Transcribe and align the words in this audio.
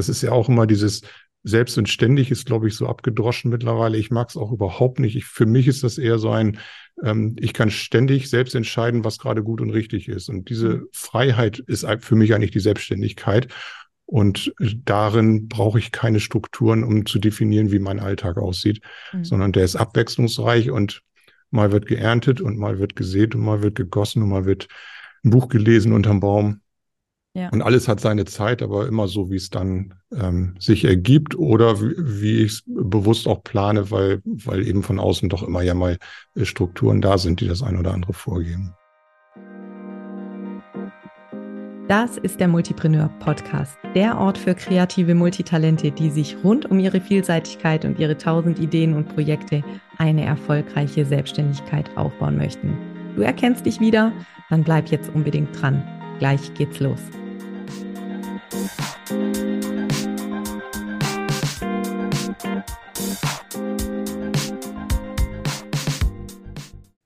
das 0.00 0.08
ist 0.08 0.22
ja 0.22 0.32
auch 0.32 0.48
immer 0.48 0.66
dieses 0.66 1.02
selbst 1.42 1.76
und 1.76 1.88
ständig 1.88 2.30
ist, 2.30 2.46
glaube 2.46 2.68
ich, 2.68 2.74
so 2.74 2.86
abgedroschen 2.86 3.50
mittlerweile. 3.50 3.98
Ich 3.98 4.10
mag 4.10 4.28
es 4.30 4.36
auch 4.36 4.50
überhaupt 4.50 4.98
nicht. 4.98 5.14
Ich, 5.14 5.26
für 5.26 5.46
mich 5.46 5.68
ist 5.68 5.84
das 5.84 5.98
eher 5.98 6.18
so 6.18 6.30
ein, 6.30 6.58
ähm, 7.02 7.36
ich 7.38 7.52
kann 7.52 7.70
ständig 7.70 8.28
selbst 8.30 8.54
entscheiden, 8.54 9.04
was 9.04 9.18
gerade 9.18 9.42
gut 9.42 9.60
und 9.60 9.70
richtig 9.70 10.08
ist. 10.08 10.28
Und 10.28 10.48
diese 10.48 10.68
mhm. 10.68 10.88
Freiheit 10.92 11.58
ist 11.58 11.86
für 12.00 12.14
mich 12.14 12.34
eigentlich 12.34 12.50
die 12.50 12.60
Selbstständigkeit. 12.60 13.48
Und 14.06 14.52
darin 14.84 15.48
brauche 15.48 15.78
ich 15.78 15.92
keine 15.92 16.20
Strukturen, 16.20 16.82
um 16.82 17.06
zu 17.06 17.18
definieren, 17.18 17.70
wie 17.70 17.78
mein 17.78 18.00
Alltag 18.00 18.38
aussieht, 18.38 18.80
mhm. 19.12 19.24
sondern 19.24 19.52
der 19.52 19.64
ist 19.64 19.76
abwechslungsreich 19.76 20.70
und 20.70 21.02
mal 21.50 21.72
wird 21.72 21.86
geerntet 21.86 22.40
und 22.40 22.58
mal 22.58 22.78
wird 22.78 22.96
gesät 22.96 23.34
und 23.34 23.42
mal 23.42 23.62
wird 23.62 23.76
gegossen 23.76 24.22
und 24.22 24.30
mal 24.30 24.46
wird 24.46 24.68
ein 25.24 25.30
Buch 25.30 25.48
gelesen 25.48 25.92
unterm 25.92 26.20
Baum. 26.20 26.60
Ja. 27.34 27.48
Und 27.50 27.62
alles 27.62 27.86
hat 27.86 28.00
seine 28.00 28.24
Zeit, 28.24 28.60
aber 28.60 28.88
immer 28.88 29.06
so, 29.06 29.30
wie 29.30 29.36
es 29.36 29.50
dann 29.50 29.94
ähm, 30.12 30.56
sich 30.58 30.84
ergibt 30.84 31.38
oder 31.38 31.80
wie, 31.80 31.94
wie 31.96 32.38
ich 32.42 32.52
es 32.52 32.62
bewusst 32.66 33.28
auch 33.28 33.44
plane, 33.44 33.90
weil, 33.92 34.20
weil 34.24 34.66
eben 34.66 34.82
von 34.82 34.98
außen 34.98 35.28
doch 35.28 35.44
immer 35.44 35.62
ja 35.62 35.74
mal 35.74 35.98
äh, 36.34 36.44
Strukturen 36.44 37.00
da 37.00 37.18
sind, 37.18 37.40
die 37.40 37.46
das 37.46 37.62
ein 37.62 37.76
oder 37.76 37.94
andere 37.94 38.14
vorgeben. 38.14 38.74
Das 41.86 42.18
ist 42.18 42.38
der 42.38 42.46
Multipreneur 42.46 43.10
Podcast, 43.18 43.76
der 43.96 44.18
Ort 44.18 44.38
für 44.38 44.54
kreative 44.54 45.14
Multitalente, 45.16 45.90
die 45.90 46.10
sich 46.10 46.36
rund 46.44 46.70
um 46.70 46.78
ihre 46.78 47.00
Vielseitigkeit 47.00 47.84
und 47.84 47.98
ihre 47.98 48.16
tausend 48.16 48.60
Ideen 48.60 48.94
und 48.94 49.08
Projekte 49.08 49.64
eine 49.98 50.24
erfolgreiche 50.24 51.04
Selbstständigkeit 51.04 51.96
aufbauen 51.96 52.36
möchten. 52.36 52.76
Du 53.16 53.22
erkennst 53.22 53.66
dich 53.66 53.80
wieder? 53.80 54.12
Dann 54.50 54.62
bleib 54.62 54.88
jetzt 54.88 55.12
unbedingt 55.14 55.60
dran. 55.60 55.82
Gleich 56.20 56.54
geht's 56.54 56.78
los. 56.78 57.00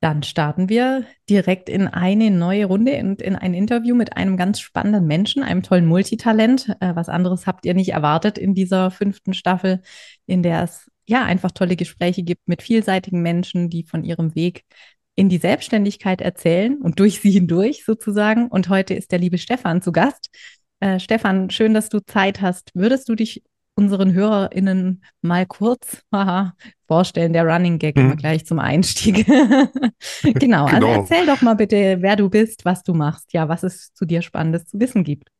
Dann 0.04 0.22
starten 0.22 0.68
wir 0.68 1.06
direkt 1.30 1.70
in 1.70 1.88
eine 1.88 2.30
neue 2.30 2.66
Runde 2.66 2.98
und 2.98 3.22
in 3.22 3.36
ein 3.36 3.54
Interview 3.54 3.94
mit 3.94 4.18
einem 4.18 4.36
ganz 4.36 4.60
spannenden 4.60 5.06
Menschen, 5.06 5.42
einem 5.42 5.62
tollen 5.62 5.86
Multitalent. 5.86 6.76
Äh, 6.80 6.94
was 6.94 7.08
anderes 7.08 7.46
habt 7.46 7.64
ihr 7.64 7.72
nicht 7.72 7.92
erwartet 7.92 8.36
in 8.36 8.54
dieser 8.54 8.90
fünften 8.90 9.32
Staffel, 9.32 9.80
in 10.26 10.42
der 10.42 10.64
es 10.64 10.90
ja 11.06 11.24
einfach 11.24 11.52
tolle 11.52 11.76
Gespräche 11.76 12.22
gibt 12.22 12.46
mit 12.46 12.62
vielseitigen 12.62 13.22
Menschen, 13.22 13.70
die 13.70 13.84
von 13.84 14.04
ihrem 14.04 14.34
Weg 14.34 14.64
in 15.14 15.30
die 15.30 15.38
Selbstständigkeit 15.38 16.20
erzählen 16.20 16.82
und 16.82 17.00
durch 17.00 17.20
sie 17.20 17.30
hindurch 17.30 17.84
sozusagen. 17.86 18.48
Und 18.48 18.68
heute 18.68 18.92
ist 18.92 19.10
der 19.10 19.20
liebe 19.20 19.38
Stefan 19.38 19.80
zu 19.80 19.90
Gast. 19.90 20.28
Äh, 20.84 21.00
Stefan, 21.00 21.48
schön, 21.48 21.72
dass 21.72 21.88
du 21.88 22.00
Zeit 22.04 22.42
hast. 22.42 22.70
Würdest 22.74 23.08
du 23.08 23.14
dich 23.14 23.42
unseren 23.74 24.12
HörerInnen 24.12 25.02
mal 25.22 25.46
kurz 25.46 26.02
haha, 26.12 26.52
vorstellen, 26.86 27.32
der 27.32 27.46
Running 27.46 27.78
Gag 27.78 27.96
hm. 27.96 28.16
gleich 28.16 28.44
zum 28.44 28.58
Einstieg. 28.58 29.26
genau, 30.22 30.66
also 30.66 30.76
genau, 30.76 30.88
also 30.88 30.88
erzähl 30.88 31.24
doch 31.24 31.40
mal 31.40 31.54
bitte, 31.54 31.96
wer 32.00 32.16
du 32.16 32.28
bist, 32.28 32.66
was 32.66 32.82
du 32.82 32.92
machst, 32.92 33.32
ja, 33.32 33.48
was 33.48 33.62
es 33.62 33.94
zu 33.94 34.04
dir 34.04 34.20
Spannendes 34.20 34.66
zu 34.66 34.78
wissen 34.78 35.04
gibt. 35.04 35.30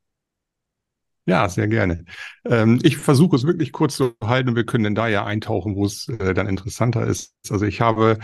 Ja, 1.26 1.46
sehr 1.50 1.68
gerne. 1.68 2.06
Ähm, 2.46 2.80
ich 2.82 2.96
versuche 2.96 3.36
es 3.36 3.44
wirklich 3.44 3.72
kurz 3.72 3.96
zu 3.96 4.14
halten 4.22 4.48
und 4.48 4.56
wir 4.56 4.64
können 4.64 4.84
dann 4.84 4.94
da 4.94 5.08
ja 5.08 5.26
eintauchen, 5.26 5.76
wo 5.76 5.84
es 5.84 6.08
äh, 6.08 6.32
dann 6.32 6.48
interessanter 6.48 7.06
ist. 7.06 7.34
Also 7.50 7.66
ich 7.66 7.82
habe 7.82 8.18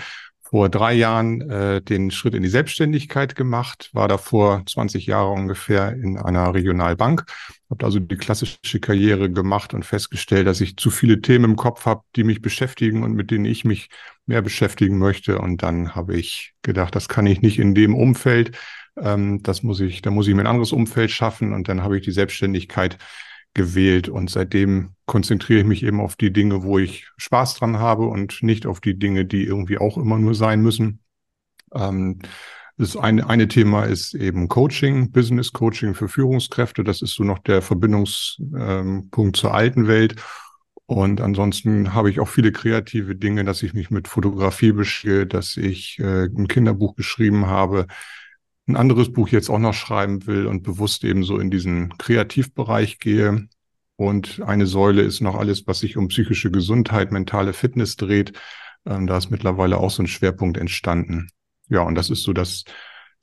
vor 0.50 0.68
drei 0.68 0.94
Jahren 0.94 1.48
äh, 1.48 1.80
den 1.80 2.10
Schritt 2.10 2.34
in 2.34 2.42
die 2.42 2.48
Selbstständigkeit 2.48 3.36
gemacht, 3.36 3.88
war 3.92 4.08
davor 4.08 4.64
20 4.66 5.06
Jahre 5.06 5.30
ungefähr 5.30 5.92
in 5.92 6.18
einer 6.18 6.52
Regionalbank, 6.52 7.24
habe 7.70 7.84
also 7.84 8.00
die 8.00 8.16
klassische 8.16 8.80
Karriere 8.80 9.30
gemacht 9.30 9.74
und 9.74 9.84
festgestellt, 9.84 10.48
dass 10.48 10.60
ich 10.60 10.76
zu 10.76 10.90
viele 10.90 11.20
Themen 11.20 11.44
im 11.44 11.56
Kopf 11.56 11.86
habe, 11.86 12.02
die 12.16 12.24
mich 12.24 12.42
beschäftigen 12.42 13.04
und 13.04 13.12
mit 13.12 13.30
denen 13.30 13.44
ich 13.44 13.64
mich 13.64 13.90
mehr 14.26 14.42
beschäftigen 14.42 14.98
möchte. 14.98 15.38
Und 15.38 15.62
dann 15.62 15.94
habe 15.94 16.16
ich 16.16 16.52
gedacht, 16.62 16.96
das 16.96 17.08
kann 17.08 17.26
ich 17.26 17.42
nicht 17.42 17.60
in 17.60 17.76
dem 17.76 17.94
Umfeld. 17.94 18.58
Ähm, 19.00 19.44
das 19.44 19.62
muss 19.62 19.78
ich, 19.78 20.02
da 20.02 20.10
muss 20.10 20.26
ich 20.26 20.34
mir 20.34 20.42
ein 20.42 20.48
anderes 20.48 20.72
Umfeld 20.72 21.12
schaffen. 21.12 21.52
Und 21.52 21.68
dann 21.68 21.84
habe 21.84 21.96
ich 21.96 22.02
die 22.02 22.10
Selbstständigkeit 22.10 22.98
gewählt 23.54 24.08
und 24.08 24.30
seitdem 24.30 24.94
konzentriere 25.06 25.60
ich 25.60 25.66
mich 25.66 25.82
eben 25.82 26.00
auf 26.00 26.16
die 26.16 26.32
Dinge, 26.32 26.62
wo 26.62 26.78
ich 26.78 27.08
Spaß 27.16 27.56
dran 27.56 27.78
habe 27.78 28.06
und 28.06 28.42
nicht 28.42 28.66
auf 28.66 28.80
die 28.80 28.98
Dinge, 28.98 29.24
die 29.24 29.44
irgendwie 29.44 29.78
auch 29.78 29.98
immer 29.98 30.18
nur 30.18 30.34
sein 30.34 30.62
müssen. 30.62 31.00
Ähm, 31.74 32.20
das 32.76 32.96
eine, 32.96 33.28
eine 33.28 33.46
Thema 33.46 33.84
ist 33.84 34.14
eben 34.14 34.48
Coaching, 34.48 35.10
Business 35.10 35.52
Coaching 35.52 35.94
für 35.94 36.08
Führungskräfte. 36.08 36.82
Das 36.82 37.02
ist 37.02 37.14
so 37.14 37.24
noch 37.24 37.38
der 37.40 37.60
Verbindungspunkt 37.60 39.18
ähm, 39.18 39.34
zur 39.34 39.52
alten 39.52 39.86
Welt. 39.86 40.16
Und 40.86 41.20
ansonsten 41.20 41.92
habe 41.92 42.10
ich 42.10 42.20
auch 42.20 42.28
viele 42.28 42.52
kreative 42.52 43.14
Dinge, 43.14 43.44
dass 43.44 43.62
ich 43.62 43.74
mich 43.74 43.90
mit 43.90 44.08
Fotografie 44.08 44.72
beschäftige, 44.72 45.26
dass 45.26 45.56
ich 45.56 45.98
äh, 45.98 46.24
ein 46.24 46.48
Kinderbuch 46.48 46.96
geschrieben 46.96 47.46
habe, 47.46 47.86
ein 48.70 48.76
anderes 48.76 49.12
Buch 49.12 49.28
jetzt 49.28 49.50
auch 49.50 49.58
noch 49.58 49.74
schreiben 49.74 50.26
will 50.26 50.46
und 50.46 50.62
bewusst 50.62 51.04
eben 51.04 51.24
so 51.24 51.38
in 51.38 51.50
diesen 51.50 51.96
Kreativbereich 51.98 52.98
gehe. 52.98 53.48
Und 53.96 54.40
eine 54.40 54.66
Säule 54.66 55.02
ist 55.02 55.20
noch 55.20 55.34
alles, 55.34 55.66
was 55.66 55.80
sich 55.80 55.96
um 55.96 56.08
psychische 56.08 56.50
Gesundheit, 56.50 57.12
mentale 57.12 57.52
Fitness 57.52 57.96
dreht. 57.96 58.32
Ähm, 58.86 59.06
da 59.06 59.18
ist 59.18 59.30
mittlerweile 59.30 59.78
auch 59.78 59.90
so 59.90 60.02
ein 60.02 60.06
Schwerpunkt 60.06 60.56
entstanden. 60.56 61.28
Ja, 61.68 61.82
und 61.82 61.94
das 61.94 62.08
ist 62.10 62.22
so 62.22 62.32
das 62.32 62.64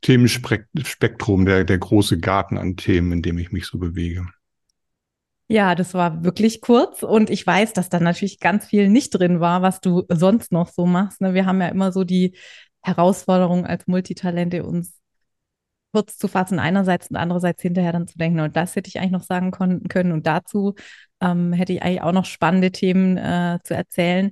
Themenspektrum, 0.02 1.46
der, 1.46 1.64
der 1.64 1.78
große 1.78 2.20
Garten 2.20 2.58
an 2.58 2.78
Themen, 2.78 3.12
in 3.12 3.22
dem 3.22 3.38
ich 3.38 3.52
mich 3.52 3.66
so 3.66 3.80
bewege. 3.80 4.28
Ja, 5.50 5.76
das 5.76 5.94
war 5.94 6.24
wirklich 6.24 6.62
kurz 6.62 7.04
und 7.04 7.30
ich 7.30 7.48
weiß, 7.48 7.72
dass 7.74 7.90
da 7.90 8.00
natürlich 8.00 8.40
ganz 8.40 8.66
viel 8.66 8.90
nicht 8.90 9.12
drin 9.12 9.40
war, 9.40 9.62
was 9.62 9.80
du 9.80 10.04
sonst 10.10 10.52
noch 10.52 10.68
so 10.68 10.86
machst. 10.86 11.22
Ne? 11.22 11.34
Wir 11.34 11.46
haben 11.46 11.62
ja 11.62 11.70
immer 11.70 11.94
so 11.94 12.04
die 12.04 12.36
Herausforderung 12.82 13.66
als 13.66 13.88
Multitalente 13.88 14.64
uns 14.64 14.94
kurz 15.98 16.20
zu 16.20 16.28
fassen 16.28 16.60
einerseits 16.60 17.10
und 17.10 17.16
andererseits 17.16 17.60
hinterher 17.64 17.92
dann 17.92 18.08
zu 18.08 18.20
denken, 18.20 18.40
und 18.40 18.56
das 18.56 18.76
hätte 18.76 18.88
ich 18.88 19.00
eigentlich 19.00 19.12
noch 19.12 19.24
sagen 19.24 19.50
können 19.50 20.12
und 20.12 20.28
dazu 20.28 20.76
ähm, 21.22 21.54
hätte 21.54 21.74
ich 21.74 21.82
eigentlich 21.82 22.04
auch 22.04 22.12
noch 22.12 22.26
spannende 22.26 22.72
Themen 22.72 23.18
äh, 23.18 23.58
zu 23.64 23.74
erzählen. 23.74 24.32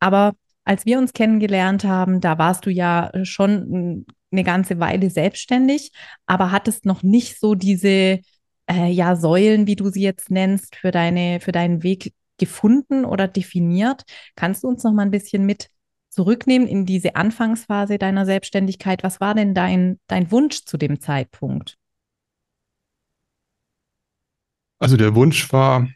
Aber 0.00 0.32
als 0.64 0.86
wir 0.86 0.96
uns 0.98 1.12
kennengelernt 1.12 1.84
haben, 1.84 2.22
da 2.22 2.38
warst 2.38 2.64
du 2.64 2.70
ja 2.70 3.10
schon 3.24 4.06
eine 4.32 4.44
ganze 4.44 4.80
Weile 4.80 5.10
selbstständig, 5.10 5.92
aber 6.24 6.50
hattest 6.52 6.86
noch 6.86 7.02
nicht 7.02 7.38
so 7.38 7.54
diese 7.54 8.20
äh, 8.66 8.88
ja, 8.90 9.14
Säulen, 9.14 9.66
wie 9.66 9.76
du 9.76 9.90
sie 9.90 10.02
jetzt 10.02 10.30
nennst, 10.30 10.76
für 10.76 10.90
deine, 10.90 11.40
für 11.40 11.52
deinen 11.52 11.82
Weg 11.82 12.14
gefunden 12.38 13.04
oder 13.04 13.28
definiert. 13.28 14.04
Kannst 14.36 14.64
du 14.64 14.68
uns 14.68 14.82
noch 14.84 14.92
mal 14.94 15.02
ein 15.02 15.10
bisschen 15.10 15.44
mit 15.44 15.68
zurücknehmen 16.14 16.68
in 16.68 16.86
diese 16.86 17.16
Anfangsphase 17.16 17.98
deiner 17.98 18.24
Selbstständigkeit. 18.24 19.02
Was 19.02 19.20
war 19.20 19.34
denn 19.34 19.54
dein, 19.54 19.98
dein 20.06 20.30
Wunsch 20.30 20.64
zu 20.64 20.76
dem 20.76 21.00
Zeitpunkt? 21.00 21.76
Also 24.78 24.96
der 24.96 25.14
Wunsch 25.14 25.52
war 25.52 25.88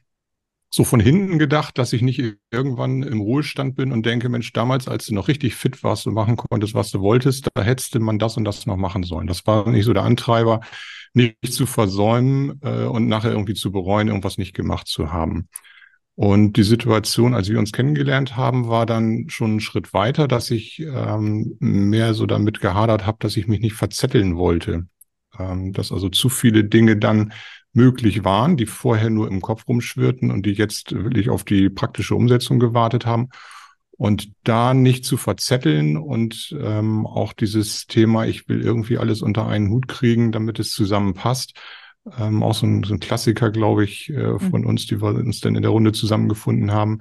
so 0.71 0.85
von 0.85 1.01
hinten 1.01 1.39
gedacht, 1.39 1.79
dass 1.79 1.93
ich 1.93 2.03
nicht 2.03 2.21
irgendwann 2.51 3.03
im 3.03 3.21
Ruhestand 3.21 3.75
bin 3.75 3.91
und 3.91 4.05
denke, 4.05 4.29
Mensch, 4.29 4.53
damals, 4.53 4.87
als 4.87 5.07
du 5.07 5.15
noch 5.15 5.29
richtig 5.29 5.55
fit 5.55 5.83
warst 5.83 6.07
und 6.07 6.15
machen 6.15 6.37
konntest, 6.37 6.75
was 6.75 6.91
du 6.91 7.01
wolltest, 7.01 7.49
da 7.55 7.63
hättest 7.63 7.99
man 7.99 8.19
das 8.19 8.37
und 8.37 8.45
das 8.45 8.67
noch 8.67 8.77
machen 8.77 9.03
sollen. 9.03 9.27
Das 9.27 9.47
war 9.47 9.69
nicht 9.71 9.87
so 9.87 9.95
der 9.95 10.03
Antreiber, 10.03 10.61
nicht 11.15 11.37
zu 11.53 11.65
versäumen 11.65 12.61
äh, 12.63 12.85
und 12.85 13.09
nachher 13.09 13.31
irgendwie 13.31 13.55
zu 13.55 13.73
bereuen, 13.73 14.09
irgendwas 14.09 14.37
nicht 14.37 14.55
gemacht 14.55 14.87
zu 14.89 15.11
haben. 15.11 15.49
Und 16.19 16.57
die 16.57 16.65
Situation, 16.65 17.33
als 17.33 17.49
wir 17.49 17.61
uns 17.61 17.71
kennengelernt 17.71 18.37
haben, 18.37 18.67
war 18.67 18.87
dann 18.87 19.27
schon 19.29 19.55
ein 19.55 19.61
Schritt 19.61 19.95
weiter, 19.95 20.27
dass 20.27 20.51
ich 20.51 20.81
ähm, 20.81 21.55
mehr 21.61 22.13
so 22.13 22.27
damit 22.27 22.61
gehadert 22.61 23.07
habe, 23.07 23.19
dass 23.21 23.37
ich 23.37 23.47
mich 23.47 23.61
nicht 23.61 23.75
verzetteln 23.75 24.37
wollte. 24.37 24.89
Ähm, 25.39 25.73
dass 25.73 25.93
also 25.93 26.09
zu 26.09 26.29
viele 26.29 26.65
Dinge 26.65 26.97
dann 26.97 27.33
möglich 27.73 28.25
waren, 28.25 28.57
die 28.57 28.67
vorher 28.67 29.11
nur 29.11 29.29
im 29.29 29.41
Kopf 29.41 29.69
rumschwirrten 29.69 30.33
und 30.33 30.45
die 30.45 30.55
jetzt 30.55 30.91
wirklich 30.93 31.31
auf 31.31 31.45
die 31.45 31.71
praktische 31.71 32.17
Umsetzung 32.17 32.59
gewartet 32.59 33.07
haben. 33.07 33.29
Und 33.93 34.33
da 34.43 34.75
nicht 34.75 35.05
zu 35.05 35.19
verzetteln 35.19 35.97
und 35.97 36.53
ähm, 36.61 37.07
auch 37.07 37.33
dieses 37.33 37.87
Thema, 37.87 38.27
ich 38.27 38.49
will 38.49 38.61
irgendwie 38.61 38.99
alles 38.99 39.23
unter 39.23 39.47
einen 39.47 39.71
Hut 39.71 39.87
kriegen, 39.87 40.33
damit 40.33 40.59
es 40.59 40.73
zusammenpasst, 40.73 41.53
ähm, 42.19 42.43
auch 42.43 42.55
so 42.55 42.67
ein, 42.67 42.83
so 42.83 42.95
ein 42.95 43.01
Klassiker, 43.01 43.51
glaube 43.51 43.85
ich, 43.85 44.11
äh, 44.11 44.33
mhm. 44.33 44.41
von 44.41 44.65
uns, 44.65 44.87
die 44.87 45.01
wir 45.01 45.15
uns 45.15 45.41
dann 45.41 45.57
in 45.57 45.63
der 45.63 45.71
Runde 45.71 45.93
zusammengefunden 45.93 46.73
haben. 46.73 47.01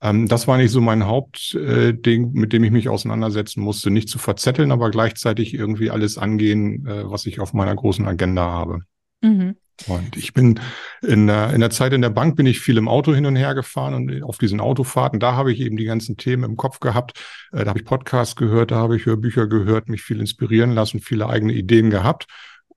Ähm, 0.00 0.28
das 0.28 0.46
war 0.46 0.58
nicht 0.58 0.70
so 0.70 0.80
mein 0.80 1.06
Hauptding, 1.06 2.24
äh, 2.24 2.38
mit 2.38 2.52
dem 2.52 2.64
ich 2.64 2.70
mich 2.70 2.88
auseinandersetzen 2.88 3.62
musste. 3.62 3.90
Nicht 3.90 4.08
zu 4.08 4.18
verzetteln, 4.18 4.72
aber 4.72 4.90
gleichzeitig 4.90 5.54
irgendwie 5.54 5.90
alles 5.90 6.18
angehen, 6.18 6.86
äh, 6.86 7.10
was 7.10 7.26
ich 7.26 7.40
auf 7.40 7.52
meiner 7.52 7.74
großen 7.74 8.06
Agenda 8.06 8.42
habe. 8.42 8.80
Mhm. 9.22 9.56
Und 9.88 10.16
ich 10.16 10.32
bin 10.32 10.58
in 11.02 11.26
der, 11.26 11.52
in 11.52 11.60
der 11.60 11.70
Zeit 11.70 11.92
in 11.92 12.00
der 12.00 12.10
Bank 12.10 12.36
bin 12.36 12.46
ich 12.46 12.60
viel 12.60 12.78
im 12.78 12.88
Auto 12.88 13.14
hin 13.14 13.26
und 13.26 13.36
her 13.36 13.54
gefahren 13.54 13.92
und 13.92 14.22
auf 14.22 14.38
diesen 14.38 14.58
Autofahrten, 14.58 15.20
da 15.20 15.34
habe 15.34 15.52
ich 15.52 15.60
eben 15.60 15.76
die 15.76 15.84
ganzen 15.84 16.16
Themen 16.16 16.44
im 16.44 16.56
Kopf 16.56 16.80
gehabt. 16.80 17.20
Äh, 17.52 17.64
da 17.64 17.70
habe 17.70 17.78
ich 17.78 17.84
Podcasts 17.84 18.36
gehört, 18.36 18.70
da 18.70 18.76
habe 18.76 18.96
ich 18.96 19.06
Hörbücher 19.06 19.46
gehört, 19.46 19.88
mich 19.88 20.02
viel 20.02 20.20
inspirieren 20.20 20.72
lassen, 20.72 21.00
viele 21.00 21.28
eigene 21.28 21.52
Ideen 21.52 21.90
gehabt. 21.90 22.26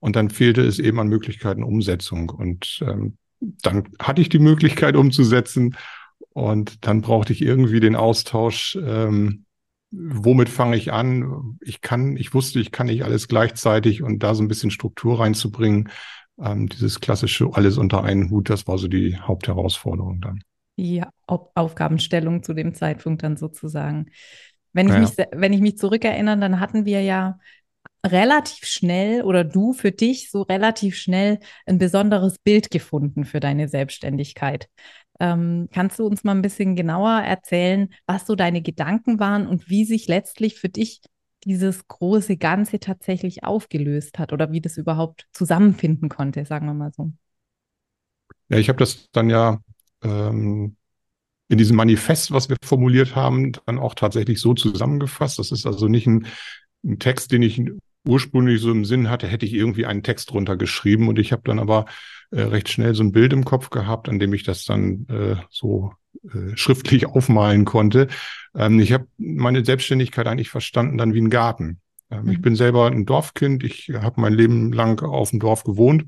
Und 0.00 0.16
dann 0.16 0.30
fehlte 0.30 0.62
es 0.62 0.78
eben 0.78 0.98
an 0.98 1.08
Möglichkeiten 1.08 1.62
Umsetzung. 1.62 2.30
Und 2.30 2.80
ähm, 2.86 3.16
dann 3.40 3.84
hatte 3.98 4.20
ich 4.20 4.28
die 4.28 4.38
Möglichkeit 4.38 4.96
umzusetzen 4.96 5.76
und 6.30 6.86
dann 6.86 7.00
brauchte 7.00 7.32
ich 7.32 7.42
irgendwie 7.42 7.80
den 7.80 7.96
Austausch. 7.96 8.78
Ähm, 8.82 9.44
womit 9.90 10.48
fange 10.48 10.76
ich 10.76 10.92
an? 10.92 11.58
Ich 11.60 11.80
kann, 11.80 12.16
ich 12.16 12.34
wusste, 12.34 12.60
ich 12.60 12.70
kann 12.70 12.86
nicht 12.86 13.04
alles 13.04 13.28
gleichzeitig 13.28 14.02
und 14.02 14.22
da 14.22 14.34
so 14.34 14.42
ein 14.42 14.48
bisschen 14.48 14.70
Struktur 14.70 15.20
reinzubringen. 15.20 15.88
Ähm, 16.40 16.68
dieses 16.68 17.00
klassische 17.00 17.50
alles 17.52 17.76
unter 17.76 18.04
einen 18.04 18.30
Hut, 18.30 18.50
das 18.50 18.66
war 18.66 18.78
so 18.78 18.88
die 18.88 19.18
Hauptherausforderung 19.18 20.20
dann. 20.20 20.42
Die 20.78 21.02
Aufgabenstellung 21.26 22.42
zu 22.42 22.54
dem 22.54 22.74
Zeitpunkt 22.74 23.22
dann 23.22 23.36
sozusagen. 23.36 24.06
Wenn 24.72 24.86
ich, 24.86 24.94
ja. 24.94 25.00
mich, 25.00 25.10
wenn 25.32 25.52
ich 25.52 25.60
mich 25.60 25.76
zurückerinnere, 25.78 26.38
dann 26.38 26.60
hatten 26.60 26.84
wir 26.84 27.02
ja 27.02 27.38
relativ 28.06 28.64
schnell 28.64 29.22
oder 29.22 29.44
du 29.44 29.72
für 29.72 29.92
dich 29.92 30.30
so 30.30 30.42
relativ 30.42 30.96
schnell 30.96 31.38
ein 31.66 31.78
besonderes 31.78 32.38
Bild 32.38 32.70
gefunden 32.70 33.24
für 33.24 33.40
deine 33.40 33.68
Selbstständigkeit. 33.68 34.68
Ähm, 35.18 35.68
kannst 35.72 35.98
du 35.98 36.06
uns 36.06 36.24
mal 36.24 36.34
ein 36.34 36.42
bisschen 36.42 36.76
genauer 36.76 37.20
erzählen, 37.20 37.92
was 38.06 38.26
so 38.26 38.34
deine 38.34 38.62
Gedanken 38.62 39.20
waren 39.20 39.46
und 39.46 39.68
wie 39.68 39.84
sich 39.84 40.08
letztlich 40.08 40.58
für 40.58 40.70
dich 40.70 41.02
dieses 41.44 41.88
große 41.88 42.36
Ganze 42.36 42.80
tatsächlich 42.80 43.44
aufgelöst 43.44 44.18
hat 44.18 44.32
oder 44.32 44.50
wie 44.52 44.60
das 44.60 44.76
überhaupt 44.76 45.26
zusammenfinden 45.32 46.08
konnte, 46.08 46.44
sagen 46.44 46.66
wir 46.66 46.74
mal 46.74 46.92
so? 46.92 47.12
Ja, 48.48 48.58
ich 48.58 48.68
habe 48.68 48.78
das 48.78 49.08
dann 49.12 49.30
ja 49.30 49.60
ähm, 50.02 50.76
in 51.48 51.58
diesem 51.58 51.76
Manifest, 51.76 52.30
was 52.30 52.48
wir 52.48 52.56
formuliert 52.64 53.14
haben, 53.16 53.52
dann 53.66 53.78
auch 53.78 53.94
tatsächlich 53.94 54.40
so 54.40 54.54
zusammengefasst. 54.54 55.38
Das 55.38 55.50
ist 55.50 55.66
also 55.66 55.88
nicht 55.88 56.06
ein, 56.06 56.26
ein 56.84 56.98
Text, 56.98 57.32
den 57.32 57.42
ich 57.42 57.60
ursprünglich 58.06 58.60
so 58.60 58.70
im 58.70 58.84
Sinn 58.84 59.10
hatte, 59.10 59.26
hätte 59.26 59.46
ich 59.46 59.52
irgendwie 59.52 59.86
einen 59.86 60.02
Text 60.02 60.30
drunter 60.30 60.56
geschrieben 60.56 61.08
und 61.08 61.18
ich 61.18 61.32
habe 61.32 61.42
dann 61.44 61.58
aber 61.58 61.86
äh, 62.30 62.42
recht 62.42 62.68
schnell 62.68 62.94
so 62.94 63.02
ein 63.02 63.12
Bild 63.12 63.32
im 63.32 63.44
Kopf 63.44 63.70
gehabt, 63.70 64.08
an 64.08 64.18
dem 64.18 64.32
ich 64.32 64.42
das 64.42 64.64
dann 64.64 65.06
äh, 65.08 65.36
so 65.50 65.92
äh, 66.24 66.56
schriftlich 66.56 67.06
aufmalen 67.08 67.64
konnte. 67.64 68.08
Ähm, 68.54 68.80
ich 68.80 68.92
habe 68.92 69.06
meine 69.18 69.64
Selbstständigkeit 69.64 70.26
eigentlich 70.26 70.50
verstanden 70.50 70.98
dann 70.98 71.14
wie 71.14 71.20
ein 71.20 71.30
Garten. 71.30 71.80
Ähm, 72.10 72.24
mhm. 72.24 72.30
Ich 72.30 72.40
bin 72.40 72.56
selber 72.56 72.86
ein 72.86 73.06
Dorfkind, 73.06 73.64
ich 73.64 73.90
habe 73.94 74.20
mein 74.20 74.32
Leben 74.32 74.72
lang 74.72 75.00
auf 75.02 75.30
dem 75.30 75.40
Dorf 75.40 75.64
gewohnt. 75.64 76.06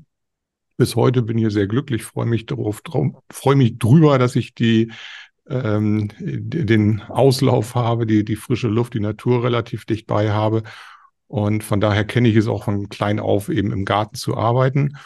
Bis 0.75 0.95
heute 0.95 1.21
bin 1.21 1.37
ich 1.37 1.53
sehr 1.53 1.67
glücklich, 1.67 2.03
freue 2.03 2.25
mich 2.25 2.47
darauf, 2.47 2.81
freue 3.29 3.55
mich 3.55 3.77
drüber, 3.77 4.17
dass 4.17 4.35
ich 4.35 4.55
die 4.55 4.91
ähm, 5.47 6.09
den 6.19 7.01
Auslauf 7.01 7.75
habe, 7.75 8.07
die, 8.07 8.25
die 8.25 8.37
frische 8.37 8.69
Luft, 8.69 8.95
die 8.95 8.99
Natur 8.99 9.43
relativ 9.43 9.85
dicht 9.85 10.07
bei 10.07 10.31
habe 10.31 10.63
und 11.33 11.63
von 11.63 11.81
daher 11.81 12.05
kenne 12.05 12.29
ich 12.29 12.35
es 12.35 12.47
auch 12.47 12.65
von 12.65 12.89
klein 12.89 13.19
auf, 13.19 13.49
eben 13.49 13.71
im 13.71 13.85
Garten 13.85 14.13
zu 14.13 14.37
arbeiten. 14.37 14.97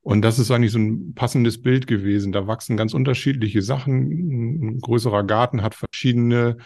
Und 0.00 0.22
das 0.22 0.38
ist 0.38 0.52
eigentlich 0.52 0.70
so 0.70 0.78
ein 0.78 1.12
passendes 1.14 1.60
Bild 1.60 1.88
gewesen. 1.88 2.30
Da 2.30 2.46
wachsen 2.46 2.76
ganz 2.76 2.94
unterschiedliche 2.94 3.62
Sachen. 3.62 4.68
Ein 4.76 4.78
größerer 4.78 5.24
Garten 5.24 5.60
hat 5.60 5.74
verschiedene 5.74 6.58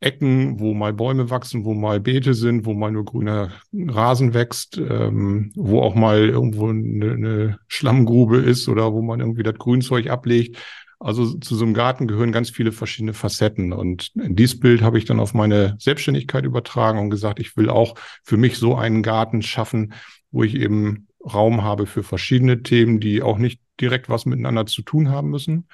Ecken, 0.00 0.60
wo 0.60 0.74
mal 0.74 0.92
Bäume 0.92 1.30
wachsen, 1.30 1.64
wo 1.64 1.72
mal 1.72 2.00
Beete 2.00 2.34
sind, 2.34 2.66
wo 2.66 2.74
mal 2.74 2.90
nur 2.90 3.06
grüner 3.06 3.50
Rasen 3.72 4.34
wächst, 4.34 4.76
ähm, 4.76 5.52
wo 5.54 5.80
auch 5.80 5.94
mal 5.94 6.28
irgendwo 6.28 6.68
eine, 6.68 7.12
eine 7.12 7.58
Schlammgrube 7.66 8.36
ist 8.36 8.68
oder 8.68 8.92
wo 8.92 9.00
man 9.00 9.20
irgendwie 9.20 9.42
das 9.42 9.54
Grünzeug 9.54 10.10
ablegt. 10.10 10.58
Also 11.02 11.32
zu 11.38 11.56
so 11.56 11.64
einem 11.64 11.72
Garten 11.72 12.06
gehören 12.06 12.30
ganz 12.30 12.50
viele 12.50 12.72
verschiedene 12.72 13.14
Facetten. 13.14 13.72
Und 13.72 14.12
dieses 14.14 14.60
Bild 14.60 14.82
habe 14.82 14.98
ich 14.98 15.06
dann 15.06 15.18
auf 15.18 15.32
meine 15.32 15.76
Selbstständigkeit 15.78 16.44
übertragen 16.44 16.98
und 16.98 17.08
gesagt, 17.08 17.40
ich 17.40 17.56
will 17.56 17.70
auch 17.70 17.94
für 18.22 18.36
mich 18.36 18.58
so 18.58 18.76
einen 18.76 19.02
Garten 19.02 19.40
schaffen, 19.40 19.94
wo 20.30 20.44
ich 20.44 20.54
eben 20.54 21.08
Raum 21.24 21.62
habe 21.62 21.86
für 21.86 22.02
verschiedene 22.02 22.62
Themen, 22.62 23.00
die 23.00 23.22
auch 23.22 23.38
nicht 23.38 23.62
direkt 23.80 24.10
was 24.10 24.26
miteinander 24.26 24.66
zu 24.66 24.82
tun 24.82 25.08
haben 25.08 25.30
müssen, 25.30 25.68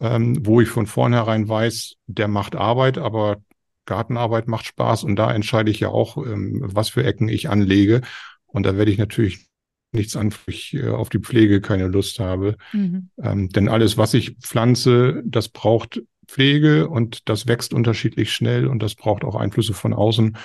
ähm, 0.00 0.44
wo 0.46 0.60
ich 0.60 0.68
von 0.68 0.86
vornherein 0.86 1.48
weiß, 1.48 1.96
der 2.06 2.28
macht 2.28 2.54
Arbeit, 2.54 2.98
aber 2.98 3.38
Gartenarbeit 3.86 4.48
macht 4.48 4.66
Spaß 4.66 5.04
und 5.04 5.16
da 5.16 5.32
entscheide 5.32 5.70
ich 5.70 5.80
ja 5.80 5.88
auch, 5.88 6.18
ähm, 6.18 6.60
was 6.62 6.90
für 6.90 7.04
Ecken 7.04 7.30
ich 7.30 7.48
anlege. 7.48 8.02
Und 8.44 8.64
da 8.64 8.76
werde 8.76 8.90
ich 8.90 8.98
natürlich 8.98 9.47
nichts 9.92 10.16
an, 10.16 10.32
ich 10.46 10.74
äh, 10.74 10.88
auf 10.88 11.08
die 11.08 11.20
Pflege 11.20 11.60
keine 11.60 11.88
Lust 11.88 12.20
habe. 12.20 12.56
Mhm. 12.72 13.10
Ähm, 13.22 13.48
denn 13.48 13.68
alles, 13.68 13.96
was 13.96 14.14
ich 14.14 14.36
pflanze, 14.42 15.22
das 15.24 15.48
braucht 15.48 16.02
Pflege 16.26 16.88
und 16.88 17.28
das 17.28 17.46
wächst 17.46 17.72
unterschiedlich 17.72 18.32
schnell 18.32 18.66
und 18.66 18.82
das 18.82 18.94
braucht 18.94 19.24
auch 19.24 19.34
Einflüsse 19.34 19.72
von 19.72 19.94
außen. 19.94 20.36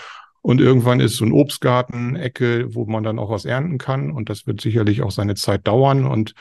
Und 0.42 0.60
irgendwann 0.60 1.00
ist 1.00 1.16
so 1.16 1.25
ein 1.25 1.31
Obstgarten, 1.31 2.16
Ecke, 2.16 2.74
wo 2.74 2.86
man 2.86 3.04
dann 3.04 3.19
auch 3.19 3.30
was 3.30 3.45
ernten 3.45 3.78
kann. 3.78 4.12
Und 4.12 4.30
das 4.30 4.45
wird 4.45 4.60
sicherlich 4.60 5.01
auch 5.01 5.12
seine 5.12 5.36
Zeit 5.36 5.66
dauern. 5.68 6.06
Und 6.06 6.34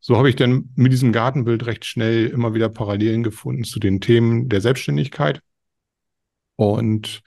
so 0.00 0.16
habe 0.16 0.30
ich 0.30 0.36
dann 0.36 0.70
mit 0.76 0.92
diesem 0.92 1.12
Gartenbild 1.12 1.66
recht 1.66 1.84
schnell 1.84 2.26
immer 2.26 2.54
wieder 2.54 2.70
Parallelen 2.70 3.22
gefunden 3.22 3.64
zu 3.64 3.78
den 3.78 4.00
Themen 4.00 4.48
der 4.48 4.62
Selbstständigkeit. 4.62 5.42
Und 6.56 7.22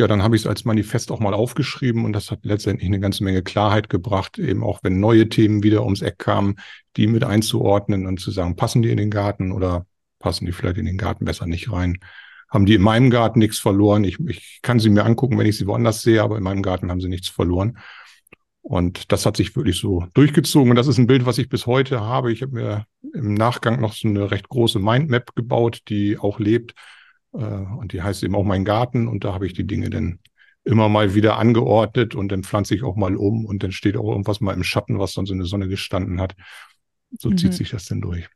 ja, 0.00 0.08
dann 0.08 0.22
habe 0.22 0.34
ich 0.34 0.42
es 0.42 0.46
als 0.46 0.64
Manifest 0.64 1.12
auch 1.12 1.20
mal 1.20 1.34
aufgeschrieben 1.34 2.06
und 2.06 2.14
das 2.14 2.30
hat 2.30 2.40
letztendlich 2.42 2.88
eine 2.88 3.00
ganze 3.00 3.22
Menge 3.22 3.42
Klarheit 3.42 3.90
gebracht, 3.90 4.38
eben 4.38 4.64
auch 4.64 4.80
wenn 4.82 4.98
neue 4.98 5.28
Themen 5.28 5.62
wieder 5.62 5.84
ums 5.84 6.00
Eck 6.00 6.18
kamen, 6.18 6.56
die 6.96 7.06
mit 7.06 7.22
einzuordnen 7.22 8.06
und 8.06 8.18
zu 8.18 8.30
sagen, 8.30 8.56
passen 8.56 8.80
die 8.80 8.90
in 8.90 8.96
den 8.96 9.10
Garten 9.10 9.52
oder 9.52 9.86
passen 10.18 10.46
die 10.46 10.52
vielleicht 10.52 10.78
in 10.78 10.86
den 10.86 10.96
Garten 10.96 11.26
besser 11.26 11.46
nicht 11.46 11.70
rein? 11.70 11.98
Haben 12.48 12.64
die 12.64 12.74
in 12.74 12.82
meinem 12.82 13.10
Garten 13.10 13.40
nichts 13.40 13.58
verloren? 13.58 14.02
Ich, 14.04 14.18
ich 14.20 14.60
kann 14.62 14.80
sie 14.80 14.88
mir 14.88 15.04
angucken, 15.04 15.38
wenn 15.38 15.46
ich 15.46 15.58
sie 15.58 15.66
woanders 15.66 16.00
sehe, 16.00 16.22
aber 16.22 16.38
in 16.38 16.42
meinem 16.42 16.62
Garten 16.62 16.90
haben 16.90 17.02
sie 17.02 17.10
nichts 17.10 17.28
verloren. 17.28 17.76
Und 18.62 19.12
das 19.12 19.26
hat 19.26 19.36
sich 19.36 19.54
wirklich 19.54 19.78
so 19.78 20.06
durchgezogen. 20.14 20.70
Und 20.70 20.76
das 20.76 20.86
ist 20.86 20.96
ein 20.96 21.06
Bild, 21.06 21.26
was 21.26 21.36
ich 21.36 21.50
bis 21.50 21.66
heute 21.66 22.00
habe. 22.00 22.32
Ich 22.32 22.40
habe 22.40 22.52
mir 22.52 22.86
im 23.14 23.34
Nachgang 23.34 23.80
noch 23.80 23.92
so 23.92 24.08
eine 24.08 24.30
recht 24.30 24.48
große 24.48 24.78
Mindmap 24.78 25.36
gebaut, 25.36 25.82
die 25.88 26.18
auch 26.18 26.38
lebt 26.38 26.74
und 27.32 27.92
die 27.92 28.02
heißt 28.02 28.22
eben 28.24 28.34
auch 28.34 28.44
mein 28.44 28.64
Garten 28.64 29.06
und 29.06 29.24
da 29.24 29.32
habe 29.32 29.46
ich 29.46 29.52
die 29.52 29.66
Dinge 29.66 29.90
dann 29.90 30.18
immer 30.64 30.88
mal 30.88 31.14
wieder 31.14 31.38
angeordnet 31.38 32.14
und 32.14 32.30
dann 32.30 32.42
pflanze 32.42 32.74
ich 32.74 32.82
auch 32.82 32.96
mal 32.96 33.16
um 33.16 33.44
und 33.44 33.62
dann 33.62 33.72
steht 33.72 33.96
auch 33.96 34.08
irgendwas 34.08 34.40
mal 34.40 34.52
im 34.52 34.64
Schatten, 34.64 34.98
was 34.98 35.14
dann 35.14 35.26
so 35.26 35.34
eine 35.34 35.44
Sonne 35.44 35.68
gestanden 35.68 36.20
hat. 36.20 36.34
So 37.18 37.30
mhm. 37.30 37.38
zieht 37.38 37.54
sich 37.54 37.70
das 37.70 37.86
dann 37.86 38.00
durch. 38.00 38.28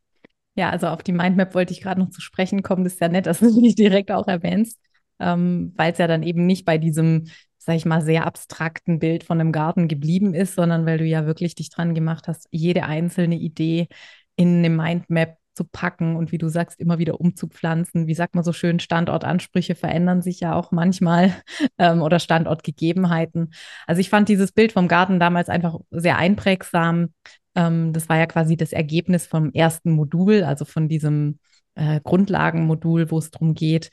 Ja, 0.56 0.70
also 0.70 0.86
auf 0.86 1.02
die 1.02 1.12
Mindmap 1.12 1.54
wollte 1.54 1.72
ich 1.72 1.80
gerade 1.80 2.00
noch 2.00 2.10
zu 2.10 2.20
sprechen 2.20 2.62
kommen. 2.62 2.84
Das 2.84 2.94
ist 2.94 3.00
ja 3.00 3.08
nett, 3.08 3.26
dass 3.26 3.40
du 3.40 3.50
mich 3.60 3.74
direkt 3.74 4.10
auch 4.10 4.28
erwähnst, 4.28 4.80
ähm, 5.18 5.72
weil 5.76 5.92
es 5.92 5.98
ja 5.98 6.06
dann 6.06 6.22
eben 6.22 6.46
nicht 6.46 6.64
bei 6.64 6.78
diesem, 6.78 7.24
sag 7.58 7.76
ich 7.76 7.84
mal, 7.84 8.02
sehr 8.02 8.26
abstrakten 8.26 8.98
Bild 8.98 9.24
von 9.24 9.40
einem 9.40 9.52
Garten 9.52 9.88
geblieben 9.88 10.34
ist, 10.34 10.54
sondern 10.54 10.86
weil 10.86 10.98
du 10.98 11.04
ja 11.04 11.26
wirklich 11.26 11.54
dich 11.54 11.70
dran 11.70 11.94
gemacht 11.94 12.28
hast, 12.28 12.46
jede 12.50 12.84
einzelne 12.84 13.36
Idee 13.36 13.88
in 14.36 14.58
eine 14.58 14.70
Mindmap 14.70 15.36
zu 15.54 15.64
packen 15.64 16.16
und 16.16 16.32
wie 16.32 16.38
du 16.38 16.48
sagst, 16.48 16.80
immer 16.80 16.98
wieder 16.98 17.20
umzupflanzen. 17.20 18.06
Wie 18.06 18.14
sagt 18.14 18.34
man 18.34 18.44
so 18.44 18.52
schön, 18.52 18.80
Standortansprüche 18.80 19.74
verändern 19.74 20.22
sich 20.22 20.40
ja 20.40 20.54
auch 20.54 20.72
manchmal 20.72 21.34
ähm, 21.78 22.02
oder 22.02 22.18
Standortgegebenheiten. 22.18 23.52
Also 23.86 24.00
ich 24.00 24.10
fand 24.10 24.28
dieses 24.28 24.52
Bild 24.52 24.72
vom 24.72 24.88
Garten 24.88 25.18
damals 25.18 25.48
einfach 25.48 25.78
sehr 25.90 26.18
einprägsam. 26.18 27.14
Ähm, 27.54 27.92
das 27.92 28.08
war 28.08 28.18
ja 28.18 28.26
quasi 28.26 28.56
das 28.56 28.72
Ergebnis 28.72 29.26
vom 29.26 29.52
ersten 29.52 29.92
Modul, 29.92 30.44
also 30.44 30.64
von 30.64 30.88
diesem 30.88 31.38
äh, 31.74 32.00
Grundlagenmodul, 32.02 33.10
wo 33.10 33.18
es 33.18 33.30
darum 33.30 33.54
geht, 33.54 33.90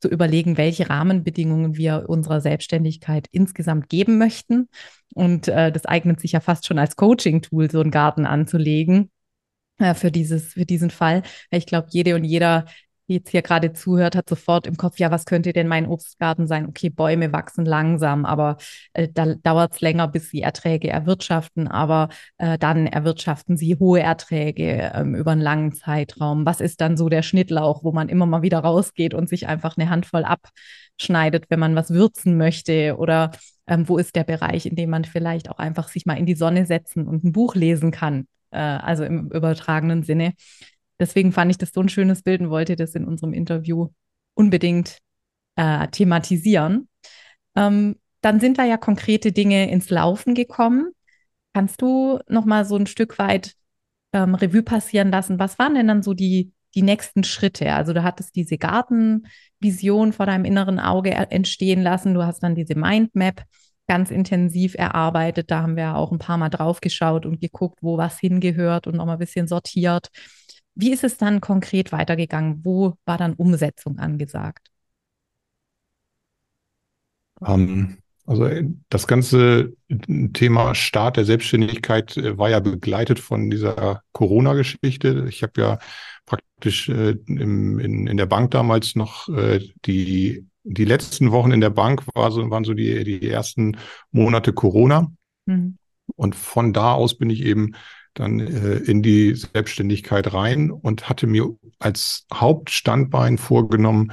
zu 0.00 0.08
überlegen, 0.08 0.56
welche 0.56 0.88
Rahmenbedingungen 0.88 1.76
wir 1.76 2.06
unserer 2.08 2.40
Selbstständigkeit 2.40 3.26
insgesamt 3.32 3.88
geben 3.88 4.16
möchten. 4.16 4.68
Und 5.14 5.48
äh, 5.48 5.70
das 5.70 5.84
eignet 5.84 6.20
sich 6.20 6.32
ja 6.32 6.40
fast 6.40 6.66
schon 6.66 6.78
als 6.78 6.96
Coaching-Tool, 6.96 7.70
so 7.70 7.80
einen 7.80 7.90
Garten 7.90 8.24
anzulegen 8.24 9.10
äh, 9.80 9.94
für 9.94 10.10
dieses, 10.12 10.52
für 10.52 10.64
diesen 10.66 10.90
Fall. 10.90 11.22
Ich 11.50 11.66
glaube, 11.66 11.88
jede 11.90 12.14
und 12.14 12.24
jeder, 12.24 12.66
die 13.08 13.14
jetzt 13.14 13.30
hier 13.30 13.42
gerade 13.42 13.72
zuhört, 13.72 14.14
hat 14.14 14.28
sofort 14.28 14.66
im 14.68 14.76
Kopf, 14.76 14.98
ja, 14.98 15.10
was 15.10 15.24
könnte 15.24 15.52
denn 15.52 15.66
mein 15.66 15.86
Obstgarten 15.86 16.46
sein? 16.46 16.66
Okay, 16.66 16.90
Bäume 16.90 17.32
wachsen 17.32 17.64
langsam, 17.64 18.24
aber 18.24 18.56
äh, 18.92 19.08
da 19.12 19.34
dauert 19.34 19.72
es 19.74 19.80
länger, 19.80 20.06
bis 20.06 20.30
sie 20.30 20.42
Erträge 20.42 20.88
erwirtschaften, 20.90 21.66
aber 21.66 22.08
äh, 22.38 22.56
dann 22.58 22.86
erwirtschaften 22.86 23.56
sie 23.56 23.76
hohe 23.76 24.00
Erträge 24.00 24.92
ähm, 24.94 25.14
über 25.16 25.32
einen 25.32 25.40
langen 25.40 25.72
Zeitraum. 25.72 26.46
Was 26.46 26.60
ist 26.60 26.80
dann 26.80 26.96
so 26.96 27.08
der 27.08 27.22
Schnittlauch, 27.22 27.82
wo 27.82 27.90
man 27.92 28.08
immer 28.08 28.26
mal 28.26 28.42
wieder 28.42 28.60
rausgeht 28.60 29.14
und 29.14 29.28
sich 29.28 29.48
einfach 29.48 29.76
eine 29.76 29.90
Handvoll 29.90 30.24
abschneidet, 30.24 31.46
wenn 31.48 31.58
man 31.58 31.74
was 31.74 31.90
würzen 31.90 32.36
möchte? 32.36 32.96
Oder 32.96 33.32
ähm, 33.66 33.88
wo 33.88 33.98
ist 33.98 34.14
der 34.14 34.24
Bereich, 34.24 34.66
in 34.66 34.76
dem 34.76 34.90
man 34.90 35.04
vielleicht 35.04 35.50
auch 35.50 35.58
einfach 35.58 35.88
sich 35.88 36.06
mal 36.06 36.18
in 36.18 36.26
die 36.26 36.34
Sonne 36.36 36.66
setzen 36.66 37.08
und 37.08 37.24
ein 37.24 37.32
Buch 37.32 37.56
lesen 37.56 37.90
kann? 37.90 38.26
Äh, 38.50 38.58
also 38.58 39.04
im 39.04 39.30
übertragenen 39.30 40.02
Sinne. 40.02 40.34
Deswegen 40.98 41.32
fand 41.32 41.50
ich 41.50 41.58
das 41.58 41.72
so 41.72 41.80
ein 41.80 41.88
schönes 41.88 42.22
Bild 42.22 42.40
und 42.40 42.50
wollte 42.50 42.76
das 42.76 42.94
in 42.94 43.04
unserem 43.04 43.32
Interview 43.32 43.88
unbedingt 44.34 44.98
äh, 45.56 45.88
thematisieren. 45.88 46.88
Ähm, 47.56 47.96
dann 48.20 48.40
sind 48.40 48.58
da 48.58 48.64
ja 48.64 48.76
konkrete 48.76 49.32
Dinge 49.32 49.70
ins 49.70 49.90
Laufen 49.90 50.34
gekommen. 50.34 50.92
Kannst 51.54 51.80
du 51.82 52.20
noch 52.28 52.44
mal 52.44 52.64
so 52.64 52.76
ein 52.76 52.86
Stück 52.86 53.18
weit 53.18 53.54
ähm, 54.12 54.34
Revue 54.34 54.62
passieren 54.62 55.10
lassen? 55.10 55.38
Was 55.38 55.58
waren 55.58 55.74
denn 55.74 55.88
dann 55.88 56.02
so 56.02 56.14
die, 56.14 56.52
die 56.74 56.82
nächsten 56.82 57.24
Schritte? 57.24 57.72
Also 57.72 57.92
du 57.92 58.02
hattest 58.02 58.36
diese 58.36 58.58
Gartenvision 58.58 60.12
vor 60.12 60.26
deinem 60.26 60.44
inneren 60.44 60.78
Auge 60.78 61.10
entstehen 61.10 61.82
lassen, 61.82 62.14
du 62.14 62.24
hast 62.24 62.42
dann 62.42 62.54
diese 62.54 62.74
Mindmap 62.74 63.42
ganz 63.90 64.12
intensiv 64.12 64.76
erarbeitet. 64.76 65.50
Da 65.50 65.62
haben 65.62 65.74
wir 65.76 65.96
auch 65.96 66.12
ein 66.12 66.20
paar 66.20 66.38
Mal 66.38 66.48
drauf 66.48 66.80
geschaut 66.80 67.26
und 67.26 67.40
geguckt, 67.40 67.80
wo 67.82 67.98
was 67.98 68.20
hingehört 68.20 68.86
und 68.86 68.94
nochmal 68.94 69.16
ein 69.16 69.18
bisschen 69.18 69.48
sortiert. 69.48 70.10
Wie 70.76 70.92
ist 70.92 71.02
es 71.02 71.16
dann 71.16 71.40
konkret 71.40 71.90
weitergegangen? 71.90 72.64
Wo 72.64 72.94
war 73.04 73.18
dann 73.18 73.32
Umsetzung 73.32 73.98
angesagt? 73.98 74.68
Ähm, 77.44 77.98
also 78.26 78.44
äh, 78.44 78.64
das 78.90 79.08
ganze 79.08 79.72
Thema 80.34 80.76
Start 80.76 81.16
der 81.16 81.24
Selbstständigkeit 81.24 82.16
äh, 82.16 82.38
war 82.38 82.48
ja 82.48 82.60
begleitet 82.60 83.18
von 83.18 83.50
dieser 83.50 84.04
Corona-Geschichte. 84.12 85.26
Ich 85.28 85.42
habe 85.42 85.60
ja 85.60 85.78
praktisch 86.26 86.88
äh, 86.90 87.16
im, 87.26 87.80
in, 87.80 88.06
in 88.06 88.16
der 88.16 88.26
Bank 88.26 88.52
damals 88.52 88.94
noch 88.94 89.28
äh, 89.30 89.58
die 89.84 90.46
die 90.64 90.84
letzten 90.84 91.30
Wochen 91.30 91.52
in 91.52 91.60
der 91.60 91.70
Bank 91.70 92.02
war 92.14 92.30
so, 92.30 92.48
waren 92.50 92.64
so 92.64 92.74
die, 92.74 93.04
die 93.04 93.28
ersten 93.28 93.76
Monate 94.10 94.52
Corona. 94.52 95.10
Mhm. 95.46 95.78
Und 96.16 96.34
von 96.34 96.72
da 96.72 96.92
aus 96.92 97.16
bin 97.16 97.30
ich 97.30 97.44
eben 97.44 97.74
dann 98.14 98.40
äh, 98.40 98.76
in 98.76 99.02
die 99.02 99.34
Selbstständigkeit 99.34 100.32
rein 100.32 100.70
und 100.70 101.08
hatte 101.08 101.26
mir 101.26 101.56
als 101.78 102.26
Hauptstandbein 102.32 103.38
vorgenommen, 103.38 104.12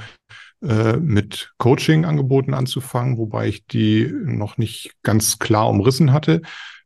äh, 0.62 0.96
mit 0.96 1.52
Coaching-Angeboten 1.58 2.54
anzufangen, 2.54 3.18
wobei 3.18 3.48
ich 3.48 3.66
die 3.66 4.12
noch 4.12 4.58
nicht 4.58 4.92
ganz 5.02 5.38
klar 5.38 5.68
umrissen 5.68 6.12
hatte. 6.12 6.42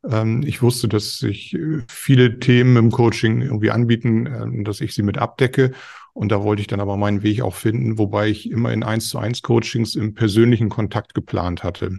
Ähm, 0.09 0.43
ich 0.47 0.62
wusste, 0.62 0.88
dass 0.88 1.19
sich 1.19 1.55
äh, 1.55 1.83
viele 1.88 2.38
Themen 2.38 2.76
im 2.76 2.91
Coaching 2.91 3.41
irgendwie 3.41 3.71
anbieten, 3.71 4.26
äh, 4.26 4.64
dass 4.64 4.81
ich 4.81 4.95
sie 4.95 5.02
mit 5.02 5.19
abdecke. 5.19 5.73
Und 6.12 6.31
da 6.31 6.43
wollte 6.43 6.61
ich 6.61 6.67
dann 6.67 6.81
aber 6.81 6.97
meinen 6.97 7.23
Weg 7.23 7.41
auch 7.41 7.55
finden, 7.55 7.97
wobei 7.97 8.29
ich 8.29 8.50
immer 8.50 8.73
in 8.73 8.83
eins 8.83 9.09
zu 9.09 9.19
eins 9.19 9.41
Coachings 9.41 9.95
im 9.95 10.14
persönlichen 10.14 10.69
Kontakt 10.69 11.14
geplant 11.14 11.62
hatte. 11.62 11.91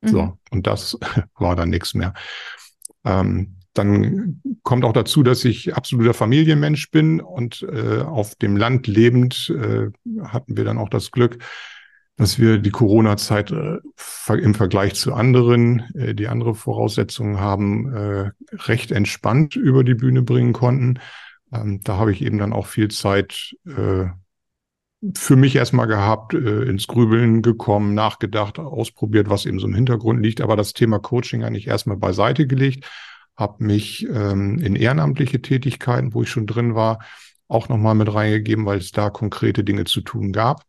Mhm. 0.00 0.08
So. 0.08 0.38
Und 0.50 0.66
das 0.66 0.98
war 1.38 1.54
dann 1.54 1.68
nichts 1.68 1.94
mehr. 1.94 2.14
Ähm, 3.04 3.59
dann 3.80 4.42
kommt 4.62 4.84
auch 4.84 4.92
dazu, 4.92 5.22
dass 5.22 5.44
ich 5.44 5.74
absoluter 5.74 6.14
Familienmensch 6.14 6.90
bin 6.90 7.20
und 7.20 7.62
äh, 7.62 8.00
auf 8.00 8.34
dem 8.34 8.56
Land 8.56 8.86
lebend 8.86 9.52
äh, 9.56 9.90
hatten 10.22 10.56
wir 10.56 10.64
dann 10.64 10.78
auch 10.78 10.88
das 10.88 11.10
Glück, 11.10 11.38
dass 12.16 12.38
wir 12.38 12.58
die 12.58 12.70
Corona-Zeit 12.70 13.50
äh, 13.50 13.78
im 14.34 14.54
Vergleich 14.54 14.94
zu 14.94 15.14
anderen, 15.14 15.80
äh, 15.94 16.14
die 16.14 16.28
andere 16.28 16.54
Voraussetzungen 16.54 17.40
haben, 17.40 17.94
äh, 17.94 18.30
recht 18.52 18.92
entspannt 18.92 19.56
über 19.56 19.84
die 19.84 19.94
Bühne 19.94 20.22
bringen 20.22 20.52
konnten. 20.52 20.98
Ähm, 21.52 21.80
da 21.82 21.96
habe 21.96 22.12
ich 22.12 22.22
eben 22.22 22.38
dann 22.38 22.52
auch 22.52 22.66
viel 22.66 22.88
Zeit 22.88 23.56
äh, 23.66 24.06
für 25.16 25.36
mich 25.36 25.56
erstmal 25.56 25.86
gehabt, 25.86 26.34
äh, 26.34 26.62
ins 26.64 26.86
Grübeln 26.86 27.40
gekommen, 27.40 27.94
nachgedacht, 27.94 28.58
ausprobiert, 28.58 29.30
was 29.30 29.46
eben 29.46 29.58
so 29.58 29.66
im 29.66 29.74
Hintergrund 29.74 30.22
liegt, 30.22 30.42
aber 30.42 30.56
das 30.56 30.74
Thema 30.74 30.98
Coaching 30.98 31.42
eigentlich 31.42 31.68
erstmal 31.68 31.96
beiseite 31.96 32.46
gelegt 32.46 32.86
habe 33.40 33.64
mich 33.64 34.06
ähm, 34.06 34.58
in 34.58 34.76
ehrenamtliche 34.76 35.42
Tätigkeiten, 35.42 36.14
wo 36.14 36.22
ich 36.22 36.30
schon 36.30 36.46
drin 36.46 36.74
war, 36.74 37.00
auch 37.48 37.68
nochmal 37.68 37.96
mit 37.96 38.12
reingegeben, 38.12 38.66
weil 38.66 38.78
es 38.78 38.92
da 38.92 39.10
konkrete 39.10 39.64
Dinge 39.64 39.84
zu 39.84 40.02
tun 40.02 40.32
gab. 40.32 40.64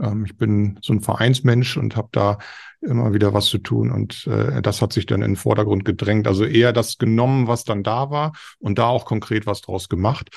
Ähm, 0.00 0.24
ich 0.24 0.36
bin 0.36 0.78
so 0.82 0.92
ein 0.92 1.00
Vereinsmensch 1.00 1.76
und 1.76 1.96
habe 1.96 2.08
da 2.12 2.38
immer 2.80 3.12
wieder 3.12 3.34
was 3.34 3.46
zu 3.46 3.58
tun 3.58 3.90
und 3.90 4.26
äh, 4.28 4.62
das 4.62 4.80
hat 4.80 4.92
sich 4.92 5.06
dann 5.06 5.22
in 5.22 5.32
den 5.32 5.36
Vordergrund 5.36 5.84
gedrängt. 5.84 6.28
Also 6.28 6.44
eher 6.44 6.72
das 6.72 6.98
genommen, 6.98 7.48
was 7.48 7.64
dann 7.64 7.82
da 7.82 8.10
war 8.10 8.32
und 8.60 8.78
da 8.78 8.86
auch 8.86 9.04
konkret 9.04 9.46
was 9.46 9.62
draus 9.62 9.88
gemacht. 9.88 10.30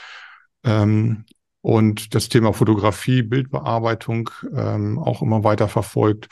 Ähm, 0.64 1.26
und 1.62 2.16
das 2.16 2.30
Thema 2.30 2.54
Fotografie, 2.54 3.22
Bildbearbeitung 3.22 4.32
ähm, 4.56 4.98
auch 4.98 5.22
immer 5.22 5.44
weiter 5.44 5.68
verfolgt 5.68 6.30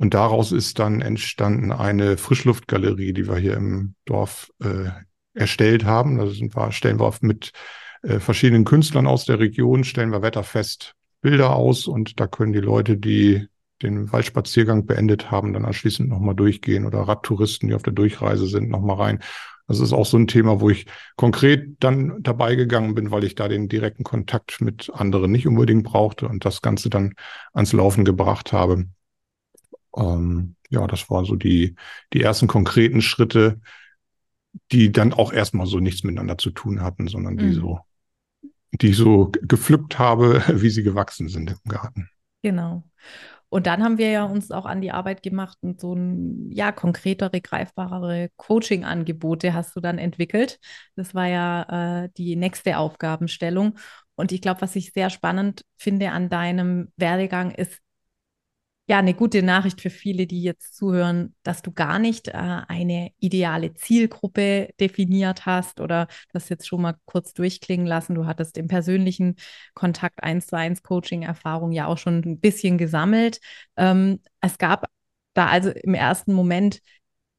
und 0.00 0.14
daraus 0.14 0.50
ist 0.50 0.78
dann 0.78 1.02
entstanden 1.02 1.72
eine 1.72 2.16
Frischluftgalerie, 2.16 3.12
die 3.12 3.28
wir 3.28 3.36
hier 3.36 3.52
im 3.52 3.96
Dorf 4.06 4.50
äh, 4.62 4.88
erstellt 5.34 5.84
haben. 5.84 6.16
Da 6.16 6.26
sind 6.26 6.56
wir, 6.56 6.72
stellen 6.72 6.98
wir 6.98 7.14
mit 7.20 7.52
äh, 8.00 8.18
verschiedenen 8.18 8.64
Künstlern 8.64 9.06
aus 9.06 9.26
der 9.26 9.38
Region, 9.40 9.84
stellen 9.84 10.10
wir 10.10 10.22
wetterfest 10.22 10.94
Bilder 11.20 11.54
aus 11.54 11.86
und 11.86 12.18
da 12.18 12.26
können 12.26 12.54
die 12.54 12.60
Leute, 12.60 12.96
die 12.96 13.46
den 13.82 14.10
Waldspaziergang 14.10 14.86
beendet 14.86 15.30
haben, 15.30 15.52
dann 15.52 15.66
anschließend 15.66 16.08
nochmal 16.08 16.34
durchgehen 16.34 16.86
oder 16.86 17.00
Radtouristen, 17.00 17.68
die 17.68 17.74
auf 17.74 17.82
der 17.82 17.92
Durchreise 17.92 18.46
sind, 18.46 18.70
nochmal 18.70 18.96
rein. 18.96 19.18
Das 19.66 19.80
ist 19.80 19.92
auch 19.92 20.06
so 20.06 20.16
ein 20.16 20.28
Thema, 20.28 20.62
wo 20.62 20.70
ich 20.70 20.86
konkret 21.16 21.76
dann 21.80 22.22
dabei 22.22 22.54
gegangen 22.54 22.94
bin, 22.94 23.10
weil 23.10 23.24
ich 23.24 23.34
da 23.34 23.48
den 23.48 23.68
direkten 23.68 24.02
Kontakt 24.04 24.62
mit 24.62 24.90
anderen 24.94 25.30
nicht 25.30 25.46
unbedingt 25.46 25.84
brauchte 25.84 26.26
und 26.26 26.46
das 26.46 26.62
Ganze 26.62 26.88
dann 26.88 27.12
ans 27.52 27.74
Laufen 27.74 28.06
gebracht 28.06 28.54
habe. 28.54 28.86
Ähm, 29.96 30.56
ja, 30.68 30.86
das 30.86 31.10
waren 31.10 31.24
so 31.24 31.36
die, 31.36 31.74
die 32.12 32.22
ersten 32.22 32.46
konkreten 32.46 33.02
Schritte, 33.02 33.60
die 34.72 34.92
dann 34.92 35.12
auch 35.12 35.32
erstmal 35.32 35.66
so 35.66 35.78
nichts 35.78 36.04
miteinander 36.04 36.38
zu 36.38 36.50
tun 36.50 36.82
hatten, 36.82 37.08
sondern 37.08 37.36
die 37.36 37.46
mhm. 37.46 37.54
so, 37.54 37.80
die 38.72 38.90
ich 38.90 38.96
so 38.96 39.30
gepflückt 39.42 39.98
habe, 39.98 40.42
wie 40.62 40.70
sie 40.70 40.82
gewachsen 40.82 41.28
sind 41.28 41.50
im 41.50 41.70
Garten. 41.70 42.08
Genau. 42.42 42.84
Und 43.50 43.66
dann 43.66 43.82
haben 43.82 43.98
wir 43.98 44.10
ja 44.10 44.24
uns 44.24 44.52
auch 44.52 44.64
an 44.64 44.80
die 44.80 44.92
Arbeit 44.92 45.24
gemacht 45.24 45.58
und 45.60 45.80
so 45.80 45.94
ein, 45.94 46.50
ja, 46.52 46.70
konkretere, 46.70 47.40
greifbarere 47.40 48.30
Coaching-Angebote 48.36 49.52
hast 49.52 49.74
du 49.74 49.80
dann 49.80 49.98
entwickelt. 49.98 50.60
Das 50.94 51.16
war 51.16 51.26
ja 51.26 52.04
äh, 52.04 52.08
die 52.16 52.36
nächste 52.36 52.78
Aufgabenstellung. 52.78 53.76
Und 54.14 54.30
ich 54.30 54.40
glaube, 54.40 54.60
was 54.60 54.76
ich 54.76 54.92
sehr 54.92 55.10
spannend 55.10 55.64
finde 55.76 56.12
an 56.12 56.28
deinem 56.28 56.92
Werdegang 56.96 57.50
ist, 57.50 57.80
ja 58.90 58.98
eine 58.98 59.14
gute 59.14 59.44
Nachricht 59.44 59.80
für 59.80 59.88
viele, 59.88 60.26
die 60.26 60.42
jetzt 60.42 60.74
zuhören, 60.74 61.36
dass 61.44 61.62
du 61.62 61.70
gar 61.70 62.00
nicht 62.00 62.26
äh, 62.26 62.32
eine 62.32 63.12
ideale 63.20 63.72
Zielgruppe 63.72 64.70
definiert 64.80 65.46
hast 65.46 65.80
oder 65.80 66.08
das 66.32 66.48
jetzt 66.48 66.66
schon 66.66 66.82
mal 66.82 66.96
kurz 67.04 67.32
durchklingen 67.32 67.86
lassen. 67.86 68.16
Du 68.16 68.26
hattest 68.26 68.58
im 68.58 68.66
persönlichen 68.66 69.36
Kontakt 69.74 70.24
1 70.24 70.48
zu 70.48 70.56
1 70.56 70.82
Coaching-Erfahrung 70.82 71.70
ja 71.70 71.86
auch 71.86 71.98
schon 71.98 72.20
ein 72.24 72.40
bisschen 72.40 72.78
gesammelt. 72.78 73.38
Ähm, 73.76 74.18
es 74.40 74.58
gab 74.58 74.86
da 75.34 75.46
also 75.46 75.70
im 75.70 75.94
ersten 75.94 76.32
Moment 76.32 76.80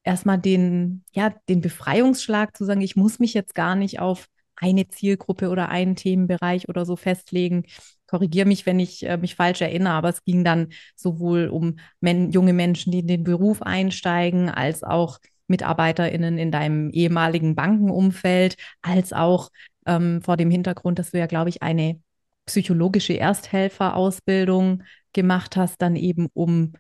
erstmal 0.03 0.38
den, 0.39 1.03
ja, 1.12 1.36
den 1.50 1.60
Befreiungsschlag 1.60 2.55
zu 2.55 2.63
sagen, 2.63 2.79
ich 2.79 2.96
muss 2.96 3.20
mich 3.20 3.34
jetzt 3.34 3.55
gar 3.55 3.75
nicht 3.75 4.00
auf 4.00 4.27
eine 4.55 4.88
Zielgruppe 4.88 5.50
oder 5.50 5.67
einen 5.67 5.98
Themenbereich 5.98 6.70
oder 6.70 6.86
so 6.86 6.96
festlegen 6.96 7.65
korrigiere 8.12 8.48
mich, 8.48 8.65
wenn 8.65 8.80
ich 8.80 9.06
äh, 9.08 9.18
mich 9.18 9.36
falsch 9.36 9.62
erinnere, 9.62 9.94
aber 9.94 10.10
es 10.10 10.24
ging 10.25 10.44
dann 10.44 10.68
sowohl 10.96 11.48
um 11.48 11.77
men 12.01 12.32
junge 12.32 12.53
Menschen, 12.53 12.91
die 12.91 13.00
in 13.00 13.08
den 13.08 13.24
Beruf 13.24 13.62
einsteigen, 13.62 14.50
als 14.50 14.84
auch 14.84 15.18
MitarbeiterInnen 15.48 16.38
in 16.38 16.51
deinem 16.51 16.89
ehemaligen 16.91 17.56
Bankenumfeld, 17.56 18.58
als 18.82 19.13
auch 19.13 19.50
ähm, 19.86 20.22
vor 20.22 20.38
dem 20.38 20.51
Hintergrund, 20.51 21.00
dass 21.00 21.12
du 21.12 21.20
ja, 21.20 21.25
glaube 21.25 21.50
ich, 21.50 21.63
eine 21.63 22.01
psychologische 22.46 23.18
Ersthelferausbildung 23.18 24.84
gemacht 25.13 25.56
hast, 25.56 25.82
dann 25.82 25.96
eben 25.96 26.27
um 26.34 26.74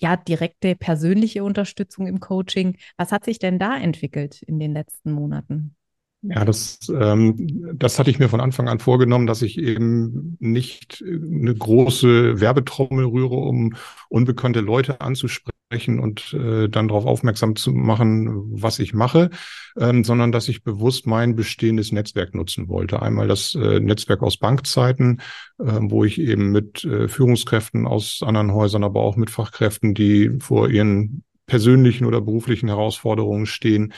ja 0.00 0.16
direkte 0.16 0.74
persönliche 0.74 1.44
Unterstützung 1.44 2.08
im 2.08 2.18
Coaching. 2.18 2.76
Was 2.96 3.12
hat 3.12 3.24
sich 3.24 3.38
denn 3.38 3.60
da 3.60 3.76
entwickelt 3.78 4.42
in 4.42 4.58
den 4.58 4.72
letzten 4.72 5.12
Monaten? 5.12 5.76
Ja, 6.24 6.44
das, 6.44 6.78
ähm, 6.88 7.74
das 7.74 7.98
hatte 7.98 8.08
ich 8.10 8.20
mir 8.20 8.28
von 8.28 8.40
Anfang 8.40 8.68
an 8.68 8.78
vorgenommen, 8.78 9.26
dass 9.26 9.42
ich 9.42 9.58
eben 9.58 10.36
nicht 10.38 11.02
eine 11.04 11.52
große 11.52 12.40
Werbetrommel 12.40 13.06
rühre, 13.06 13.34
um 13.34 13.74
unbekannte 14.08 14.60
Leute 14.60 15.00
anzusprechen 15.00 15.98
und 15.98 16.32
äh, 16.32 16.68
dann 16.68 16.86
darauf 16.86 17.06
aufmerksam 17.06 17.56
zu 17.56 17.72
machen, 17.72 18.28
was 18.52 18.78
ich 18.78 18.94
mache, 18.94 19.30
ähm, 19.76 20.04
sondern 20.04 20.30
dass 20.30 20.48
ich 20.48 20.62
bewusst 20.62 21.08
mein 21.08 21.34
bestehendes 21.34 21.90
Netzwerk 21.90 22.36
nutzen 22.36 22.68
wollte. 22.68 23.02
Einmal 23.02 23.26
das 23.26 23.56
äh, 23.56 23.80
Netzwerk 23.80 24.22
aus 24.22 24.36
Bankzeiten, 24.36 25.20
äh, 25.58 25.64
wo 25.80 26.04
ich 26.04 26.20
eben 26.20 26.52
mit 26.52 26.84
äh, 26.84 27.08
Führungskräften 27.08 27.84
aus 27.84 28.22
anderen 28.24 28.52
Häusern, 28.52 28.84
aber 28.84 29.00
auch 29.00 29.16
mit 29.16 29.30
Fachkräften, 29.30 29.92
die 29.94 30.30
vor 30.38 30.68
ihren 30.68 31.24
persönlichen 31.46 32.04
oder 32.04 32.20
beruflichen 32.20 32.68
Herausforderungen 32.68 33.46
stehen, 33.46 33.92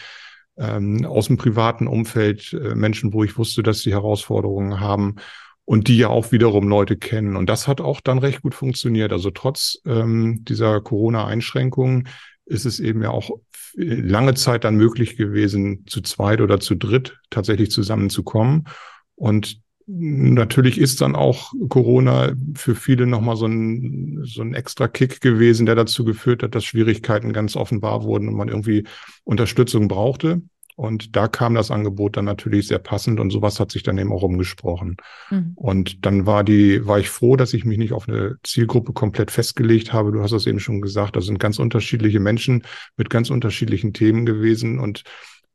ähm, 0.57 1.05
aus 1.05 1.27
dem 1.27 1.37
privaten 1.37 1.87
Umfeld 1.87 2.53
äh, 2.53 2.75
Menschen, 2.75 3.13
wo 3.13 3.25
ich 3.25 3.37
wusste, 3.39 3.63
dass 3.63 3.81
sie 3.81 3.93
Herausforderungen 3.93 4.81
haben 4.81 5.17
und 5.65 5.89
die 5.89 5.97
ja 5.97 6.09
auch 6.09 6.33
wiederum 6.33 6.69
Leute 6.69 6.97
kennen. 6.97 7.37
Und 7.37 7.49
das 7.49 7.67
hat 7.67 7.81
auch 7.81 8.01
dann 8.01 8.19
recht 8.19 8.43
gut 8.43 8.55
funktioniert. 8.55 9.13
Also 9.13 9.31
trotz 9.31 9.79
ähm, 9.87 10.45
dieser 10.45 10.81
Corona-Einschränkungen 10.81 12.09
ist 12.45 12.67
es 12.67 12.81
eben 12.81 13.03
ja 13.03 13.11
auch 13.11 13.31
lange 13.75 14.35
Zeit 14.35 14.65
dann 14.65 14.77
möglich 14.77 15.17
gewesen, 15.17 15.85
zu 15.87 16.01
zweit 16.03 16.41
oder 16.41 16.61
zu 16.61 16.75
dritt 16.75 17.19
tatsächlich 17.31 17.71
zusammenzukommen. 17.71 18.69
Und 19.17 19.64
natürlich 19.87 20.79
ist 20.79 21.01
dann 21.01 21.15
auch 21.15 21.53
Corona 21.69 22.33
für 22.55 22.75
viele 22.75 23.07
nochmal 23.07 23.37
so 23.37 23.47
ein, 23.47 24.21
so 24.25 24.43
ein 24.43 24.55
extra 24.55 24.89
Kick 24.89 25.21
gewesen, 25.21 25.67
der 25.67 25.75
dazu 25.75 26.05
geführt 26.05 26.43
hat, 26.43 26.55
dass 26.55 26.65
Schwierigkeiten 26.65 27.33
ganz 27.33 27.57
offenbar 27.57 28.03
wurden 28.05 28.29
und 28.29 28.35
man 28.35 28.49
irgendwie 28.49 28.85
Unterstützung 29.25 29.89
brauchte. 29.89 30.43
Und 30.77 31.15
da 31.15 31.29
kam 31.29 31.55
das 31.55 31.71
Angebot 31.71 32.17
dann 32.17 32.25
natürlich 32.25 32.67
sehr 32.67 32.81
passend 32.81 33.21
und 33.21 33.31
sowas 33.31 33.61
hat 33.61 33.71
sich 33.71 33.85
dann 33.85 33.97
eben 33.97 34.13
auch 34.13 34.23
umgesprochen. 34.23 34.97
Mhm. 35.31 35.53
Und 35.55 36.05
dann 36.05 36.27
war 36.27 36.43
die, 36.43 36.85
war 36.85 36.99
ich 36.99 37.09
froh, 37.09 37.37
dass 37.37 37.55
ich 37.55 37.65
mich 37.65 37.79
nicht 37.79 37.93
auf 37.93 38.09
eine 38.09 38.37
Zielgruppe 38.43 38.93
komplett 38.93 39.31
festgelegt 39.31 39.93
habe. 39.93 40.11
Du 40.11 40.21
hast 40.21 40.33
das 40.33 40.49
eben 40.49 40.59
schon 40.59 40.81
gesagt. 40.81 41.15
Da 41.15 41.21
sind 41.21 41.39
ganz 41.39 41.61
unterschiedliche 41.61 42.19
Menschen 42.19 42.65
mit 42.97 43.09
ganz 43.09 43.31
unterschiedlichen 43.31 43.93
Themen 43.93 44.27
gewesen 44.27 44.81
und 44.81 45.05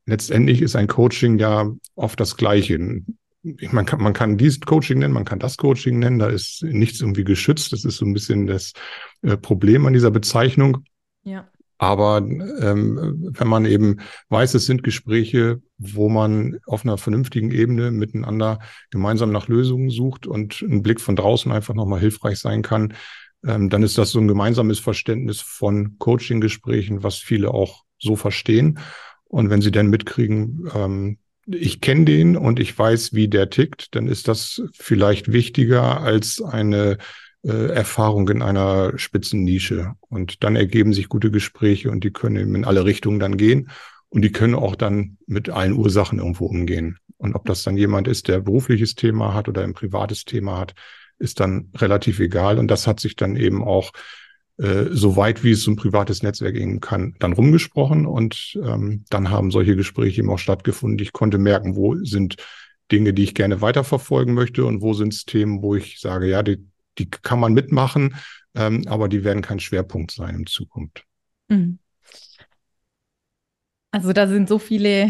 letztendlich 0.06 0.62
ist 0.62 0.78
ein 0.78 0.88
Coaching 0.88 1.38
ja 1.38 1.70
oft 1.96 2.20
das 2.20 2.38
Gleiche. 2.38 3.02
Man 3.44 3.86
kann, 3.86 4.02
man 4.02 4.14
kann 4.14 4.38
dieses 4.38 4.60
Coaching 4.60 5.00
nennen, 5.00 5.14
man 5.14 5.26
kann 5.26 5.40
das 5.40 5.56
Coaching 5.56 6.00
nennen, 6.00 6.20
da 6.20 6.28
ist 6.28 6.62
nichts 6.64 7.00
irgendwie 7.00 7.24
geschützt. 7.24 7.72
Das 7.72 7.86
ist 7.86 7.98
so 7.98 8.06
ein 8.06 8.14
bisschen 8.14 8.48
das 8.48 8.74
äh, 9.22 9.38
Problem 9.38 9.86
an 9.86 9.94
dieser 9.94 10.12
Bezeichnung. 10.12 10.84
Ja. 11.24 11.48
Aber 11.78 12.18
ähm, 12.18 13.32
wenn 13.32 13.48
man 13.48 13.64
eben 13.64 14.02
weiß, 14.28 14.54
es 14.54 14.66
sind 14.66 14.84
Gespräche, 14.84 15.62
wo 15.78 16.10
man 16.10 16.60
auf 16.66 16.84
einer 16.84 16.98
vernünftigen 16.98 17.52
Ebene 17.52 17.92
miteinander 17.92 18.60
gemeinsam 18.90 19.32
nach 19.32 19.48
Lösungen 19.48 19.90
sucht 19.90 20.28
und 20.28 20.62
ein 20.62 20.84
Blick 20.84 21.00
von 21.00 21.16
draußen 21.16 21.50
einfach 21.54 21.74
nochmal 21.74 22.02
hilfreich 22.02 22.38
sein 22.38 22.64
kann, 22.64 22.94
ähm, 23.46 23.70
dann 23.70 23.84
ist 23.84 23.98
das 23.98 24.12
so 24.12 24.20
ein 24.20 24.28
gemeinsames 24.28 24.80
Verständnis 24.80 25.40
von 25.40 25.98
Coaching-Gesprächen, 26.00 27.04
was 27.04 27.16
viele 27.16 27.54
auch 27.54 27.86
so 27.98 28.18
verstehen. 28.18 28.80
Und 29.24 29.50
wenn 29.50 29.62
sie 29.62 29.72
dann 29.72 29.90
mitkriegen, 29.90 30.70
ähm, 30.76 31.18
ich 31.52 31.82
kenne 31.82 32.06
den 32.06 32.38
und 32.38 32.60
ich 32.60 32.78
weiß, 32.78 33.14
wie 33.14 33.28
der 33.28 33.50
tickt, 33.50 33.96
dann 33.96 34.08
ist 34.08 34.28
das 34.28 34.62
vielleicht 34.74 35.32
wichtiger 35.32 36.02
als 36.02 36.42
eine 36.42 36.98
äh, 37.44 37.72
Erfahrung 37.72 38.28
in 38.30 38.42
einer 38.42 38.98
spitzen 38.98 39.44
Nische. 39.44 39.94
Und 40.02 40.44
dann 40.44 40.56
ergeben 40.56 40.94
sich 40.94 41.10
gute 41.10 41.32
Gespräche 41.32 41.92
und 41.92 42.04
die 42.04 42.12
können 42.12 42.36
eben 42.36 42.56
in 42.56 42.66
alle 42.66 42.86
Richtungen 42.86 43.20
dann 43.20 43.38
gehen. 43.38 43.70
Und 44.10 44.24
die 44.24 44.32
können 44.32 44.56
auch 44.56 44.76
dann 44.76 45.18
mit 45.28 45.50
allen 45.50 45.74
Ursachen 45.74 46.20
irgendwo 46.20 46.46
umgehen. 46.46 46.98
Und 47.18 47.36
ob 47.36 47.46
das 47.46 47.64
dann 47.64 47.78
jemand 47.78 48.08
ist, 48.08 48.28
der 48.28 48.40
berufliches 48.40 48.96
Thema 48.96 49.34
hat 49.34 49.48
oder 49.48 49.64
ein 49.64 49.74
privates 49.74 50.26
Thema 50.26 50.58
hat, 50.58 50.74
ist 51.20 51.40
dann 51.40 51.70
relativ 51.76 52.20
egal. 52.20 52.58
Und 52.58 52.70
das 52.70 52.88
hat 52.88 53.00
sich 53.00 53.16
dann 53.16 53.36
eben 53.36 53.64
auch 53.64 53.92
äh, 54.60 54.88
so 54.92 55.16
weit 55.16 55.44
wie 55.44 55.52
es 55.52 55.64
so 55.64 55.72
ein 55.72 55.78
privates 55.78 56.22
Netzwerk 56.22 56.56
eben 56.56 56.82
kann, 56.82 57.16
dann 57.20 57.32
rumgesprochen. 57.32 58.06
Und 58.06 58.60
ähm, 58.62 59.06
dann 59.10 59.30
haben 59.30 59.52
solche 59.52 59.78
Gespräche 59.78 60.20
eben 60.20 60.30
auch 60.30 60.40
stattgefunden. 60.40 61.00
Ich 61.00 61.14
konnte 61.14 61.38
merken, 61.38 61.78
wo 61.78 61.96
sind 62.04 62.36
Dinge, 62.92 63.14
die 63.14 63.24
ich 63.24 63.36
gerne 63.36 63.62
weiterverfolgen 63.62 64.34
möchte 64.34 64.66
und 64.66 64.82
wo 64.82 64.94
sind 64.94 65.14
es 65.14 65.24
Themen, 65.26 65.62
wo 65.62 65.76
ich 65.76 66.00
sage, 66.00 66.28
ja, 66.28 66.44
die, 66.44 66.66
die 66.98 67.10
kann 67.10 67.40
man 67.40 67.54
mitmachen, 67.54 68.16
ähm, 68.54 68.84
aber 68.88 69.08
die 69.08 69.24
werden 69.24 69.42
kein 69.42 69.62
Schwerpunkt 69.62 70.12
sein 70.12 70.36
in 70.36 70.46
Zukunft. 70.46 71.06
Mhm. 71.48 71.80
Also 73.92 74.12
da 74.12 74.28
sind 74.28 74.50
so 74.50 74.60
viele 74.60 75.10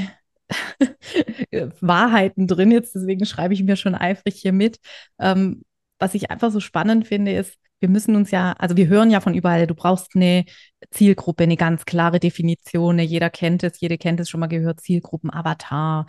Wahrheiten 1.81 2.47
drin 2.47 2.71
jetzt, 2.71 2.93
deswegen 2.93 3.25
schreibe 3.25 3.53
ich 3.53 3.63
mir 3.63 3.75
schon 3.75 3.95
eifrig 3.95 4.35
hier 4.35 4.53
mit. 4.53 4.79
Ähm, 5.17 5.63
was 5.97 6.13
ich 6.13 6.29
einfach 6.29 6.51
so 6.51 6.59
spannend 6.59 7.07
finde, 7.07 7.33
ist, 7.33 7.57
wir 7.79 7.89
müssen 7.89 8.15
uns 8.15 8.31
ja, 8.31 8.53
also 8.53 8.75
wir 8.77 8.87
hören 8.87 9.11
ja 9.11 9.21
von 9.21 9.33
überall, 9.33 9.67
du 9.67 9.75
brauchst 9.75 10.15
eine 10.15 10.45
Zielgruppe, 10.91 11.43
eine 11.43 11.57
ganz 11.57 11.85
klare 11.85 12.19
Definition. 12.19 12.97
Ne? 12.97 13.03
Jeder 13.03 13.29
kennt 13.29 13.63
es, 13.63 13.79
jede 13.79 13.97
kennt 13.97 14.19
es 14.19 14.29
schon 14.29 14.39
mal 14.39 14.47
gehört, 14.47 14.81
Zielgruppen, 14.81 15.31
Avatar, 15.31 16.05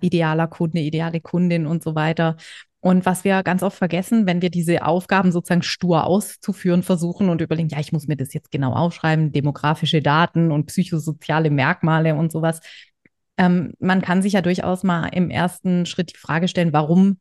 idealer 0.00 0.48
Kunde, 0.48 0.80
ideale 0.80 1.20
Kundin 1.20 1.66
und 1.66 1.82
so 1.82 1.94
weiter. 1.94 2.36
Und 2.80 3.06
was 3.06 3.24
wir 3.24 3.42
ganz 3.42 3.62
oft 3.62 3.78
vergessen, 3.78 4.26
wenn 4.26 4.42
wir 4.42 4.50
diese 4.50 4.84
Aufgaben 4.84 5.32
sozusagen 5.32 5.62
stur 5.62 6.04
auszuführen 6.04 6.82
versuchen 6.82 7.30
und 7.30 7.40
überlegen, 7.40 7.70
ja, 7.70 7.80
ich 7.80 7.92
muss 7.92 8.08
mir 8.08 8.16
das 8.16 8.34
jetzt 8.34 8.50
genau 8.50 8.74
aufschreiben, 8.74 9.32
demografische 9.32 10.02
Daten 10.02 10.52
und 10.52 10.66
psychosoziale 10.66 11.50
Merkmale 11.50 12.14
und 12.14 12.30
sowas. 12.30 12.60
Ähm, 13.38 13.72
man 13.78 14.02
kann 14.02 14.20
sich 14.20 14.34
ja 14.34 14.42
durchaus 14.42 14.82
mal 14.82 15.06
im 15.08 15.30
ersten 15.30 15.86
Schritt 15.86 16.12
die 16.12 16.18
Frage 16.18 16.46
stellen, 16.46 16.74
warum 16.74 17.18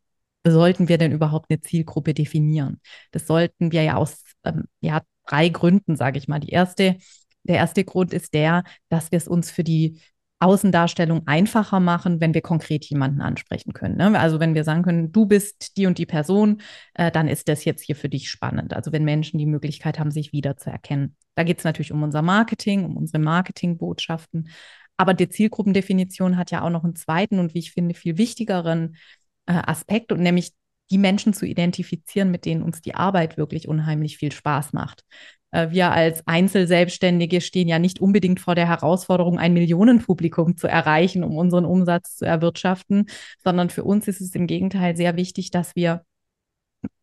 sollten 0.51 0.89
wir 0.89 0.97
denn 0.97 1.11
überhaupt 1.11 1.49
eine 1.49 1.61
Zielgruppe 1.61 2.13
definieren? 2.13 2.79
Das 3.11 3.27
sollten 3.27 3.71
wir 3.71 3.83
ja 3.83 3.95
aus 3.95 4.23
ähm, 4.43 4.65
ja, 4.81 5.01
drei 5.27 5.49
Gründen, 5.49 5.95
sage 5.95 6.17
ich 6.17 6.27
mal. 6.27 6.39
Die 6.39 6.49
erste, 6.49 6.97
der 7.43 7.55
erste 7.57 7.83
Grund 7.83 8.13
ist 8.13 8.33
der, 8.33 8.63
dass 8.89 9.11
wir 9.11 9.17
es 9.17 9.27
uns 9.27 9.51
für 9.51 9.63
die 9.63 9.99
Außendarstellung 10.43 11.25
einfacher 11.25 11.79
machen, 11.79 12.19
wenn 12.19 12.33
wir 12.33 12.41
konkret 12.41 12.83
jemanden 12.85 13.21
ansprechen 13.21 13.71
können. 13.71 13.95
Ne? 13.95 14.19
Also 14.19 14.41
wenn 14.41 14.55
wir 14.55 14.65
sagen 14.65 14.83
können, 14.83 15.13
du 15.13 15.25
bist 15.25 15.77
die 15.77 15.85
und 15.85 15.97
die 15.97 16.05
Person, 16.05 16.61
äh, 16.95 17.11
dann 17.11 17.29
ist 17.29 17.47
das 17.47 17.63
jetzt 17.63 17.81
hier 17.81 17.95
für 17.95 18.09
dich 18.09 18.29
spannend. 18.29 18.73
Also 18.73 18.91
wenn 18.91 19.05
Menschen 19.05 19.37
die 19.37 19.45
Möglichkeit 19.45 19.99
haben, 19.99 20.11
sich 20.11 20.33
wiederzuerkennen. 20.33 21.15
Da 21.35 21.43
geht 21.43 21.59
es 21.59 21.63
natürlich 21.63 21.93
um 21.93 22.03
unser 22.03 22.21
Marketing, 22.21 22.83
um 22.83 22.97
unsere 22.97 23.19
Marketingbotschaften. 23.19 24.49
Aber 24.97 25.13
die 25.13 25.29
Zielgruppendefinition 25.29 26.37
hat 26.37 26.51
ja 26.51 26.61
auch 26.61 26.69
noch 26.69 26.83
einen 26.83 26.95
zweiten 26.95 27.39
und 27.39 27.53
wie 27.53 27.59
ich 27.59 27.71
finde 27.71 27.95
viel 27.95 28.17
wichtigeren 28.17 28.97
äh, 29.45 29.53
Aspekt 29.53 30.11
und 30.11 30.21
nämlich 30.21 30.51
die 30.91 30.97
Menschen 30.97 31.33
zu 31.33 31.45
identifizieren, 31.45 32.31
mit 32.31 32.45
denen 32.45 32.63
uns 32.63 32.81
die 32.81 32.95
Arbeit 32.95 33.37
wirklich 33.37 33.67
unheimlich 33.67 34.17
viel 34.17 34.31
Spaß 34.31 34.73
macht. 34.73 35.03
Äh, 35.51 35.71
wir 35.71 35.91
als 35.91 36.25
Einzelselbstständige 36.27 37.41
stehen 37.41 37.67
ja 37.67 37.79
nicht 37.79 37.99
unbedingt 38.01 38.39
vor 38.39 38.55
der 38.55 38.67
Herausforderung, 38.67 39.39
ein 39.39 39.53
Millionenpublikum 39.53 40.57
zu 40.57 40.67
erreichen, 40.67 41.23
um 41.23 41.37
unseren 41.37 41.65
Umsatz 41.65 42.17
zu 42.17 42.25
erwirtschaften, 42.25 43.05
sondern 43.43 43.69
für 43.69 43.83
uns 43.83 44.07
ist 44.07 44.21
es 44.21 44.35
im 44.35 44.47
Gegenteil 44.47 44.95
sehr 44.97 45.15
wichtig, 45.15 45.51
dass 45.51 45.75
wir 45.75 46.03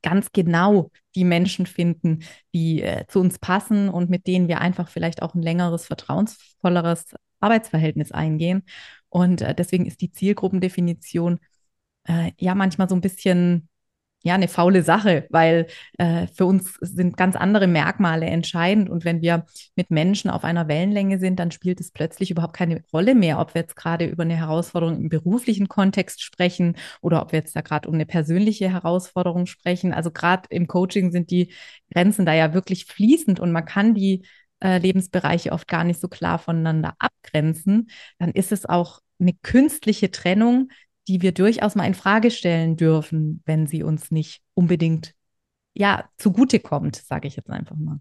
ganz 0.02 0.32
genau 0.32 0.90
die 1.14 1.24
Menschen 1.24 1.66
finden, 1.66 2.20
die 2.54 2.82
äh, 2.82 3.06
zu 3.08 3.20
uns 3.20 3.38
passen 3.38 3.88
und 3.88 4.10
mit 4.10 4.26
denen 4.26 4.48
wir 4.48 4.60
einfach 4.60 4.88
vielleicht 4.88 5.22
auch 5.22 5.34
ein 5.34 5.42
längeres, 5.42 5.86
vertrauensvolleres 5.86 7.14
Arbeitsverhältnis 7.40 8.12
eingehen. 8.12 8.62
Und 9.08 9.42
äh, 9.42 9.54
deswegen 9.54 9.86
ist 9.86 10.00
die 10.00 10.12
Zielgruppendefinition 10.12 11.40
äh, 12.04 12.32
ja 12.38 12.54
manchmal 12.54 12.88
so 12.88 12.94
ein 12.94 13.00
bisschen 13.00 13.68
ja 14.22 14.34
eine 14.34 14.48
faule 14.48 14.82
Sache, 14.82 15.26
weil 15.30 15.66
äh, 15.98 16.26
für 16.26 16.44
uns 16.44 16.74
sind 16.80 17.16
ganz 17.16 17.36
andere 17.36 17.66
Merkmale 17.66 18.26
entscheidend 18.26 18.90
und 18.90 19.04
wenn 19.04 19.22
wir 19.22 19.46
mit 19.76 19.90
Menschen 19.90 20.30
auf 20.30 20.44
einer 20.44 20.68
Wellenlänge 20.68 21.18
sind, 21.18 21.38
dann 21.40 21.50
spielt 21.50 21.80
es 21.80 21.90
plötzlich 21.90 22.30
überhaupt 22.30 22.54
keine 22.54 22.82
Rolle 22.92 23.14
mehr, 23.14 23.38
ob 23.38 23.54
wir 23.54 23.62
jetzt 23.62 23.76
gerade 23.76 24.04
über 24.06 24.24
eine 24.24 24.36
Herausforderung 24.36 24.96
im 24.96 25.08
beruflichen 25.08 25.68
Kontext 25.68 26.22
sprechen 26.22 26.76
oder 27.00 27.22
ob 27.22 27.32
wir 27.32 27.38
jetzt 27.38 27.56
da 27.56 27.62
gerade 27.62 27.88
um 27.88 27.94
eine 27.94 28.06
persönliche 28.06 28.70
Herausforderung 28.70 29.46
sprechen. 29.46 29.94
Also 29.94 30.10
gerade 30.10 30.42
im 30.50 30.66
Coaching 30.66 31.12
sind 31.12 31.30
die 31.30 31.52
Grenzen 31.90 32.26
da 32.26 32.34
ja 32.34 32.52
wirklich 32.52 32.84
fließend 32.84 33.40
und 33.40 33.52
man 33.52 33.64
kann 33.64 33.94
die 33.94 34.26
äh, 34.62 34.78
Lebensbereiche 34.78 35.52
oft 35.52 35.66
gar 35.66 35.84
nicht 35.84 36.00
so 36.00 36.08
klar 36.08 36.38
voneinander 36.38 36.94
abgrenzen. 36.98 37.90
Dann 38.18 38.32
ist 38.32 38.52
es 38.52 38.66
auch 38.66 39.00
eine 39.18 39.32
künstliche 39.42 40.10
Trennung, 40.10 40.68
die 41.08 41.22
wir 41.22 41.32
durchaus 41.32 41.74
mal 41.74 41.86
in 41.86 41.94
Frage 41.94 42.30
stellen 42.30 42.76
dürfen, 42.76 43.42
wenn 43.46 43.66
sie 43.66 43.82
uns 43.82 44.10
nicht 44.10 44.42
unbedingt 44.54 45.14
ja 45.74 46.08
zugutekommt, 46.18 46.96
sage 46.96 47.28
ich 47.28 47.36
jetzt 47.36 47.50
einfach 47.50 47.76
mal. 47.76 48.00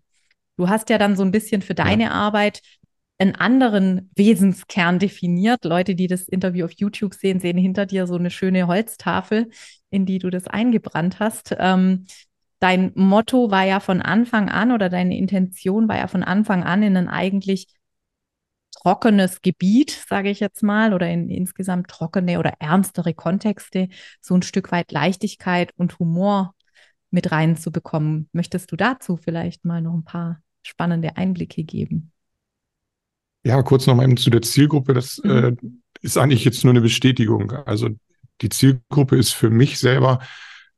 Du 0.57 0.67
hast 0.69 0.89
ja 0.89 0.97
dann 0.97 1.15
so 1.15 1.23
ein 1.23 1.31
bisschen 1.31 1.61
für 1.61 1.75
deine 1.75 2.03
ja. 2.03 2.11
Arbeit 2.11 2.61
einen 3.17 3.35
anderen 3.35 4.09
Wesenskern 4.15 4.99
definiert. 4.99 5.65
Leute, 5.65 5.95
die 5.95 6.07
das 6.07 6.27
Interview 6.27 6.65
auf 6.65 6.71
YouTube 6.71 7.13
sehen, 7.13 7.39
sehen 7.39 7.57
hinter 7.57 7.85
dir 7.85 8.07
so 8.07 8.15
eine 8.15 8.29
schöne 8.29 8.67
Holztafel, 8.67 9.49
in 9.89 10.05
die 10.05 10.19
du 10.19 10.29
das 10.29 10.47
eingebrannt 10.47 11.19
hast. 11.19 11.55
Ähm, 11.59 12.05
dein 12.59 12.91
Motto 12.95 13.51
war 13.51 13.65
ja 13.65 13.79
von 13.79 14.01
Anfang 14.01 14.49
an 14.49 14.71
oder 14.71 14.89
deine 14.89 15.17
Intention 15.17 15.87
war 15.87 15.97
ja 15.97 16.07
von 16.07 16.23
Anfang 16.23 16.63
an 16.63 16.83
in 16.83 16.97
einen 16.97 17.07
eigentlich 17.07 17.67
trockenes 18.81 19.41
Gebiet, 19.41 19.91
sage 20.07 20.29
ich 20.29 20.39
jetzt 20.39 20.63
mal, 20.63 20.93
oder 20.93 21.09
in 21.09 21.29
insgesamt 21.29 21.89
trockene 21.89 22.39
oder 22.39 22.53
ernstere 22.59 23.13
Kontexte 23.13 23.89
so 24.21 24.35
ein 24.35 24.41
Stück 24.41 24.71
weit 24.71 24.91
Leichtigkeit 24.91 25.73
und 25.77 25.99
Humor 25.99 26.55
mit 27.11 27.31
reinzubekommen. 27.31 28.29
Möchtest 28.33 28.71
du 28.71 28.75
dazu 28.75 29.17
vielleicht 29.17 29.65
mal 29.65 29.81
noch 29.81 29.93
ein 29.93 30.05
paar 30.05 30.41
spannende 30.61 31.17
Einblicke 31.17 31.63
geben? 31.63 32.11
Ja, 33.43 33.61
kurz 33.63 33.87
noch 33.87 33.95
mal 33.95 34.13
zu 34.15 34.29
der 34.29 34.41
Zielgruppe. 34.41 34.93
Das 34.93 35.21
mhm. 35.23 35.31
äh, 35.31 35.55
ist 36.01 36.17
eigentlich 36.17 36.45
jetzt 36.45 36.63
nur 36.63 36.71
eine 36.71 36.81
Bestätigung. 36.81 37.51
Also 37.51 37.89
die 38.41 38.49
Zielgruppe 38.49 39.17
ist 39.17 39.31
für 39.31 39.49
mich 39.49 39.79
selber 39.79 40.19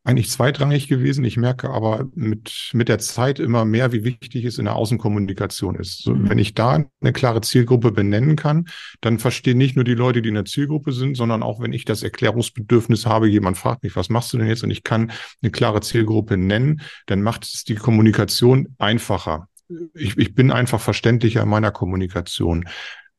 eigentlich 0.03 0.29
zweitrangig 0.29 0.87
gewesen. 0.87 1.23
Ich 1.25 1.37
merke 1.37 1.69
aber 1.69 2.09
mit, 2.15 2.71
mit 2.73 2.89
der 2.89 2.97
Zeit 2.97 3.39
immer 3.39 3.65
mehr, 3.65 3.91
wie 3.91 4.03
wichtig 4.03 4.45
es 4.45 4.57
in 4.57 4.65
der 4.65 4.75
Außenkommunikation 4.75 5.75
ist. 5.75 6.01
So, 6.01 6.15
mhm. 6.15 6.29
Wenn 6.29 6.39
ich 6.39 6.55
da 6.55 6.83
eine 7.01 7.13
klare 7.13 7.41
Zielgruppe 7.41 7.91
benennen 7.91 8.35
kann, 8.35 8.67
dann 9.01 9.19
verstehen 9.19 9.59
nicht 9.59 9.75
nur 9.75 9.85
die 9.85 9.93
Leute, 9.93 10.23
die 10.23 10.29
in 10.29 10.35
der 10.35 10.45
Zielgruppe 10.45 10.91
sind, 10.91 11.15
sondern 11.15 11.43
auch 11.43 11.61
wenn 11.61 11.73
ich 11.73 11.85
das 11.85 12.01
Erklärungsbedürfnis 12.01 13.05
habe, 13.05 13.27
jemand 13.27 13.57
fragt 13.57 13.83
mich, 13.83 13.95
was 13.95 14.09
machst 14.09 14.33
du 14.33 14.39
denn 14.39 14.47
jetzt? 14.47 14.63
Und 14.63 14.71
ich 14.71 14.83
kann 14.83 15.11
eine 15.41 15.51
klare 15.51 15.81
Zielgruppe 15.81 16.35
nennen, 16.35 16.81
dann 17.05 17.21
macht 17.21 17.43
es 17.43 17.63
die 17.63 17.75
Kommunikation 17.75 18.75
einfacher. 18.79 19.47
Ich, 19.93 20.17
ich 20.17 20.33
bin 20.33 20.51
einfach 20.51 20.81
verständlicher 20.81 21.43
in 21.43 21.49
meiner 21.49 21.71
Kommunikation. 21.71 22.67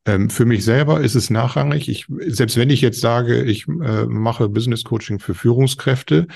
Ähm, 0.04 0.30
für 0.30 0.44
mich 0.44 0.64
selber 0.64 1.00
ist 1.00 1.14
es 1.14 1.30
nachrangig. 1.30 1.88
Ich, 1.88 2.06
selbst 2.26 2.56
wenn 2.56 2.70
ich 2.70 2.80
jetzt 2.80 3.00
sage, 3.00 3.42
ich 3.42 3.68
äh, 3.68 4.06
mache 4.06 4.48
Business 4.48 4.82
Coaching 4.82 5.20
für 5.20 5.34
Führungskräfte, 5.34 6.26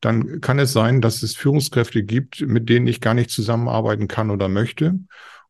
dann 0.00 0.40
kann 0.40 0.58
es 0.58 0.72
sein, 0.72 1.00
dass 1.00 1.22
es 1.22 1.36
Führungskräfte 1.36 2.02
gibt, 2.02 2.40
mit 2.40 2.68
denen 2.68 2.86
ich 2.86 3.00
gar 3.00 3.14
nicht 3.14 3.30
zusammenarbeiten 3.30 4.08
kann 4.08 4.30
oder 4.30 4.48
möchte. 4.48 4.98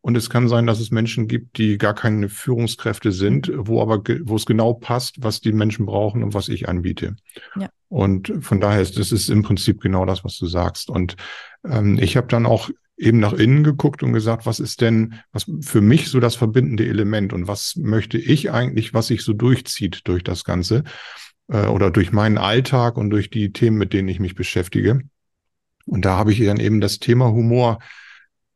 Und 0.01 0.17
es 0.17 0.31
kann 0.31 0.49
sein, 0.49 0.67
dass 0.67 0.81
es 0.81 0.91
Menschen 0.91 1.29
gibt, 1.29 1.59
die 1.59 1.77
gar 1.77 1.95
keine 1.95 2.29
Führungskräfte 2.29 3.13
sind, 3.13 3.51
wo 3.55 3.83
aber, 3.83 4.03
wo 4.23 4.37
es 4.37 4.47
genau 4.47 4.73
passt, 4.73 5.23
was 5.23 5.41
die 5.41 5.53
Menschen 5.53 5.87
brauchen 5.87 6.23
und 6.23 6.35
was 6.35 6.49
ich 6.49 6.69
anbiete. 6.69 7.17
Ja. 7.57 7.69
Und 7.89 8.33
von 8.41 8.61
daher 8.61 8.81
ist 8.81 8.99
das 8.99 9.13
ist 9.13 9.29
im 9.29 9.43
Prinzip 9.43 9.81
genau 9.81 10.07
das, 10.07 10.25
was 10.25 10.39
du 10.39 10.47
sagst. 10.47 10.89
Und 10.89 11.17
ähm, 11.65 11.99
ich 11.99 12.17
habe 12.17 12.29
dann 12.29 12.47
auch 12.47 12.71
eben 12.97 13.19
nach 13.19 13.33
innen 13.33 13.65
geguckt 13.65 14.03
und 14.03 14.13
gesagt, 14.13 14.47
was 14.47 14.61
ist 14.61 14.81
denn, 14.81 15.15
was 15.33 15.47
für 15.61 15.81
mich 15.81 16.09
so 16.09 16.21
das 16.21 16.35
verbindende 16.35 16.87
Element 16.87 17.33
und 17.33 17.47
was 17.47 17.77
möchte 17.77 18.19
ich 18.19 18.51
eigentlich, 18.51 18.93
was 18.93 19.07
sich 19.09 19.23
so 19.23 19.33
durchzieht 19.33 20.03
durch 20.05 20.25
das 20.25 20.45
Ganze 20.45 20.85
äh, 21.49 21.67
oder 21.67 21.91
durch 21.91 22.13
meinen 22.13 22.39
Alltag 22.39 22.97
und 22.97 23.11
durch 23.11 23.31
die 23.31 23.53
Themen, 23.53 23.79
mit 23.79 23.93
denen 23.93 24.09
ich 24.09 24.21
mich 24.21 24.35
beschäftige. 24.35 25.01
Und 25.87 26.05
da 26.05 26.17
habe 26.17 26.33
ich 26.33 26.45
dann 26.45 26.61
eben 26.61 26.81
das 26.81 26.99
Thema 26.99 27.31
Humor 27.31 27.79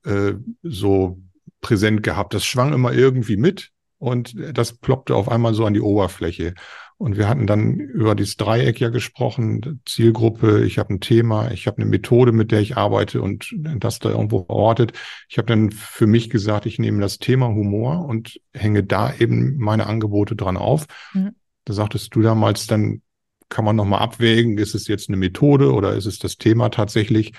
äh, 0.05 0.35
so 0.63 1.21
präsent 1.61 2.03
gehabt. 2.03 2.35
Das 2.35 2.45
schwang 2.45 2.73
immer 2.73 2.93
irgendwie 2.93 3.37
mit 3.37 3.71
und 3.99 4.35
das 4.53 4.75
ploppte 4.75 5.15
auf 5.15 5.29
einmal 5.29 5.55
so 5.55 5.65
an 5.65 5.75
die 5.75 5.81
Oberfläche. 5.81 6.55
Und 6.99 7.17
wir 7.17 7.29
hatten 7.29 7.49
dann 7.49 7.81
über 7.81 8.15
dieses 8.15 8.37
Dreieck 8.37 8.79
ja 8.79 8.89
gesprochen, 8.89 9.81
Zielgruppe, 9.87 10.65
ich 10.65 10.79
habe 10.79 10.95
ein 10.95 11.01
Thema, 11.01 11.51
ich 11.51 11.67
habe 11.67 11.79
eine 11.79 11.87
Methode, 11.87 12.31
mit 12.31 12.53
der 12.53 12.61
ich 12.61 12.77
arbeite 12.77 13.21
und 13.21 13.53
das 13.59 13.99
da 13.99 14.11
irgendwo 14.11 14.45
verortet. 14.45 14.93
Ich 15.29 15.39
habe 15.39 15.47
dann 15.47 15.73
für 15.73 16.07
mich 16.07 16.31
gesagt, 16.31 16.67
ich 16.67 16.79
nehme 16.79 17.01
das 17.01 17.19
Thema 17.19 17.49
Humor 17.49 18.05
und 18.07 18.41
hänge 18.53 18.85
da 18.85 19.13
eben 19.15 19.57
meine 19.57 19.87
Angebote 19.87 20.37
dran 20.37 20.57
auf. 20.57 20.87
Mhm. 21.13 21.33
Da 21.65 21.73
sagtest 21.73 22.15
du 22.15 22.23
damals, 22.23 22.67
dann 22.67 23.03
kann 23.49 23.65
man 23.65 23.77
nochmal 23.77 24.01
abwägen, 24.01 24.59
ist 24.59 24.75
es 24.75 24.89
jetzt 24.89 25.09
eine 25.09 25.19
Methode 25.19 25.73
oder 25.73 25.95
ist 25.95 26.07
es 26.07 26.19
das 26.19 26.39
Thema 26.39 26.71
tatsächlich? 26.71 27.33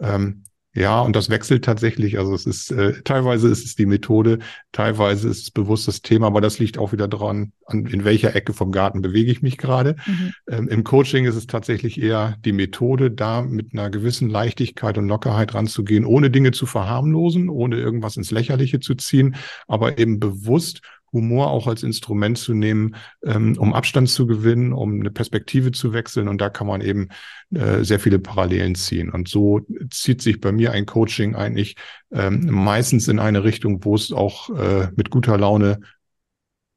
Ähm, 0.00 0.44
ja, 0.72 1.00
und 1.00 1.16
das 1.16 1.30
wechselt 1.30 1.64
tatsächlich. 1.64 2.16
Also 2.18 2.32
es 2.32 2.46
ist 2.46 2.70
äh, 2.70 3.02
teilweise 3.02 3.48
ist 3.48 3.64
es 3.64 3.74
die 3.74 3.86
Methode, 3.86 4.38
teilweise 4.70 5.28
ist 5.28 5.42
es 5.42 5.50
bewusst 5.50 5.88
das 5.88 6.00
Thema, 6.00 6.28
aber 6.28 6.40
das 6.40 6.60
liegt 6.60 6.78
auch 6.78 6.92
wieder 6.92 7.08
dran, 7.08 7.52
an 7.66 7.86
in 7.86 8.04
welcher 8.04 8.36
Ecke 8.36 8.52
vom 8.52 8.70
Garten 8.70 9.02
bewege 9.02 9.32
ich 9.32 9.42
mich 9.42 9.58
gerade. 9.58 9.96
Mhm. 10.06 10.32
Ähm, 10.48 10.68
Im 10.68 10.84
Coaching 10.84 11.24
ist 11.24 11.34
es 11.34 11.48
tatsächlich 11.48 12.00
eher 12.00 12.36
die 12.44 12.52
Methode, 12.52 13.10
da 13.10 13.42
mit 13.42 13.72
einer 13.72 13.90
gewissen 13.90 14.30
Leichtigkeit 14.30 14.96
und 14.96 15.08
Lockerheit 15.08 15.54
ranzugehen, 15.54 16.06
ohne 16.06 16.30
Dinge 16.30 16.52
zu 16.52 16.66
verharmlosen, 16.66 17.48
ohne 17.48 17.76
irgendwas 17.76 18.16
ins 18.16 18.30
Lächerliche 18.30 18.78
zu 18.78 18.94
ziehen, 18.94 19.34
aber 19.66 19.98
eben 19.98 20.20
bewusst 20.20 20.82
Humor 21.12 21.50
auch 21.50 21.66
als 21.66 21.82
Instrument 21.82 22.38
zu 22.38 22.54
nehmen, 22.54 22.96
ähm, 23.24 23.56
um 23.58 23.72
Abstand 23.72 24.08
zu 24.08 24.26
gewinnen, 24.26 24.72
um 24.72 25.00
eine 25.00 25.10
Perspektive 25.10 25.72
zu 25.72 25.92
wechseln. 25.92 26.28
Und 26.28 26.40
da 26.40 26.50
kann 26.50 26.66
man 26.66 26.80
eben 26.80 27.08
äh, 27.52 27.82
sehr 27.84 28.00
viele 28.00 28.18
Parallelen 28.18 28.74
ziehen. 28.74 29.10
Und 29.10 29.28
so 29.28 29.60
zieht 29.90 30.22
sich 30.22 30.40
bei 30.40 30.52
mir 30.52 30.72
ein 30.72 30.86
Coaching 30.86 31.34
eigentlich 31.34 31.76
ähm, 32.12 32.46
meistens 32.50 33.08
in 33.08 33.18
eine 33.18 33.44
Richtung, 33.44 33.84
wo 33.84 33.94
es 33.94 34.12
auch 34.12 34.50
äh, 34.50 34.88
mit 34.96 35.10
guter 35.10 35.36
Laune 35.38 35.80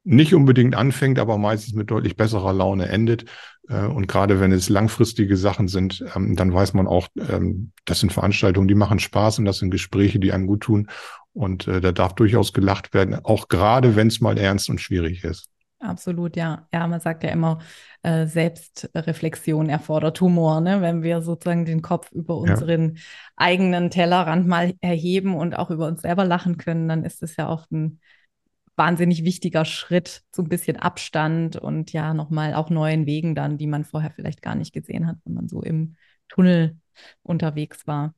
nicht 0.04 0.34
unbedingt 0.34 0.74
anfängt, 0.74 1.18
aber 1.18 1.38
meistens 1.38 1.74
mit 1.74 1.90
deutlich 1.90 2.16
besserer 2.16 2.52
Laune 2.52 2.88
endet. 2.88 3.24
Äh, 3.68 3.86
und 3.86 4.06
gerade 4.06 4.38
wenn 4.40 4.52
es 4.52 4.68
langfristige 4.68 5.36
Sachen 5.36 5.68
sind, 5.68 6.04
ähm, 6.14 6.36
dann 6.36 6.52
weiß 6.52 6.74
man 6.74 6.86
auch, 6.86 7.08
ähm, 7.16 7.72
das 7.86 8.00
sind 8.00 8.12
Veranstaltungen, 8.12 8.68
die 8.68 8.74
machen 8.74 8.98
Spaß 8.98 9.38
und 9.38 9.46
das 9.46 9.58
sind 9.58 9.70
Gespräche, 9.70 10.18
die 10.18 10.32
einem 10.32 10.46
gut 10.46 10.62
tun. 10.62 10.88
Und 11.34 11.66
äh, 11.66 11.80
da 11.80 11.92
darf 11.92 12.14
durchaus 12.14 12.52
gelacht 12.52 12.94
werden, 12.94 13.14
auch 13.24 13.48
gerade 13.48 13.96
wenn 13.96 14.06
es 14.06 14.20
mal 14.20 14.38
ernst 14.38 14.70
und 14.70 14.80
schwierig 14.80 15.24
ist. 15.24 15.50
Absolut, 15.80 16.36
ja. 16.36 16.66
Ja, 16.72 16.86
man 16.86 17.00
sagt 17.00 17.24
ja 17.24 17.30
immer, 17.30 17.58
äh, 18.02 18.26
Selbstreflexion 18.26 19.68
erfordert 19.68 20.20
Humor, 20.20 20.60
ne? 20.60 20.80
Wenn 20.80 21.02
wir 21.02 21.20
sozusagen 21.20 21.66
den 21.66 21.82
Kopf 21.82 22.10
über 22.12 22.38
unseren 22.38 22.94
ja. 22.94 23.02
eigenen 23.36 23.90
Tellerrand 23.90 24.46
mal 24.46 24.74
erheben 24.80 25.34
und 25.34 25.58
auch 25.58 25.70
über 25.70 25.86
uns 25.86 26.00
selber 26.00 26.24
lachen 26.24 26.56
können, 26.56 26.88
dann 26.88 27.04
ist 27.04 27.22
es 27.22 27.36
ja 27.36 27.50
oft 27.50 27.70
ein 27.72 28.00
wahnsinnig 28.76 29.24
wichtiger 29.24 29.64
Schritt, 29.64 30.22
so 30.34 30.42
ein 30.42 30.48
bisschen 30.48 30.76
Abstand 30.76 31.56
und 31.56 31.92
ja, 31.92 32.14
nochmal 32.14 32.54
auch 32.54 32.70
neuen 32.70 33.06
Wegen 33.06 33.34
dann, 33.34 33.58
die 33.58 33.66
man 33.66 33.84
vorher 33.84 34.10
vielleicht 34.10 34.40
gar 34.40 34.54
nicht 34.54 34.72
gesehen 34.72 35.06
hat, 35.06 35.16
wenn 35.24 35.34
man 35.34 35.48
so 35.48 35.62
im 35.62 35.96
Tunnel 36.28 36.78
unterwegs 37.22 37.86
war. 37.86 38.14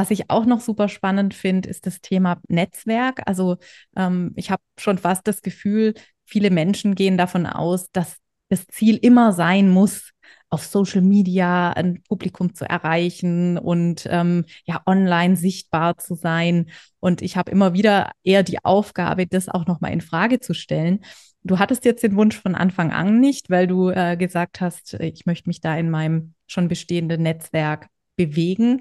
Was 0.00 0.10
ich 0.10 0.30
auch 0.30 0.46
noch 0.46 0.60
super 0.60 0.88
spannend 0.88 1.34
finde, 1.34 1.68
ist 1.68 1.84
das 1.84 2.00
Thema 2.00 2.40
Netzwerk. 2.48 3.20
Also 3.26 3.58
ähm, 3.94 4.32
ich 4.34 4.50
habe 4.50 4.62
schon 4.78 4.96
fast 4.96 5.26
das 5.26 5.42
Gefühl, 5.42 5.92
viele 6.24 6.50
Menschen 6.50 6.94
gehen 6.94 7.18
davon 7.18 7.44
aus, 7.44 7.90
dass 7.92 8.16
das 8.48 8.66
Ziel 8.68 8.96
immer 8.96 9.34
sein 9.34 9.68
muss, 9.68 10.12
auf 10.48 10.64
Social 10.64 11.02
Media 11.02 11.72
ein 11.74 12.02
Publikum 12.08 12.54
zu 12.54 12.64
erreichen 12.64 13.58
und 13.58 14.08
ähm, 14.10 14.46
ja 14.64 14.80
online 14.86 15.36
sichtbar 15.36 15.98
zu 15.98 16.14
sein. 16.14 16.70
Und 17.00 17.20
ich 17.20 17.36
habe 17.36 17.50
immer 17.50 17.74
wieder 17.74 18.12
eher 18.24 18.42
die 18.42 18.64
Aufgabe, 18.64 19.26
das 19.26 19.50
auch 19.50 19.66
nochmal 19.66 19.92
in 19.92 20.00
Frage 20.00 20.40
zu 20.40 20.54
stellen. 20.54 21.00
Du 21.42 21.58
hattest 21.58 21.84
jetzt 21.84 22.02
den 22.02 22.16
Wunsch 22.16 22.40
von 22.40 22.54
Anfang 22.54 22.90
an 22.90 23.20
nicht, 23.20 23.50
weil 23.50 23.66
du 23.66 23.90
äh, 23.90 24.16
gesagt 24.16 24.62
hast, 24.62 24.94
ich 24.94 25.26
möchte 25.26 25.50
mich 25.50 25.60
da 25.60 25.76
in 25.76 25.90
meinem 25.90 26.32
schon 26.46 26.68
bestehenden 26.68 27.22
Netzwerk 27.22 27.88
bewegen. 28.16 28.80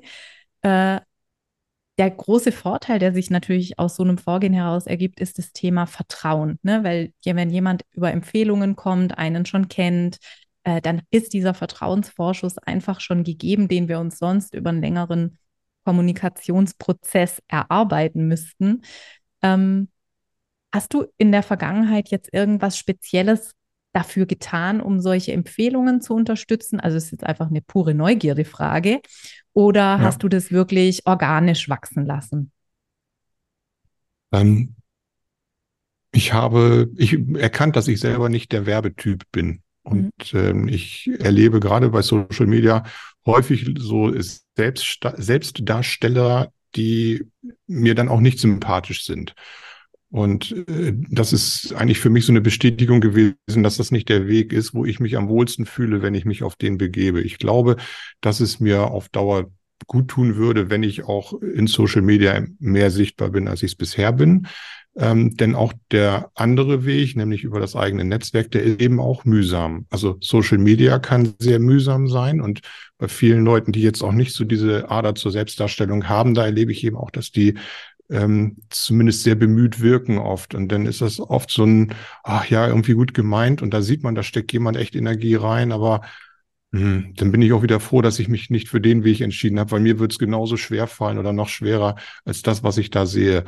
Äh, 0.62 1.02
der 2.00 2.10
große 2.12 2.54
Vorteil, 2.54 2.98
der 2.98 3.14
sich 3.14 3.30
natürlich 3.30 3.78
aus 3.78 3.98
so 3.98 4.04
einem 4.04 4.18
Vorgehen 4.18 4.54
heraus 4.54 4.88
ergibt, 4.88 5.20
ist 5.20 5.38
das 5.38 5.52
Thema 5.52 5.86
Vertrauen. 5.86 6.58
Ne? 6.64 6.84
Weil 6.86 7.14
wenn 7.26 7.50
jemand 7.50 7.84
über 7.92 8.12
Empfehlungen 8.12 8.78
kommt, 8.78 9.18
einen 9.18 9.46
schon 9.46 9.68
kennt, 9.68 10.18
äh, 10.64 10.82
dann 10.82 11.02
ist 11.12 11.34
dieser 11.34 11.54
Vertrauensvorschuss 11.54 12.58
einfach 12.58 13.02
schon 13.02 13.26
gegeben, 13.26 13.68
den 13.68 13.90
wir 13.90 14.00
uns 14.00 14.18
sonst 14.18 14.56
über 14.56 14.70
einen 14.70 14.82
längeren 14.82 15.38
Kommunikationsprozess 15.84 17.42
erarbeiten 17.50 18.28
müssten. 18.30 18.82
Ähm, 19.42 19.90
hast 20.74 20.94
du 20.94 21.06
in 21.18 21.34
der 21.34 21.44
Vergangenheit 21.44 22.12
jetzt 22.12 22.34
irgendwas 22.34 22.78
Spezielles 22.78 23.56
dafür 24.00 24.26
getan, 24.26 24.82
um 24.82 25.02
solche 25.02 25.34
Empfehlungen 25.34 26.02
zu 26.02 26.16
unterstützen? 26.16 26.80
Also 26.80 26.98
es 26.98 27.06
ist 27.06 27.12
jetzt 27.12 27.26
einfach 27.26 27.50
eine 27.50 27.62
pure 27.62 27.94
Neugierde-Frage. 27.94 29.02
Oder 29.54 29.82
ja. 29.82 30.00
hast 30.00 30.24
du 30.24 30.30
das 30.30 30.52
wirklich 30.52 31.06
organisch 31.06 31.68
wachsen 31.70 32.06
lassen? 32.06 32.52
Ähm, 34.32 34.76
ich 36.12 36.34
habe 36.34 36.90
ich 36.96 37.20
erkannt, 37.36 37.76
dass 37.76 37.88
ich 37.88 38.00
selber 38.00 38.30
nicht 38.30 38.52
der 38.52 38.66
Werbetyp 38.66 39.24
bin. 39.32 39.62
Und 39.84 40.34
mhm. 40.34 40.40
ähm, 40.40 40.68
ich 40.68 41.10
erlebe 41.20 41.60
gerade 41.60 41.90
bei 41.90 42.02
Social 42.02 42.48
Media 42.48 42.84
häufig 43.26 43.76
so 43.78 44.14
Selbst, 44.56 45.00
Selbstdarsteller, 45.18 46.54
die 46.76 47.26
mir 47.68 47.96
dann 47.96 48.10
auch 48.10 48.22
nicht 48.22 48.40
sympathisch 48.40 49.04
sind. 49.04 49.36
Und 50.12 50.52
äh, 50.68 50.94
das 51.10 51.34
ist 51.34 51.74
eigentlich 51.74 52.00
für 52.00 52.10
mich 52.10 52.26
so 52.26 52.32
eine 52.32 52.42
Bestätigung 52.42 53.00
gewesen, 53.00 53.64
dass 53.64 53.78
das 53.78 53.92
nicht 53.92 54.10
der 54.10 54.28
Weg 54.28 54.54
ist, 54.54 54.74
wo 54.74 54.86
ich 54.86 55.00
mich 55.00 55.18
am 55.18 55.30
wohlsten 55.30 55.66
fühle, 55.66 56.02
wenn 56.02 56.16
ich 56.16 56.26
mich 56.26 56.44
auf 56.44 56.56
den 56.56 56.78
begebe. 56.78 57.22
Ich 57.22 57.38
glaube, 57.38 57.78
dass 58.22 58.40
es 58.40 58.60
mir 58.60 58.88
auf 58.88 59.10
Dauer 59.10 59.52
gut 59.88 60.10
tun 60.10 60.36
würde, 60.36 60.70
wenn 60.70 60.84
ich 60.84 61.04
auch 61.04 61.34
in 61.42 61.68
Social 61.68 62.02
Media 62.02 62.44
mehr 62.60 62.92
sichtbar 62.92 63.30
bin, 63.30 63.48
als 63.48 63.64
ich 63.64 63.72
es 63.72 63.78
bisher 63.78 64.12
bin. 64.12 64.48
Ähm, 64.98 65.38
denn 65.38 65.56
auch 65.56 65.72
der 65.92 66.32
andere 66.34 66.84
Weg, 66.86 67.16
nämlich 67.16 67.44
über 67.44 67.60
das 67.60 67.76
eigene 67.76 68.04
Netzwerk, 68.04 68.52
der 68.52 68.64
ist 68.64 68.82
eben 68.82 69.00
auch 69.00 69.24
mühsam. 69.24 69.86
Also 69.90 70.18
Social 70.20 70.58
Media 70.58 71.00
kann 71.00 71.36
sehr 71.40 71.60
mühsam 71.60 72.08
sein 72.08 72.42
und 72.42 72.62
bei 72.98 73.08
vielen 73.08 73.46
Leuten, 73.46 73.72
die 73.72 73.82
jetzt 73.82 74.02
auch 74.02 74.12
nicht 74.12 74.34
so 74.34 74.44
diese 74.44 74.90
Ader 74.90 75.16
zur 75.16 75.32
Selbstdarstellung 75.32 76.10
haben, 76.10 76.34
da 76.34 76.46
erlebe 76.46 76.72
ich 76.72 76.84
eben 76.84 76.98
auch, 76.98 77.12
dass 77.12 77.32
die 77.32 77.54
ähm, 78.10 78.58
zumindest 78.70 79.24
sehr 79.24 79.36
bemüht 79.36 79.82
wirken 79.82 80.18
oft. 80.18 80.56
Und 80.56 80.70
dann 80.72 80.86
ist 80.86 81.02
das 81.02 81.20
oft 81.20 81.52
so 81.52 81.64
ein, 81.64 81.94
ach 82.24 82.46
ja, 82.50 82.68
irgendwie 82.68 82.94
gut 82.94 83.14
gemeint 83.14 83.62
und 83.62 83.74
da 83.74 83.82
sieht 83.82 84.04
man, 84.04 84.16
da 84.16 84.24
steckt 84.24 84.52
jemand 84.52 84.78
echt 84.78 84.96
Energie 84.96 85.36
rein, 85.36 85.72
aber 85.72 86.02
mh, 86.72 86.82
hm, 86.82 87.14
dann 87.16 87.32
bin 87.32 87.42
ich 87.42 87.54
auch 87.54 87.64
wieder 87.64 87.80
froh, 87.80 88.02
dass 88.02 88.20
ich 88.20 88.28
mich 88.28 88.50
nicht 88.50 88.70
für 88.70 88.82
den 88.82 89.04
Weg 89.04 89.22
entschieden 89.22 89.60
habe, 89.60 89.72
weil 89.72 89.82
mir 89.82 90.00
wird 90.00 90.12
es 90.12 90.20
genauso 90.20 90.58
schwer 90.58 90.88
fallen 90.88 91.20
oder 91.20 91.34
noch 91.34 91.50
schwerer 91.50 91.96
als 92.26 92.42
das, 92.42 92.64
was 92.64 92.78
ich 92.78 92.90
da 92.90 93.06
sehe. 93.06 93.46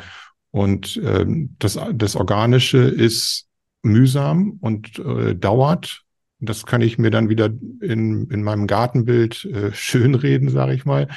Und 0.52 1.00
ähm, 1.04 1.56
das, 1.60 1.80
das 1.94 2.16
Organische 2.16 2.80
ist 2.80 3.48
mühsam 3.84 4.58
und 4.62 5.00
äh, 5.00 5.36
dauert. 5.36 6.04
Das 6.40 6.66
kann 6.66 6.82
ich 6.82 6.98
mir 6.98 7.12
dann 7.12 7.30
wieder 7.30 7.46
in, 7.82 8.28
in 8.30 8.44
meinem 8.44 8.68
Gartenbild 8.68 9.46
äh, 9.46 9.72
schönreden, 9.74 10.50
sage 10.50 10.74
ich 10.74 10.86
mal. 10.86 11.08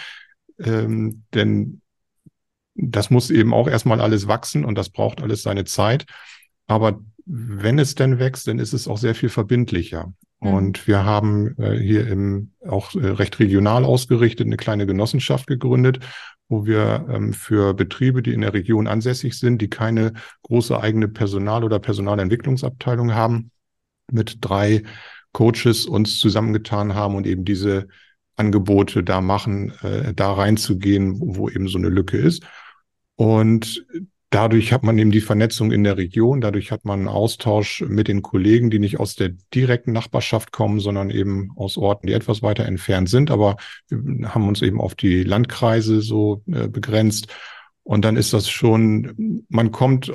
Ähm, 0.59 1.25
denn 1.35 1.81
das 2.75 3.11
muss 3.11 3.31
eben 3.31 3.55
auch 3.55 3.69
erstmal 3.69 4.01
alles 4.01 4.27
wachsen 4.27 4.65
und 4.65 4.77
das 4.77 4.91
braucht 4.91 5.23
alles 5.23 5.43
seine 5.43 5.65
Zeit. 5.65 6.07
Aber 6.67 7.01
wenn 7.27 7.79
es 7.79 7.95
denn 7.95 8.19
wächst, 8.19 8.49
dann 8.49 8.59
ist 8.59 8.73
es 8.73 8.89
auch 8.89 8.99
sehr 8.99 9.15
viel 9.15 9.29
verbindlicher. 9.29 10.13
Mhm. 10.41 10.55
Und 10.55 10.87
wir 10.87 11.05
haben 11.05 11.57
äh, 11.59 11.79
hier 11.79 12.07
im 12.07 12.53
auch 12.67 12.95
äh, 12.95 13.07
recht 13.07 13.39
regional 13.39 13.85
ausgerichtet 13.85 14.47
eine 14.47 14.57
kleine 14.57 14.87
Genossenschaft 14.87 15.47
gegründet, 15.47 16.01
wo 16.49 16.67
wir 16.67 17.07
ähm, 17.11 17.33
für 17.33 17.75
Betriebe, 17.75 18.23
die 18.23 18.33
in 18.33 18.43
der 18.43 18.55
Region 18.55 18.87
ansässig 18.87 19.39
sind, 19.39 19.63
die 19.63 19.69
keine 19.69 20.13
große 20.43 20.79
eigene 20.79 21.09
Personal- 21.09 21.65
oder 21.65 21.79
Personalentwicklungsabteilung 21.79 23.15
haben, 23.15 23.51
mit 24.11 24.39
drei 24.41 24.83
Coaches 25.33 25.87
uns 25.87 26.19
zusammengetan 26.19 26.95
haben 26.95 27.15
und 27.15 27.27
eben 27.27 27.45
diese 27.45 27.89
Angebote 28.37 29.03
da 29.03 29.21
machen, 29.21 29.73
äh, 29.83 30.13
da 30.13 30.33
reinzugehen, 30.33 31.21
wo, 31.21 31.37
wo 31.37 31.49
eben 31.49 31.69
so 31.69 31.79
eine 31.79 31.89
Lücke 31.89 32.19
ist. 32.19 32.45
Und 33.17 33.87
dadurch 34.31 34.73
hat 34.73 34.83
man 34.83 34.99
eben 34.99 35.11
die 35.11 35.21
Vernetzung 35.21 35.71
in 35.71 35.85
der 35.85 35.97
Region, 35.97 36.41
dadurch 36.41 36.73
hat 36.73 36.85
man 36.85 37.01
einen 37.01 37.09
Austausch 37.09 37.85
mit 37.87 38.09
den 38.09 38.23
Kollegen, 38.23 38.71
die 38.71 38.81
nicht 38.81 38.99
aus 38.99 39.15
der 39.15 39.31
direkten 39.55 39.93
Nachbarschaft 39.93 40.51
kommen, 40.51 40.81
sondern 40.81 41.11
eben 41.11 41.53
aus 41.57 41.77
Orten, 41.77 42.09
die 42.09 42.13
etwas 42.13 42.43
weiter 42.43 42.65
entfernt 42.65 43.09
sind. 43.09 43.31
Aber 43.31 43.57
wir 43.89 44.35
haben 44.35 44.49
uns 44.49 44.63
eben 44.63 44.81
auf 44.81 44.95
die 44.95 45.23
Landkreise 45.23 46.01
so 46.01 46.43
äh, 46.47 46.69
begrenzt. 46.69 47.29
Und 47.85 48.05
dann 48.05 48.17
ist 48.17 48.33
das 48.33 48.49
schon, 48.49 49.45
man 49.49 49.71
kommt 49.71 50.11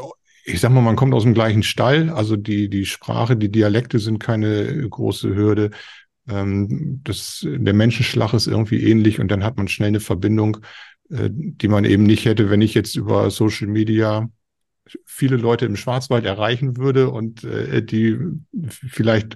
ich 0.46 0.62
sag 0.62 0.72
mal, 0.72 0.82
man 0.82 0.96
kommt 0.96 1.14
aus 1.14 1.24
dem 1.24 1.34
gleichen 1.34 1.64
Stall, 1.64 2.10
also 2.10 2.36
die, 2.36 2.70
die 2.70 2.86
Sprache, 2.86 3.36
die 3.38 3.52
Dialekte 3.52 4.00
sind 4.00 4.20
keine 4.20 4.90
große 4.90 5.36
Hürde. 5.36 5.72
Ähm, 6.28 7.02
das, 7.04 7.46
der 7.48 7.74
Menschenschlag 7.74 8.34
ist 8.34 8.48
irgendwie 8.48 8.84
ähnlich 8.84 9.20
und 9.20 9.30
dann 9.30 9.44
hat 9.44 9.58
man 9.58 9.68
schnell 9.68 9.90
eine 9.90 10.00
Verbindung, 10.00 10.58
die 11.10 11.68
man 11.68 11.86
eben 11.86 12.04
nicht 12.04 12.26
hätte, 12.26 12.50
wenn 12.50 12.62
ich 12.62 12.74
jetzt 12.74 12.96
über 12.96 13.30
Social 13.32 13.68
Media 13.68 14.30
viele 15.06 15.38
Leute 15.38 15.66
im 15.66 15.76
Schwarzwald 15.76 16.26
erreichen 16.26 16.78
würde 16.78 17.10
und 17.10 17.44
äh, 17.44 17.84
die 17.84 18.18
vielleicht 18.52 19.36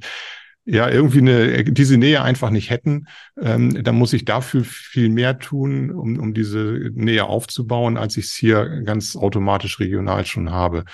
ja 0.65 0.89
irgendwie 0.89 1.19
eine, 1.19 1.63
diese 1.65 1.97
Nähe 1.97 2.21
einfach 2.21 2.49
nicht 2.49 2.69
hätten, 2.69 3.07
ähm, 3.39 3.83
dann 3.83 3.95
muss 3.95 4.13
ich 4.13 4.25
dafür 4.25 4.63
viel 4.63 5.09
mehr 5.09 5.39
tun, 5.39 5.91
um, 5.91 6.19
um 6.19 6.33
diese 6.33 6.91
Nähe 6.93 7.25
aufzubauen, 7.25 7.97
als 7.97 8.17
ich 8.17 8.25
es 8.25 8.33
hier 8.33 8.81
ganz 8.83 9.15
automatisch 9.15 9.79
regional 9.79 10.25
schon 10.25 10.51
habe. 10.51 10.85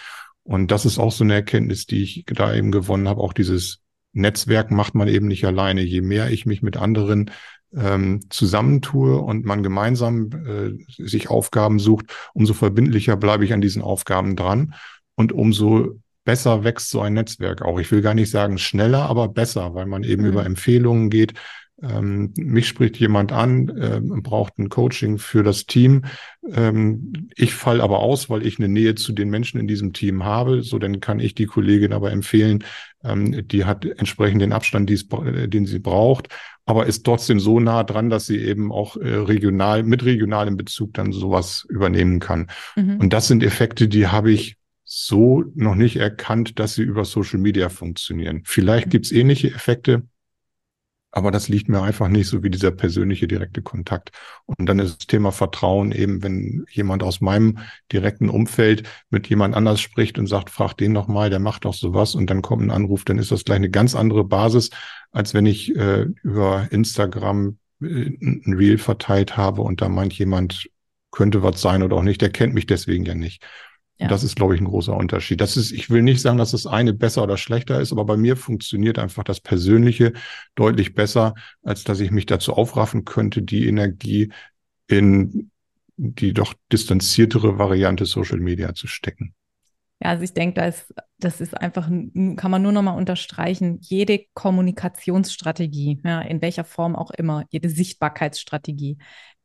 Und 0.44 0.72
das 0.72 0.86
ist 0.86 0.98
auch 0.98 1.12
so 1.12 1.24
eine 1.24 1.36
Erkenntnis, 1.36 1.86
die 1.86 2.02
ich 2.02 2.26
da 2.26 2.54
eben 2.54 2.72
gewonnen 2.72 3.08
habe. 3.08 3.22
Auch 3.22 3.34
dieses 3.34 3.82
Netzwerk 4.14 4.72
macht 4.72 4.96
man 4.96 5.08
eben 5.08 5.28
nicht 5.28 5.46
alleine. 5.46 5.82
Je 5.82 6.02
mehr 6.02 6.32
ich 6.32 6.48
mich 6.48 6.64
mit 6.64 6.78
anderen 6.78 7.30
ähm, 7.76 8.22
zusammentue 8.30 9.18
und 9.18 9.46
man 9.46 9.64
gemeinsam 9.64 10.30
äh, 10.46 11.04
sich 11.04 11.30
Aufgaben 11.30 11.80
sucht, 11.80 12.08
umso 12.34 12.54
verbindlicher 12.54 13.16
bleibe 13.18 13.46
ich 13.46 13.54
an 13.54 13.62
diesen 13.62 13.82
Aufgaben 13.82 14.36
dran 14.36 14.74
und 15.16 15.32
umso 15.32 16.00
besser 16.24 16.64
wächst 16.64 16.90
so 16.90 17.02
ein 17.02 17.14
Netzwerk 17.14 17.62
auch. 17.62 17.80
Ich 17.80 17.92
will 17.92 18.02
gar 18.02 18.14
nicht 18.14 18.30
sagen 18.30 18.58
schneller, 18.58 19.10
aber 19.10 19.28
besser, 19.30 19.74
weil 19.74 19.86
man 19.86 20.04
eben 20.04 20.24
mhm. 20.24 20.30
über 20.30 20.46
Empfehlungen 20.46 21.10
geht. 21.10 21.34
Ähm, 21.82 22.34
mich 22.36 22.68
spricht 22.68 22.98
jemand 22.98 23.32
an, 23.32 23.70
äh, 23.70 24.02
braucht 24.02 24.60
ein 24.60 24.70
Coaching 24.70 25.18
für 25.18 25.44
das 25.44 25.66
Team. 25.66 26.04
Ähm, 26.52 27.30
ich 27.36 27.54
fall 27.54 27.80
aber 27.80 28.00
aus, 28.00 28.30
weil 28.30 28.46
ich 28.46 28.60
eine 28.60 28.68
Nähe 28.68 28.96
zu 28.96 29.14
den 29.14 29.30
Menschen 29.30 29.60
in 29.60 29.68
diesem 29.68 29.94
Team 29.94 30.24
habe. 30.24 30.62
So, 30.62 30.78
dann 30.78 31.00
kann 31.00 31.20
ich 31.20 31.36
die 31.36 31.46
Kollegin 31.46 31.94
aber 31.94 32.12
empfehlen, 32.12 32.64
ähm, 33.04 33.48
die 33.48 33.66
hat 33.66 33.86
entsprechend 33.86 34.42
den 34.42 34.54
Abstand, 34.54 34.90
äh, 34.92 35.48
den 35.48 35.66
sie 35.66 35.80
braucht, 35.80 36.30
aber 36.66 36.86
ist 36.86 37.06
trotzdem 37.06 37.40
so 37.40 37.60
nah 37.60 37.84
dran, 37.84 38.10
dass 38.10 38.26
sie 38.26 38.40
eben 38.40 38.72
auch 38.72 38.98
äh, 38.98 39.16
regional, 39.16 39.84
mit 39.84 40.06
regionalem 40.06 40.58
Bezug 40.58 40.94
dann 40.94 41.12
sowas 41.12 41.66
übernehmen 41.70 42.20
kann. 42.20 42.48
Mhm. 42.76 42.98
Und 42.98 43.14
das 43.14 43.28
sind 43.28 43.44
Effekte, 43.44 43.88
die 43.88 44.08
habe 44.08 44.32
ich 44.32 44.58
so 44.84 45.44
noch 45.56 45.76
nicht 45.76 45.98
erkannt, 45.98 46.60
dass 46.60 46.74
sie 46.74 46.84
über 46.84 47.06
Social 47.06 47.40
Media 47.40 47.70
funktionieren. 47.70 48.42
Vielleicht 48.46 48.88
mhm. 48.88 48.90
gibt's 48.92 49.12
ähnliche 49.12 49.48
Effekte, 49.50 50.04
aber 51.12 51.32
das 51.32 51.48
liegt 51.48 51.70
mir 51.70 51.82
einfach 51.82 52.08
nicht 52.08 52.28
so 52.28 52.44
wie 52.44 52.50
dieser 52.50 52.72
persönliche 52.72 53.28
direkte 53.28 53.62
Kontakt. 53.62 54.12
Und 54.46 54.68
dann 54.68 54.80
ist 54.80 55.00
das 55.00 55.08
Thema 55.08 55.32
Vertrauen 55.32 55.92
eben, 55.92 56.22
wenn 56.24 56.66
jemand 56.70 57.04
aus 57.04 57.20
meinem 57.22 57.60
direkten 57.92 58.30
Umfeld 58.30 58.84
mit 59.10 59.28
jemand 59.28 59.56
anders 59.56 59.82
spricht 59.82 60.20
und 60.20 60.28
sagt, 60.28 60.50
frag 60.50 60.74
den 60.76 60.92
noch 60.92 61.08
mal, 61.08 61.30
der 61.30 61.40
macht 61.40 61.66
doch 61.66 61.74
sowas 61.74 62.16
und 62.16 62.30
dann 62.30 62.42
kommt 62.42 62.64
ein 62.64 62.72
Anruf, 62.72 63.06
dann 63.06 63.18
ist 63.18 63.32
das 63.32 63.44
gleich 63.44 63.58
eine 63.58 63.72
ganz 63.72 63.96
andere 63.96 64.24
Basis, 64.24 64.70
als 65.12 65.34
wenn 65.34 65.46
ich 65.46 65.76
äh, 65.76 66.06
über 66.22 66.68
Instagram 66.72 67.58
äh, 67.82 67.86
ein 68.22 68.54
Reel 68.56 68.78
verteilt 68.78 69.36
habe 69.38 69.62
und 69.62 69.82
da 69.82 69.90
meint 69.90 70.14
jemand, 70.14 70.70
könnte 71.12 71.42
was 71.42 71.60
sein 71.60 71.82
oder 71.82 71.96
auch 71.96 72.04
nicht, 72.04 72.22
der 72.22 72.30
kennt 72.30 72.54
mich 72.54 72.68
deswegen 72.68 73.04
ja 73.06 73.16
nicht. 73.16 73.44
Ja. 74.00 74.08
Das 74.08 74.24
ist, 74.24 74.38
glaube 74.38 74.56
ich, 74.56 74.62
ein 74.62 74.66
großer 74.68 74.96
Unterschied. 74.96 75.42
Das 75.42 75.58
ist, 75.58 75.72
ich 75.72 75.90
will 75.90 76.02
nicht 76.02 76.22
sagen, 76.22 76.38
dass 76.38 76.52
das 76.52 76.66
eine 76.66 76.94
besser 76.94 77.24
oder 77.24 77.38
schlechter 77.38 77.82
ist, 77.82 77.92
aber 77.92 78.06
bei 78.06 78.16
mir 78.16 78.38
funktioniert 78.38 78.98
einfach 78.98 79.26
das 79.26 79.42
Persönliche 79.42 80.14
deutlich 80.56 80.94
besser, 80.96 81.36
als 81.64 81.84
dass 81.84 82.00
ich 82.00 82.10
mich 82.10 82.26
dazu 82.26 82.54
aufraffen 82.54 83.04
könnte, 83.04 83.42
die 83.42 83.68
Energie 83.68 84.32
in 84.88 85.52
die 85.98 86.34
doch 86.34 86.54
distanziertere 86.72 87.60
Variante 87.60 88.06
Social 88.06 88.40
Media 88.40 88.74
zu 88.74 88.88
stecken. 88.88 89.34
Ja, 90.02 90.12
also 90.12 90.24
ich 90.24 90.34
denke, 90.34 90.62
da 90.62 90.68
ist, 90.68 90.94
das 91.18 91.42
ist 91.42 91.58
einfach, 91.58 91.88
kann 91.90 92.52
man 92.52 92.62
nur 92.62 92.72
noch 92.72 92.82
mal 92.82 92.92
unterstreichen, 92.92 93.80
jede 93.82 94.24
Kommunikationsstrategie, 94.34 96.00
ja, 96.06 96.22
in 96.22 96.42
welcher 96.42 96.64
Form 96.64 96.96
auch 96.96 97.12
immer, 97.12 97.44
jede 97.50 97.70
Sichtbarkeitsstrategie 97.70 98.98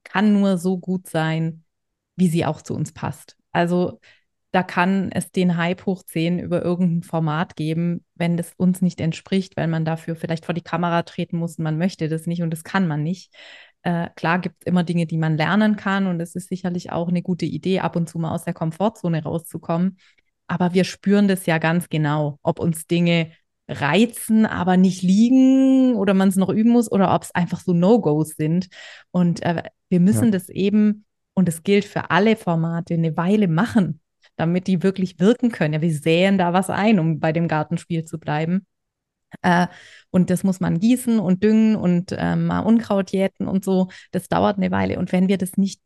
kann 0.04 0.32
nur 0.32 0.58
so 0.58 0.78
gut 0.78 1.08
sein, 1.08 1.64
wie 2.14 2.28
sie 2.28 2.44
auch 2.44 2.62
zu 2.62 2.74
uns 2.74 2.92
passt. 2.92 3.36
Also 3.50 4.00
da 4.54 4.62
kann 4.62 5.10
es 5.10 5.32
den 5.32 5.56
Hype 5.56 5.84
hoch 5.84 6.04
10 6.04 6.38
über 6.38 6.62
irgendein 6.62 7.02
Format 7.02 7.56
geben, 7.56 8.04
wenn 8.14 8.36
das 8.36 8.52
uns 8.56 8.82
nicht 8.82 9.00
entspricht, 9.00 9.56
weil 9.56 9.66
man 9.66 9.84
dafür 9.84 10.14
vielleicht 10.14 10.44
vor 10.44 10.54
die 10.54 10.62
Kamera 10.62 11.02
treten 11.02 11.38
muss 11.38 11.58
und 11.58 11.64
man 11.64 11.76
möchte 11.76 12.08
das 12.08 12.28
nicht 12.28 12.40
und 12.40 12.50
das 12.52 12.62
kann 12.62 12.86
man 12.86 13.02
nicht. 13.02 13.34
Äh, 13.82 14.10
klar 14.14 14.38
gibt 14.38 14.54
es 14.60 14.66
immer 14.68 14.84
Dinge, 14.84 15.06
die 15.06 15.18
man 15.18 15.36
lernen 15.36 15.74
kann 15.74 16.06
und 16.06 16.20
es 16.20 16.36
ist 16.36 16.48
sicherlich 16.50 16.92
auch 16.92 17.08
eine 17.08 17.20
gute 17.20 17.46
Idee, 17.46 17.80
ab 17.80 17.96
und 17.96 18.08
zu 18.08 18.20
mal 18.20 18.32
aus 18.32 18.44
der 18.44 18.54
Komfortzone 18.54 19.24
rauszukommen. 19.24 19.98
Aber 20.46 20.72
wir 20.72 20.84
spüren 20.84 21.26
das 21.26 21.46
ja 21.46 21.58
ganz 21.58 21.88
genau, 21.88 22.38
ob 22.44 22.60
uns 22.60 22.86
Dinge 22.86 23.32
reizen, 23.66 24.46
aber 24.46 24.76
nicht 24.76 25.02
liegen 25.02 25.96
oder 25.96 26.14
man 26.14 26.28
es 26.28 26.36
noch 26.36 26.50
üben 26.50 26.70
muss 26.70 26.92
oder 26.92 27.12
ob 27.12 27.24
es 27.24 27.34
einfach 27.34 27.58
so 27.58 27.72
No-Gos 27.72 28.36
sind. 28.36 28.68
Und 29.10 29.42
äh, 29.42 29.64
wir 29.88 29.98
müssen 29.98 30.26
ja. 30.26 30.30
das 30.30 30.48
eben, 30.48 31.06
und 31.34 31.48
es 31.48 31.64
gilt 31.64 31.86
für 31.86 32.10
alle 32.12 32.36
Formate, 32.36 32.94
eine 32.94 33.16
Weile 33.16 33.48
machen 33.48 34.00
damit 34.36 34.66
die 34.66 34.82
wirklich 34.82 35.18
wirken 35.20 35.50
können. 35.50 35.74
Ja, 35.74 35.80
wir 35.80 35.94
säen 35.94 36.38
da 36.38 36.52
was 36.52 36.70
ein, 36.70 36.98
um 36.98 37.20
bei 37.20 37.32
dem 37.32 37.48
Gartenspiel 37.48 38.04
zu 38.04 38.18
bleiben. 38.18 38.66
Äh, 39.42 39.66
und 40.10 40.30
das 40.30 40.44
muss 40.44 40.60
man 40.60 40.78
gießen 40.78 41.18
und 41.18 41.42
düngen 41.42 41.76
und 41.76 42.12
äh, 42.12 42.36
mal 42.36 42.60
Unkraut 42.60 43.10
jäten 43.12 43.46
und 43.48 43.64
so. 43.64 43.88
Das 44.12 44.28
dauert 44.28 44.56
eine 44.58 44.70
Weile. 44.70 44.98
Und 44.98 45.12
wenn 45.12 45.28
wir 45.28 45.38
das 45.38 45.56
nicht 45.56 45.80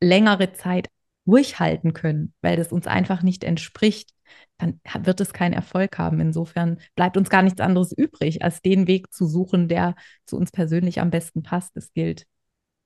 längere 0.00 0.52
Zeit 0.52 0.88
durchhalten 1.26 1.92
können, 1.94 2.34
weil 2.42 2.56
das 2.56 2.72
uns 2.72 2.86
einfach 2.86 3.22
nicht 3.22 3.44
entspricht, 3.44 4.10
dann 4.58 4.80
wird 5.00 5.20
es 5.20 5.32
keinen 5.32 5.52
Erfolg 5.52 5.98
haben. 5.98 6.20
Insofern 6.20 6.78
bleibt 6.94 7.16
uns 7.16 7.30
gar 7.30 7.42
nichts 7.42 7.60
anderes 7.60 7.92
übrig, 7.92 8.42
als 8.42 8.62
den 8.62 8.86
Weg 8.86 9.12
zu 9.12 9.26
suchen, 9.26 9.68
der 9.68 9.94
zu 10.26 10.36
uns 10.36 10.50
persönlich 10.50 11.00
am 11.00 11.10
besten 11.10 11.42
passt. 11.42 11.76
Es 11.76 11.92
gilt 11.92 12.26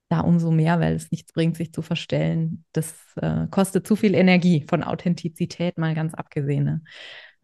da 0.09 0.21
umso 0.21 0.51
mehr, 0.51 0.79
weil 0.79 0.95
es 0.95 1.11
nichts 1.11 1.31
bringt, 1.31 1.55
sich 1.55 1.71
zu 1.71 1.81
verstellen. 1.81 2.65
Das 2.73 2.95
äh, 3.21 3.47
kostet 3.49 3.87
zu 3.87 3.95
viel 3.95 4.15
Energie 4.15 4.65
von 4.67 4.83
Authentizität 4.83 5.77
mal 5.77 5.93
ganz 5.93 6.13
abgesehen. 6.15 6.63
Ne? 6.65 6.81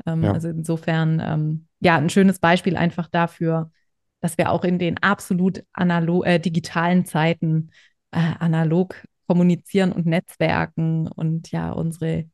Ähm, 0.06 0.23
ja. 0.23 0.34
Also 0.34 0.49
insofern, 0.49 1.21
ähm, 1.23 1.67
ja, 1.80 1.97
ein 1.97 2.10
schönes 2.10 2.39
Beispiel 2.39 2.75
einfach 2.75 3.08
dafür, 3.08 3.71
dass 4.19 4.38
wir 4.39 4.51
auch 4.51 4.63
in 4.63 4.80
den 4.80 4.97
absolut 4.97 5.63
analog, 5.73 6.25
äh, 6.25 6.39
digitalen 6.39 7.06
Zeiten 7.06 7.69
äh, 8.12 8.34
analog 8.39 8.95
kommunizieren 9.28 9.91
und 9.91 10.08
netzwerken 10.08 11.08
und 11.08 11.51
ja, 11.51 11.71
unsere, 11.71 12.30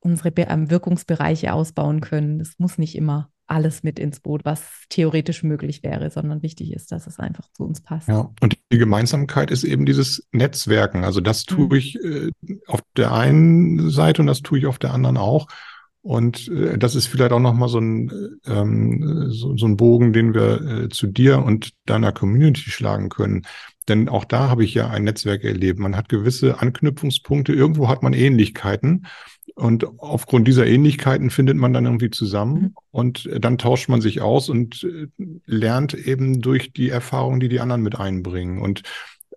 unsere 0.00 0.30
Be 0.30 0.46
ähm, 0.48 0.70
Wirkungsbereiche 0.70 1.52
ausbauen 1.52 2.00
können. 2.00 2.38
Das 2.38 2.58
muss 2.58 2.78
nicht 2.78 2.96
immer 2.96 3.31
alles 3.52 3.82
mit 3.82 3.98
ins 3.98 4.20
Boot, 4.20 4.44
was 4.44 4.62
theoretisch 4.88 5.42
möglich 5.42 5.82
wäre, 5.82 6.10
sondern 6.10 6.42
wichtig 6.42 6.72
ist, 6.72 6.90
dass 6.90 7.06
es 7.06 7.18
einfach 7.18 7.48
zu 7.52 7.64
uns 7.64 7.82
passt. 7.82 8.08
Ja, 8.08 8.30
und 8.40 8.56
die 8.72 8.78
Gemeinsamkeit 8.78 9.50
ist 9.50 9.62
eben 9.62 9.84
dieses 9.84 10.26
Netzwerken. 10.32 11.04
Also 11.04 11.20
das 11.20 11.44
tue 11.44 11.66
mhm. 11.66 11.74
ich 11.74 12.02
äh, 12.02 12.30
auf 12.66 12.80
der 12.96 13.12
einen 13.12 13.90
Seite 13.90 14.22
und 14.22 14.26
das 14.26 14.40
tue 14.40 14.58
ich 14.58 14.66
auf 14.66 14.78
der 14.78 14.94
anderen 14.94 15.18
auch. 15.18 15.48
Und 16.00 16.48
äh, 16.48 16.78
das 16.78 16.94
ist 16.94 17.06
vielleicht 17.06 17.32
auch 17.32 17.40
nochmal 17.40 17.68
so 17.68 17.78
ein, 17.78 18.40
ähm, 18.46 19.26
so, 19.28 19.56
so 19.56 19.66
ein 19.66 19.76
Bogen, 19.76 20.12
den 20.12 20.34
wir 20.34 20.60
äh, 20.62 20.88
zu 20.88 21.06
dir 21.06 21.44
und 21.44 21.74
deiner 21.84 22.12
Community 22.12 22.70
schlagen 22.70 23.08
können. 23.08 23.42
Denn 23.88 24.08
auch 24.08 24.24
da 24.24 24.48
habe 24.48 24.64
ich 24.64 24.74
ja 24.74 24.88
ein 24.88 25.04
Netzwerk 25.04 25.44
erlebt. 25.44 25.78
Man 25.78 25.96
hat 25.96 26.08
gewisse 26.08 26.60
Anknüpfungspunkte, 26.60 27.52
irgendwo 27.52 27.88
hat 27.88 28.02
man 28.02 28.14
Ähnlichkeiten. 28.14 29.06
Und 29.54 29.86
aufgrund 29.98 30.48
dieser 30.48 30.66
Ähnlichkeiten 30.66 31.30
findet 31.30 31.56
man 31.56 31.72
dann 31.72 31.84
irgendwie 31.84 32.10
zusammen 32.10 32.60
mhm. 32.62 32.74
und 32.90 33.28
dann 33.38 33.58
tauscht 33.58 33.88
man 33.88 34.00
sich 34.00 34.22
aus 34.22 34.48
und 34.48 34.84
äh, 34.84 35.08
lernt 35.44 35.94
eben 35.94 36.40
durch 36.40 36.72
die 36.72 36.88
Erfahrungen, 36.88 37.40
die 37.40 37.48
die 37.48 37.60
anderen 37.60 37.82
mit 37.82 37.98
einbringen. 37.98 38.62
Und 38.62 38.82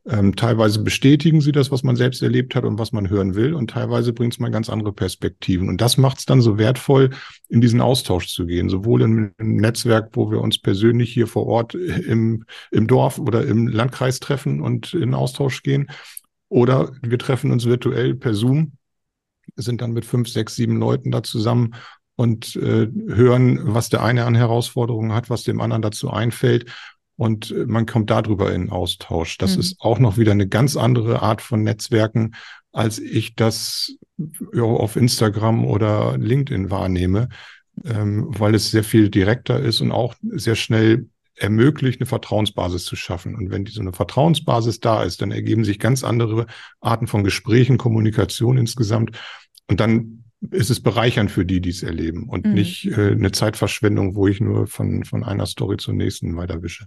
ähm, 0.08 0.36
teilweise 0.36 0.84
bestätigen 0.84 1.42
sie 1.42 1.52
das, 1.52 1.72
was 1.72 1.82
man 1.82 1.96
selbst 1.96 2.22
erlebt 2.22 2.54
hat 2.54 2.64
und 2.64 2.78
was 2.78 2.92
man 2.92 3.10
hören 3.10 3.34
will, 3.34 3.56
und 3.56 3.72
teilweise 3.72 4.14
bringt 4.14 4.34
es 4.34 4.40
mal 4.40 4.52
ganz 4.52 4.70
andere 4.70 4.94
Perspektiven. 4.94 5.68
Und 5.68 5.82
das 5.82 5.98
macht 5.98 6.20
es 6.20 6.26
dann 6.26 6.42
so 6.42 6.60
wertvoll, 6.60 7.10
in 7.50 7.60
diesen 7.60 7.82
Austausch 7.82 8.28
zu 8.28 8.46
gehen, 8.46 8.70
sowohl 8.70 9.02
im, 9.02 9.32
im, 9.40 9.56
Netzwerk, 9.56 10.10
wo 10.14 10.30
wir 10.30 10.42
uns 10.42 10.60
persönlich 10.60 11.12
hier 11.12 11.26
vor 11.26 11.48
Ort 11.48 11.74
im, 11.74 12.46
im 12.72 12.88
Dorf 12.88 13.18
oder 13.18 13.46
im 13.46 13.68
Landkreis 13.68 14.20
treffen 14.20 14.62
und 14.62 14.94
in 14.94 15.16
Austausch 15.16 15.64
gehen, 15.64 15.88
oder 16.50 16.92
wir 17.02 17.18
treffen 17.18 17.52
uns 17.52 17.66
virtuell 17.66 18.14
per 18.14 18.36
Zoom 18.36 18.74
sind 19.56 19.82
dann 19.82 19.92
mit 19.92 20.06
fünf, 20.06 20.30
sechs, 20.30 20.56
sieben 20.56 20.78
Leuten 20.78 21.12
da 21.12 21.24
zusammen 21.24 21.76
und 22.16 22.56
äh, 22.56 22.88
hören, 23.08 23.60
was 23.64 23.90
der 23.90 24.04
eine 24.04 24.26
an 24.26 24.36
Herausforderungen 24.36 25.14
hat, 25.14 25.30
was 25.30 25.44
dem 25.44 25.62
anderen 25.62 25.82
dazu 25.82 26.10
einfällt. 26.10 26.72
und 27.18 27.52
äh, 27.52 27.66
man 27.66 27.86
kommt 27.86 28.10
darüber 28.10 28.54
in 28.54 28.70
Austausch. 28.70 29.38
Das 29.38 29.56
mhm. 29.56 29.60
ist 29.62 29.76
auch 29.80 30.00
noch 30.00 30.18
wieder 30.18 30.32
eine 30.32 30.48
ganz 30.48 30.76
andere 30.76 31.22
Art 31.22 31.42
von 31.42 31.64
Netzwerken, 31.64 32.36
als 32.72 33.00
ich 33.00 33.36
das 33.36 33.96
ja, 34.54 34.64
auf 34.64 34.96
Instagram 34.96 35.66
oder 35.66 36.18
LinkedIn 36.18 36.70
wahrnehme, 36.70 37.30
ähm, 37.86 38.28
weil 38.30 38.56
es 38.56 38.72
sehr 38.72 38.84
viel 38.84 39.10
direkter 39.10 39.60
ist 39.60 39.82
und 39.82 39.92
auch 39.92 40.14
sehr 40.22 40.56
schnell 40.56 41.10
ermöglicht, 41.38 42.00
eine 42.00 42.06
Vertrauensbasis 42.06 42.86
zu 42.86 42.96
schaffen. 42.96 43.36
Und 43.36 43.52
wenn 43.52 43.66
so 43.66 43.82
eine 43.82 43.94
Vertrauensbasis 43.94 44.80
da 44.80 45.04
ist, 45.04 45.22
dann 45.22 45.32
ergeben 45.32 45.66
sich 45.66 45.80
ganz 45.80 46.04
andere 46.04 46.48
Arten 46.80 47.08
von 47.08 47.24
Gesprächen, 47.24 47.78
Kommunikation 47.78 48.58
insgesamt. 48.58 49.18
Und 49.68 49.80
dann 49.80 50.24
ist 50.52 50.70
es 50.70 50.82
bereichernd 50.82 51.32
für 51.32 51.46
die, 51.46 51.62
die 51.62 51.70
es 51.70 51.84
erleben 51.84 52.30
und 52.30 52.46
mhm. 52.46 52.54
nicht 52.54 52.86
äh, 52.86 53.12
eine 53.12 53.32
Zeitverschwendung, 53.32 54.16
wo 54.16 54.28
ich 54.28 54.42
nur 54.42 54.68
von, 54.68 55.04
von 55.04 55.24
einer 55.24 55.46
Story 55.46 55.78
zur 55.78 55.94
nächsten 55.94 56.36
weiterwische. 56.36 56.86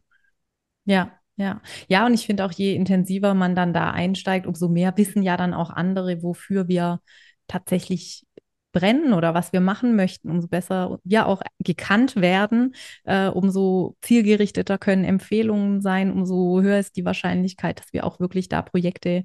Ja, 0.84 1.12
ja. 1.36 1.60
Ja, 1.88 2.06
und 2.06 2.14
ich 2.14 2.26
finde 2.26 2.44
auch, 2.44 2.52
je 2.52 2.74
intensiver 2.74 3.34
man 3.34 3.54
dann 3.54 3.72
da 3.72 3.90
einsteigt, 3.90 4.46
umso 4.46 4.68
mehr 4.68 4.96
wissen 4.96 5.22
ja 5.22 5.36
dann 5.36 5.54
auch 5.54 5.70
andere, 5.70 6.22
wofür 6.22 6.68
wir 6.68 7.00
tatsächlich 7.46 8.24
brennen 8.72 9.12
oder 9.12 9.34
was 9.34 9.52
wir 9.52 9.60
machen 9.60 9.96
möchten, 9.96 10.30
umso 10.30 10.48
besser 10.48 10.98
wir 11.04 11.26
auch 11.26 11.42
gekannt 11.58 12.16
werden, 12.16 12.74
äh, 13.04 13.28
umso 13.28 13.96
zielgerichteter 14.02 14.78
können 14.78 15.04
Empfehlungen 15.04 15.80
sein, 15.80 16.12
umso 16.12 16.60
höher 16.60 16.78
ist 16.78 16.96
die 16.96 17.04
Wahrscheinlichkeit, 17.04 17.80
dass 17.80 17.92
wir 17.92 18.04
auch 18.04 18.20
wirklich 18.20 18.48
da 18.48 18.62
Projekte 18.62 19.24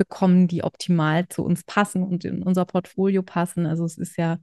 bekommen, 0.00 0.48
die 0.48 0.64
optimal 0.64 1.28
zu 1.28 1.44
uns 1.44 1.62
passen 1.62 2.02
und 2.02 2.24
in 2.24 2.42
unser 2.42 2.64
Portfolio 2.64 3.22
passen. 3.22 3.66
Also 3.66 3.84
es 3.84 3.98
ist 3.98 4.16
ja 4.16 4.38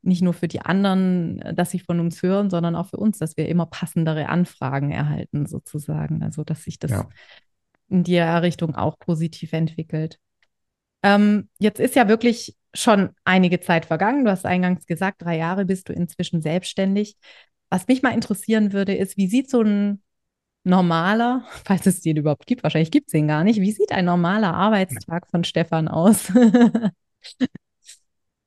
nicht 0.00 0.22
nur 0.22 0.32
für 0.32 0.48
die 0.48 0.62
anderen, 0.62 1.40
äh, 1.42 1.54
dass 1.54 1.70
sie 1.70 1.78
von 1.78 2.00
uns 2.00 2.22
hören, 2.22 2.48
sondern 2.48 2.74
auch 2.74 2.88
für 2.88 2.96
uns, 2.96 3.18
dass 3.18 3.36
wir 3.36 3.46
immer 3.48 3.66
passendere 3.66 4.30
Anfragen 4.30 4.90
erhalten, 4.90 5.46
sozusagen. 5.46 6.22
Also 6.22 6.44
dass 6.44 6.64
sich 6.64 6.78
das 6.78 6.90
ja. 6.90 7.08
in 7.88 8.02
die 8.02 8.18
Richtung 8.18 8.74
auch 8.74 8.98
positiv 8.98 9.52
entwickelt. 9.52 10.18
Ähm, 11.02 11.50
jetzt 11.58 11.78
ist 11.78 11.94
ja 11.94 12.08
wirklich 12.08 12.56
schon 12.72 13.10
einige 13.24 13.60
Zeit 13.60 13.84
vergangen. 13.84 14.24
Du 14.24 14.30
hast 14.30 14.46
eingangs 14.46 14.86
gesagt, 14.86 15.20
drei 15.20 15.36
Jahre 15.36 15.66
bist 15.66 15.90
du 15.90 15.92
inzwischen 15.92 16.40
selbstständig. 16.40 17.16
Was 17.68 17.86
mich 17.86 18.02
mal 18.02 18.14
interessieren 18.14 18.72
würde, 18.72 18.94
ist, 18.94 19.18
wie 19.18 19.28
sieht 19.28 19.50
so 19.50 19.60
ein 19.60 20.02
normaler, 20.64 21.44
falls 21.64 21.86
es 21.86 22.00
den 22.00 22.16
überhaupt 22.16 22.46
gibt, 22.46 22.62
wahrscheinlich 22.62 22.90
gibt 22.90 23.08
es 23.08 23.12
den 23.12 23.28
gar 23.28 23.44
nicht, 23.44 23.60
wie 23.60 23.72
sieht 23.72 23.92
ein 23.92 24.04
normaler 24.04 24.54
Arbeitstag 24.54 25.28
von 25.30 25.44
Stefan 25.44 25.88
aus? 25.88 26.32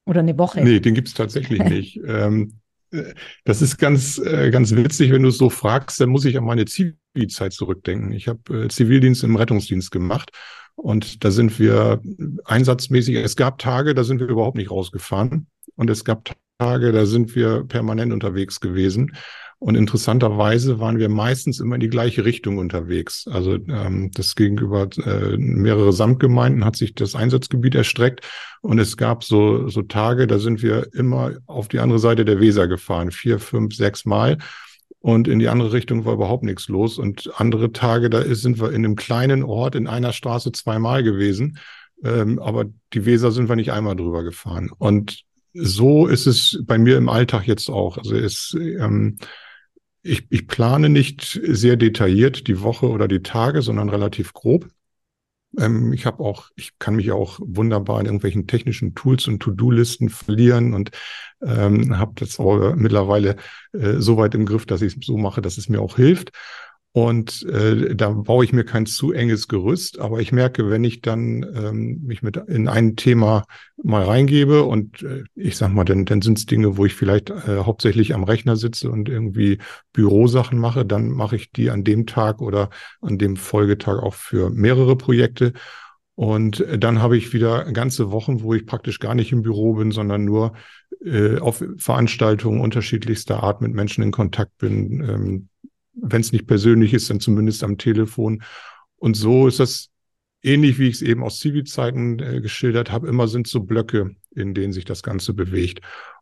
Oder 0.05 0.19
eine 0.19 0.37
Woche? 0.37 0.61
Nee, 0.63 0.79
den 0.79 0.93
gibt 0.93 1.07
es 1.07 1.13
tatsächlich 1.13 1.63
nicht. 1.63 1.99
ähm, 2.05 2.59
äh, 2.91 3.13
das 3.43 3.61
ist 3.61 3.77
ganz, 3.77 4.17
äh, 4.17 4.51
ganz 4.51 4.75
witzig, 4.75 5.11
wenn 5.11 5.23
du 5.23 5.29
es 5.29 5.37
so 5.37 5.49
fragst, 5.49 5.99
dann 5.99 6.09
muss 6.09 6.25
ich 6.25 6.37
an 6.37 6.45
meine 6.45 6.65
Zivilzeit 6.65 7.53
zurückdenken. 7.53 8.11
Ich 8.11 8.27
habe 8.27 8.65
äh, 8.65 8.67
Zivildienst 8.67 9.23
im 9.23 9.35
Rettungsdienst 9.35 9.91
gemacht 9.91 10.31
und 10.75 11.23
da 11.23 11.31
sind 11.31 11.59
wir 11.59 12.01
einsatzmäßig, 12.43 13.15
es 13.15 13.35
gab 13.35 13.59
Tage, 13.59 13.95
da 13.95 14.03
sind 14.03 14.19
wir 14.19 14.27
überhaupt 14.27 14.57
nicht 14.57 14.71
rausgefahren 14.71 15.47
und 15.75 15.89
es 15.89 16.03
gab 16.05 16.35
Tage, 16.59 16.91
da 16.91 17.05
sind 17.05 17.35
wir 17.35 17.63
permanent 17.63 18.13
unterwegs 18.13 18.59
gewesen. 18.59 19.15
Und 19.65 19.73
interessanterweise 19.73 20.79
waren 20.79 20.99
wir 20.99 21.09
meistens 21.09 21.59
immer 21.59 21.73
in 21.73 21.81
die 21.81 21.89
gleiche 21.89 22.23
Richtung 22.23 22.59
unterwegs. 22.59 23.25
Also 23.27 23.55
ähm, 23.55 24.11
das 24.13 24.35
gegenüber 24.35 24.87
äh, 25.03 25.37
mehrere 25.37 25.91
Samtgemeinden 25.91 26.63
hat 26.63 26.75
sich 26.75 26.93
das 26.93 27.15
Einsatzgebiet 27.15 27.73
erstreckt. 27.73 28.23
Und 28.61 28.77
es 28.77 28.95
gab 28.95 29.23
so, 29.23 29.67
so 29.67 29.81
Tage, 29.81 30.27
da 30.27 30.37
sind 30.37 30.61
wir 30.61 30.93
immer 30.93 31.31
auf 31.47 31.67
die 31.67 31.79
andere 31.79 31.97
Seite 31.97 32.25
der 32.25 32.39
Weser 32.39 32.67
gefahren, 32.67 33.09
vier, 33.09 33.39
fünf, 33.39 33.73
sechs 33.73 34.05
Mal. 34.05 34.37
Und 34.99 35.27
in 35.27 35.39
die 35.39 35.47
andere 35.49 35.73
Richtung 35.73 36.05
war 36.05 36.13
überhaupt 36.13 36.43
nichts 36.43 36.67
los. 36.67 36.99
Und 36.99 37.31
andere 37.37 37.71
Tage, 37.71 38.11
da 38.11 38.21
sind 38.35 38.61
wir 38.61 38.69
in 38.69 38.85
einem 38.85 38.95
kleinen 38.95 39.41
Ort 39.41 39.73
in 39.73 39.87
einer 39.87 40.13
Straße 40.13 40.51
zweimal 40.51 41.01
gewesen. 41.01 41.57
Ähm, 42.03 42.37
aber 42.37 42.65
die 42.93 43.05
Weser 43.07 43.31
sind 43.31 43.49
wir 43.49 43.55
nicht 43.55 43.71
einmal 43.71 43.95
drüber 43.95 44.23
gefahren. 44.23 44.69
Und 44.77 45.23
so 45.55 46.05
ist 46.05 46.27
es 46.27 46.61
bei 46.67 46.77
mir 46.77 46.97
im 46.97 47.09
Alltag 47.09 47.47
jetzt 47.47 47.69
auch. 47.69 47.97
Also 47.97 48.15
es, 48.15 48.55
ähm, 48.59 49.17
ich, 50.05 50.27
ich 50.29 50.47
plane 50.47 50.89
nicht 50.89 51.39
sehr 51.43 51.77
detailliert 51.77 52.47
die 52.47 52.61
Woche 52.61 52.87
oder 52.89 53.07
die 53.07 53.23
Tage, 53.23 53.61
sondern 53.61 53.89
relativ 53.89 54.33
grob. 54.33 54.69
Ähm, 55.57 55.93
ich 55.93 56.05
habe 56.05 56.23
auch, 56.23 56.51
ich 56.55 56.77
kann 56.77 56.95
mich 56.95 57.11
auch 57.11 57.39
wunderbar 57.41 57.99
in 57.99 58.05
irgendwelchen 58.05 58.45
technischen 58.45 58.93
Tools 58.93 59.27
und 59.27 59.39
To-Do-Listen 59.39 60.09
verlieren 60.09 60.75
und 60.75 60.91
ähm, 61.41 61.97
habe 61.97 62.13
das 62.15 62.39
auch 62.39 62.75
mittlerweile 62.75 63.37
äh, 63.73 63.93
so 63.97 64.17
weit 64.17 64.35
im 64.35 64.45
Griff, 64.45 64.67
dass 64.67 64.83
ich 64.83 64.95
es 64.95 65.05
so 65.05 65.17
mache, 65.17 65.41
dass 65.41 65.57
es 65.57 65.69
mir 65.69 65.81
auch 65.81 65.95
hilft. 65.95 66.31
Und 66.95 67.43
äh, 67.47 67.93
da 67.93 68.11
baue 68.11 68.45
ich 68.45 68.53
mir 68.53 68.63
kein 68.63 68.85
zu 68.85 69.11
enges 69.11 69.49
Gerüst, 69.49 69.99
aber 69.99 70.21
ich 70.21 70.31
merke, 70.31 70.69
wenn 70.69 70.85
ich 70.85 71.01
dann 71.01 71.45
ähm, 71.53 71.99
mich 72.05 72.23
mit 72.23 72.37
in 72.37 72.69
ein 72.69 72.95
Thema 72.95 73.43
mal 73.83 74.03
reingebe 74.03 74.63
und 74.63 75.03
äh, 75.03 75.25
ich 75.35 75.57
sag 75.57 75.73
mal, 75.73 75.83
dann, 75.83 76.05
dann 76.05 76.21
sind 76.21 76.37
es 76.37 76.45
Dinge, 76.45 76.77
wo 76.77 76.85
ich 76.85 76.95
vielleicht 76.95 77.31
äh, 77.31 77.63
hauptsächlich 77.65 78.15
am 78.15 78.23
Rechner 78.23 78.55
sitze 78.55 78.89
und 78.89 79.09
irgendwie 79.09 79.57
Bürosachen 79.91 80.57
mache, 80.57 80.85
dann 80.85 81.09
mache 81.09 81.35
ich 81.35 81.51
die 81.51 81.69
an 81.69 81.83
dem 81.83 82.05
Tag 82.05 82.41
oder 82.41 82.69
an 83.01 83.17
dem 83.17 83.35
Folgetag 83.35 84.01
auch 84.01 84.13
für 84.13 84.49
mehrere 84.49 84.95
Projekte. 84.95 85.51
Und 86.15 86.61
äh, 86.61 86.79
dann 86.79 87.01
habe 87.01 87.17
ich 87.17 87.33
wieder 87.33 87.73
ganze 87.73 88.09
Wochen, 88.11 88.41
wo 88.41 88.53
ich 88.53 88.65
praktisch 88.65 88.99
gar 88.99 89.15
nicht 89.15 89.33
im 89.33 89.41
Büro 89.41 89.73
bin, 89.73 89.91
sondern 89.91 90.23
nur 90.23 90.53
äh, 91.03 91.39
auf 91.39 91.61
Veranstaltungen 91.75 92.61
unterschiedlichster 92.61 93.43
Art 93.43 93.59
mit 93.59 93.73
Menschen 93.73 94.01
in 94.01 94.11
Kontakt 94.11 94.57
bin, 94.59 95.03
ähm, 95.03 95.49
wenn 95.95 96.21
es 96.21 96.31
nicht 96.31 96.47
persönlich 96.47 96.93
ist, 96.93 97.09
dann 97.09 97.19
zumindest 97.19 97.63
am 97.63 97.77
Telefon. 97.77 98.43
Und 98.97 99.15
so 99.15 99.47
ist 99.47 99.59
das 99.59 99.89
ähnlich, 100.41 100.79
wie 100.79 100.87
ich 100.87 100.95
es 100.95 101.01
eben 101.01 101.23
aus 101.23 101.39
Zivilzeiten 101.39 102.19
äh, 102.19 102.41
geschildert 102.41 102.91
habe. 102.91 103.07
Immer 103.07 103.27
sind 103.27 103.47
so 103.47 103.61
Blöcke, 103.61 104.15
in 104.35 104.53
denen 104.53 104.73
sich 104.73 104.85
das 104.85 105.03
Ganze 105.03 105.33
bewegt. 105.33 105.81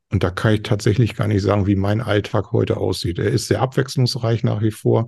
Und 0.10 0.24
da 0.24 0.30
kann 0.30 0.54
ich 0.56 0.64
tatsächlich 0.64 1.16
gar 1.16 1.28
nicht 1.28 1.42
sagen, 1.42 1.66
wie 1.66 1.76
mein 1.76 2.02
Alltag 2.02 2.52
heute 2.52 2.78
aussieht. 2.78 3.20
Er 3.20 3.32
ist 3.32 3.48
sehr 3.48 3.62
abwechslungsreich 3.62 4.44
nach 4.44 4.62
wie 4.62 4.72
vor. 4.72 5.08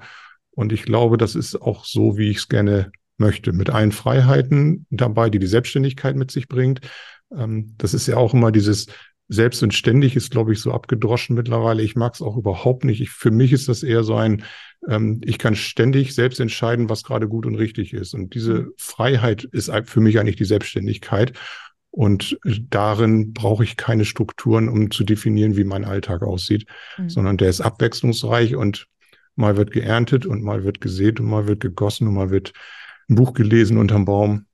Und 0.52 0.74
ich 0.74 0.84
glaube, 0.84 1.18
das 1.18 1.36
ist 1.36 1.62
auch 1.62 1.86
so, 1.86 2.18
wie 2.18 2.30
ich 2.30 2.38
es 2.38 2.48
gerne 2.48 2.92
möchte, 3.18 3.54
mit 3.54 3.70
allen 3.70 3.92
Freiheiten 3.92 4.86
dabei, 4.90 5.30
die 5.30 5.40
die 5.40 5.48
Selbstständigkeit 5.48 6.16
mit 6.16 6.32
sich 6.32 6.48
bringt. 6.48 6.82
Ähm, 7.36 7.76
das 7.78 7.94
ist 7.94 8.08
ja 8.08 8.18
auch 8.18 8.34
immer 8.34 8.52
dieses 8.52 8.88
selbst 9.28 9.64
und 9.64 9.74
ständig 9.74 10.16
ist, 10.16 10.32
glaube 10.32 10.54
ich, 10.54 10.60
so 10.60 10.72
abgedroschen 10.72 11.36
mittlerweile. 11.36 11.82
Ich 11.82 11.96
mag 11.96 12.14
es 12.14 12.22
auch 12.22 12.38
überhaupt 12.38 12.86
nicht. 12.86 13.02
Ich, 13.02 13.10
für 13.10 13.32
mich 13.32 13.54
ist 13.54 13.68
das 13.68 13.82
eher 13.82 14.04
so 14.04 14.16
ein, 14.16 14.44
ähm, 14.88 15.22
ich 15.24 15.40
kann 15.40 15.56
ständig 15.56 16.14
selbst 16.14 16.40
entscheiden, 16.40 16.90
was 16.90 17.04
gerade 17.04 17.28
gut 17.28 17.46
und 17.46 17.56
richtig 17.56 17.94
ist. 17.94 18.14
Und 18.14 18.36
diese 18.36 18.54
mhm. 18.54 18.74
Freiheit 18.78 19.44
ist 19.44 19.72
für 19.86 20.00
mich 20.00 20.20
eigentlich 20.20 20.36
die 20.36 20.46
Selbstständigkeit. 20.46 21.34
Und 21.90 22.38
darin 22.70 23.34
brauche 23.34 23.64
ich 23.64 23.78
keine 23.78 24.06
Strukturen, 24.06 24.68
um 24.68 24.92
zu 24.92 25.04
definieren, 25.06 25.56
wie 25.56 25.64
mein 25.64 25.86
Alltag 25.86 26.24
aussieht, 26.24 26.68
mhm. 26.98 27.10
sondern 27.10 27.38
der 27.38 27.50
ist 27.50 27.62
abwechslungsreich 27.62 28.56
und 28.56 28.88
mal 29.36 29.58
wird 29.58 29.72
geerntet 29.72 30.26
und 30.26 30.44
mal 30.44 30.64
wird 30.64 30.82
gesät 30.82 31.20
und 31.20 31.28
mal 31.28 31.48
wird 31.48 31.62
gegossen 31.62 32.08
und 32.08 32.14
mal 32.14 32.30
wird 32.30 32.54
ein 33.10 33.16
Buch 33.16 33.34
gelesen 33.34 33.78
unterm 33.78 34.06
Baum. 34.06 34.46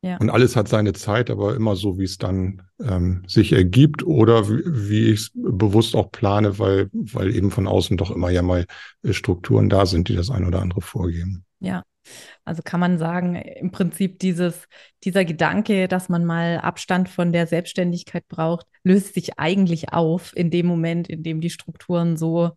Ja. 0.00 0.16
Und 0.18 0.30
alles 0.30 0.54
hat 0.54 0.68
seine 0.68 0.92
Zeit, 0.92 1.28
aber 1.28 1.56
immer 1.56 1.74
so, 1.74 1.98
wie 1.98 2.04
es 2.04 2.18
dann 2.18 2.62
ähm, 2.80 3.24
sich 3.26 3.52
ergibt 3.52 4.04
oder 4.04 4.48
wie, 4.48 4.62
wie 4.64 5.06
ich 5.10 5.20
es 5.20 5.30
bewusst 5.34 5.96
auch 5.96 6.12
plane, 6.12 6.58
weil, 6.60 6.88
weil 6.92 7.34
eben 7.34 7.50
von 7.50 7.66
außen 7.66 7.96
doch 7.96 8.12
immer 8.12 8.30
ja 8.30 8.42
mal 8.42 8.66
äh, 9.02 9.12
Strukturen 9.12 9.68
da 9.68 9.86
sind, 9.86 10.08
die 10.08 10.14
das 10.14 10.30
ein 10.30 10.44
oder 10.44 10.60
andere 10.62 10.82
vorgeben. 10.82 11.44
Ja. 11.58 11.82
Also 12.44 12.62
kann 12.62 12.80
man 12.80 12.96
sagen, 12.96 13.34
im 13.34 13.70
Prinzip 13.70 14.18
dieses, 14.18 14.66
dieser 15.04 15.26
Gedanke, 15.26 15.88
dass 15.88 16.08
man 16.08 16.24
mal 16.24 16.58
Abstand 16.58 17.08
von 17.08 17.32
der 17.32 17.46
Selbstständigkeit 17.46 18.26
braucht, 18.28 18.66
löst 18.82 19.14
sich 19.14 19.38
eigentlich 19.38 19.92
auf 19.92 20.34
in 20.34 20.50
dem 20.50 20.66
Moment, 20.66 21.08
in 21.08 21.22
dem 21.22 21.42
die 21.42 21.50
Strukturen 21.50 22.16
so 22.16 22.52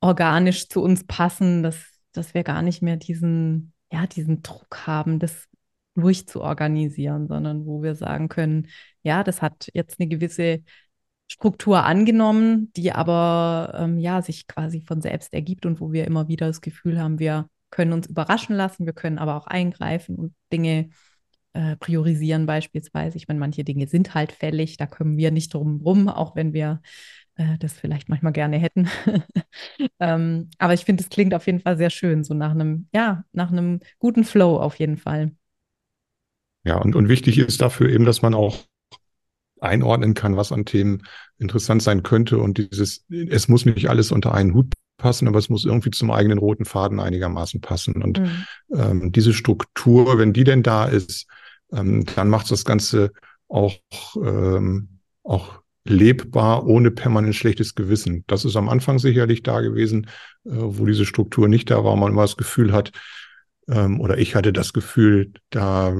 organisch 0.00 0.68
zu 0.68 0.82
uns 0.82 1.04
passen, 1.04 1.62
dass, 1.62 1.76
dass 2.12 2.32
wir 2.32 2.42
gar 2.42 2.62
nicht 2.62 2.80
mehr 2.80 2.96
diesen, 2.96 3.74
ja, 3.92 4.06
diesen 4.06 4.42
Druck 4.42 4.86
haben, 4.86 5.18
das 5.18 5.49
durchzuorganisieren, 6.00 7.28
sondern 7.28 7.66
wo 7.66 7.82
wir 7.82 7.94
sagen 7.94 8.28
können, 8.28 8.68
ja, 9.02 9.24
das 9.24 9.42
hat 9.42 9.68
jetzt 9.74 10.00
eine 10.00 10.08
gewisse 10.08 10.62
Struktur 11.28 11.84
angenommen, 11.84 12.72
die 12.76 12.92
aber 12.92 13.72
ähm, 13.76 13.98
ja 13.98 14.20
sich 14.22 14.46
quasi 14.48 14.80
von 14.80 15.00
selbst 15.00 15.32
ergibt 15.32 15.64
und 15.64 15.80
wo 15.80 15.92
wir 15.92 16.06
immer 16.06 16.28
wieder 16.28 16.46
das 16.48 16.60
Gefühl 16.60 17.00
haben, 17.00 17.18
wir 17.18 17.48
können 17.70 17.92
uns 17.92 18.08
überraschen 18.08 18.56
lassen, 18.56 18.84
wir 18.84 18.92
können 18.92 19.18
aber 19.18 19.36
auch 19.36 19.46
eingreifen 19.46 20.16
und 20.16 20.34
Dinge 20.52 20.90
äh, 21.52 21.76
priorisieren 21.76 22.46
beispielsweise. 22.46 23.16
Ich 23.16 23.28
meine, 23.28 23.40
manche 23.40 23.64
Dinge 23.64 23.86
sind 23.86 24.14
halt 24.14 24.32
fällig, 24.32 24.76
da 24.76 24.86
kommen 24.86 25.16
wir 25.16 25.30
nicht 25.30 25.54
drum 25.54 25.80
rum, 25.84 26.08
auch 26.08 26.36
wenn 26.36 26.52
wir 26.52 26.80
äh, 27.36 27.58
das 27.58 27.72
vielleicht 27.72 28.08
manchmal 28.08 28.32
gerne 28.32 28.58
hätten. 28.58 28.88
ähm, 30.00 30.50
aber 30.58 30.74
ich 30.74 30.84
finde, 30.84 31.02
es 31.02 31.08
klingt 31.08 31.34
auf 31.34 31.46
jeden 31.46 31.60
Fall 31.60 31.76
sehr 31.76 31.90
schön, 31.90 32.24
so 32.24 32.34
nach 32.34 32.52
einem, 32.52 32.88
ja, 32.92 33.24
nach 33.32 33.50
einem 33.50 33.80
guten 33.98 34.24
Flow 34.24 34.58
auf 34.58 34.76
jeden 34.76 34.96
Fall. 34.96 35.32
Ja, 36.64 36.76
und, 36.76 36.94
und 36.94 37.08
wichtig 37.08 37.38
ist 37.38 37.60
dafür 37.60 37.88
eben, 37.88 38.04
dass 38.04 38.22
man 38.22 38.34
auch 38.34 38.64
einordnen 39.60 40.14
kann, 40.14 40.36
was 40.36 40.52
an 40.52 40.64
Themen 40.64 41.02
interessant 41.38 41.82
sein 41.82 42.02
könnte 42.02 42.38
und 42.38 42.58
dieses, 42.58 43.04
es 43.10 43.48
muss 43.48 43.64
nicht 43.66 43.88
alles 43.88 44.10
unter 44.10 44.34
einen 44.34 44.54
Hut 44.54 44.72
passen, 44.96 45.28
aber 45.28 45.38
es 45.38 45.48
muss 45.48 45.64
irgendwie 45.64 45.90
zum 45.90 46.10
eigenen 46.10 46.38
roten 46.38 46.64
Faden 46.64 47.00
einigermaßen 47.00 47.60
passen. 47.60 48.02
Und 48.02 48.20
mhm. 48.20 48.44
ähm, 48.74 49.12
diese 49.12 49.32
Struktur, 49.32 50.18
wenn 50.18 50.32
die 50.32 50.44
denn 50.44 50.62
da 50.62 50.84
ist, 50.84 51.26
ähm, 51.72 52.04
dann 52.14 52.28
macht 52.28 52.50
das 52.50 52.64
Ganze 52.64 53.12
auch, 53.48 53.74
ähm, 54.22 55.00
auch 55.22 55.60
lebbar, 55.84 56.66
ohne 56.66 56.90
permanent 56.90 57.34
schlechtes 57.34 57.74
Gewissen. 57.74 58.24
Das 58.26 58.44
ist 58.44 58.56
am 58.56 58.68
Anfang 58.68 58.98
sicherlich 58.98 59.42
da 59.42 59.60
gewesen, 59.60 60.06
äh, 60.44 60.50
wo 60.52 60.86
diese 60.86 61.06
Struktur 61.06 61.48
nicht 61.48 61.70
da 61.70 61.82
war, 61.82 61.96
man 61.96 62.12
immer 62.12 62.22
das 62.22 62.36
Gefühl 62.36 62.72
hat, 62.72 62.92
ähm, 63.70 64.00
oder 64.00 64.18
ich 64.18 64.34
hatte 64.34 64.52
das 64.52 64.72
Gefühl, 64.72 65.32
da 65.50 65.94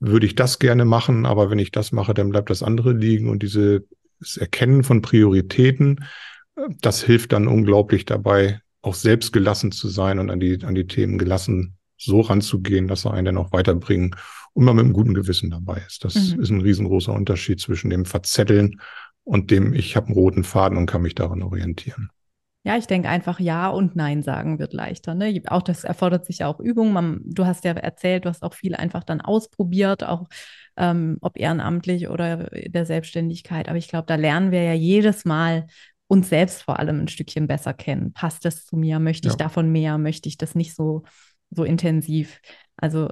würde 0.00 0.26
ich 0.26 0.34
das 0.34 0.58
gerne 0.58 0.84
machen, 0.84 1.26
aber 1.26 1.50
wenn 1.50 1.58
ich 1.58 1.70
das 1.70 1.92
mache, 1.92 2.14
dann 2.14 2.30
bleibt 2.30 2.50
das 2.50 2.62
andere 2.62 2.92
liegen 2.92 3.28
und 3.28 3.42
dieses 3.42 3.82
Erkennen 4.36 4.82
von 4.82 5.02
Prioritäten, 5.02 6.04
äh, 6.56 6.62
das 6.80 7.02
hilft 7.02 7.32
dann 7.32 7.48
unglaublich 7.48 8.04
dabei, 8.04 8.60
auch 8.82 8.94
selbst 8.94 9.32
gelassen 9.32 9.72
zu 9.72 9.88
sein 9.88 10.18
und 10.18 10.30
an 10.30 10.40
die, 10.40 10.64
an 10.64 10.74
die 10.74 10.86
Themen 10.86 11.18
gelassen 11.18 11.76
so 11.98 12.20
ranzugehen, 12.20 12.88
dass 12.88 13.02
sie 13.02 13.10
einen 13.10 13.24
dann 13.24 13.38
auch 13.38 13.52
weiterbringen 13.52 14.14
und 14.52 14.64
man 14.64 14.76
mit 14.76 14.84
einem 14.84 14.94
guten 14.94 15.14
Gewissen 15.14 15.50
dabei 15.50 15.82
ist. 15.86 16.04
Das 16.04 16.14
mhm. 16.14 16.40
ist 16.40 16.50
ein 16.50 16.60
riesengroßer 16.60 17.12
Unterschied 17.12 17.60
zwischen 17.60 17.90
dem 17.90 18.04
Verzetteln 18.04 18.80
und 19.24 19.50
dem, 19.50 19.74
ich 19.74 19.96
habe 19.96 20.06
einen 20.06 20.14
roten 20.14 20.44
Faden 20.44 20.78
und 20.78 20.86
kann 20.86 21.02
mich 21.02 21.14
daran 21.14 21.42
orientieren. 21.42 22.10
Ja, 22.66 22.76
ich 22.76 22.88
denke 22.88 23.08
einfach 23.08 23.38
Ja 23.38 23.68
und 23.68 23.94
Nein 23.94 24.24
sagen 24.24 24.58
wird 24.58 24.72
leichter. 24.72 25.14
Ne? 25.14 25.40
Auch 25.46 25.62
das 25.62 25.84
erfordert 25.84 26.26
sich 26.26 26.38
ja 26.38 26.48
auch 26.48 26.58
Übung. 26.58 26.92
Man, 26.92 27.20
du 27.24 27.46
hast 27.46 27.64
ja 27.64 27.70
erzählt, 27.70 28.24
du 28.24 28.28
hast 28.28 28.42
auch 28.42 28.54
viel 28.54 28.74
einfach 28.74 29.04
dann 29.04 29.20
ausprobiert, 29.20 30.02
auch 30.02 30.26
ähm, 30.76 31.16
ob 31.20 31.38
ehrenamtlich 31.38 32.08
oder 32.08 32.52
in 32.52 32.72
der 32.72 32.84
Selbstständigkeit. 32.84 33.68
Aber 33.68 33.78
ich 33.78 33.86
glaube, 33.86 34.06
da 34.08 34.16
lernen 34.16 34.50
wir 34.50 34.64
ja 34.64 34.72
jedes 34.72 35.24
Mal 35.24 35.68
uns 36.08 36.28
selbst 36.28 36.64
vor 36.64 36.80
allem 36.80 37.02
ein 37.02 37.06
Stückchen 37.06 37.46
besser 37.46 37.72
kennen. 37.72 38.12
Passt 38.12 38.44
das 38.44 38.66
zu 38.66 38.76
mir? 38.76 38.98
Möchte 38.98 39.28
ich 39.28 39.34
ja. 39.34 39.38
davon 39.38 39.70
mehr? 39.70 39.96
Möchte 39.96 40.28
ich 40.28 40.36
das 40.36 40.56
nicht 40.56 40.74
so, 40.74 41.04
so 41.50 41.62
intensiv? 41.62 42.40
Also 42.76 43.10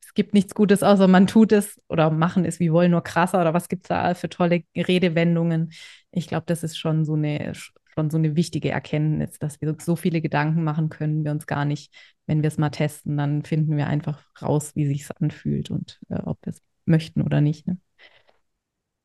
es 0.00 0.14
gibt 0.14 0.32
nichts 0.32 0.54
Gutes, 0.54 0.84
außer 0.84 1.08
man 1.08 1.26
tut 1.26 1.50
es 1.50 1.80
oder 1.88 2.10
machen 2.10 2.44
es 2.44 2.60
wie 2.60 2.70
wollen, 2.70 2.92
nur 2.92 3.02
krasser 3.02 3.40
oder 3.40 3.52
was 3.52 3.68
gibt 3.68 3.86
es 3.86 3.88
da 3.88 4.14
für 4.14 4.28
tolle 4.28 4.62
Redewendungen. 4.76 5.72
Ich 6.12 6.28
glaube, 6.28 6.46
das 6.46 6.62
ist 6.62 6.78
schon 6.78 7.04
so 7.04 7.14
eine 7.14 7.52
schon 7.96 8.10
so 8.10 8.18
eine 8.18 8.36
wichtige 8.36 8.70
Erkenntnis, 8.70 9.38
dass 9.38 9.60
wir 9.60 9.74
so 9.80 9.96
viele 9.96 10.20
Gedanken 10.20 10.62
machen 10.64 10.88
können 10.90 11.24
wir 11.24 11.30
uns 11.30 11.46
gar 11.46 11.64
nicht. 11.64 11.94
Wenn 12.26 12.42
wir 12.42 12.48
es 12.48 12.58
mal 12.58 12.70
testen, 12.70 13.16
dann 13.16 13.42
finden 13.42 13.76
wir 13.76 13.86
einfach 13.86 14.24
raus, 14.42 14.72
wie 14.74 14.86
sich 14.86 15.02
es 15.02 15.10
anfühlt 15.12 15.70
und 15.70 15.98
äh, 16.08 16.20
ob 16.24 16.38
wir 16.44 16.52
es 16.52 16.62
möchten 16.84 17.22
oder 17.22 17.40
nicht. 17.40 17.66
Ne? 17.66 17.78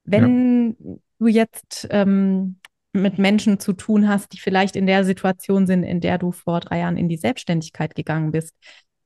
Wenn 0.04 0.76
ja. 0.80 0.96
du 1.20 1.28
jetzt 1.28 1.88
ähm, 1.92 2.58
mit 2.94 3.18
Menschen 3.18 3.60
zu 3.60 3.74
tun 3.74 4.10
hast, 4.10 4.34
die 4.34 4.40
vielleicht 4.40 4.76
in 4.76 4.88
der 4.88 5.06
Situation 5.06 5.68
sind, 5.68 5.84
in 5.84 6.02
der 6.02 6.18
du 6.18 6.32
vor 6.32 6.60
drei 6.60 6.80
Jahren 6.80 6.98
in 6.98 7.08
die 7.08 7.18
Selbstständigkeit 7.18 7.96
gegangen 7.96 8.32
bist, 8.32 8.54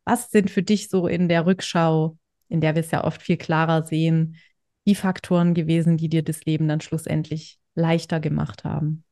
was 0.03 0.31
sind 0.31 0.49
für 0.49 0.63
dich 0.63 0.89
so 0.89 1.07
in 1.07 1.29
der 1.29 1.45
Rückschau, 1.45 2.17
in 2.47 2.61
der 2.61 2.75
wir 2.75 2.81
es 2.81 2.91
ja 2.91 3.03
oft 3.03 3.21
viel 3.21 3.37
klarer 3.37 3.83
sehen, 3.83 4.37
die 4.87 4.95
Faktoren 4.95 5.53
gewesen, 5.53 5.97
die 5.97 6.09
dir 6.09 6.23
das 6.23 6.45
Leben 6.45 6.67
dann 6.67 6.81
schlussendlich 6.81 7.59
leichter 7.75 8.19
gemacht 8.19 8.63
haben? 8.63 9.04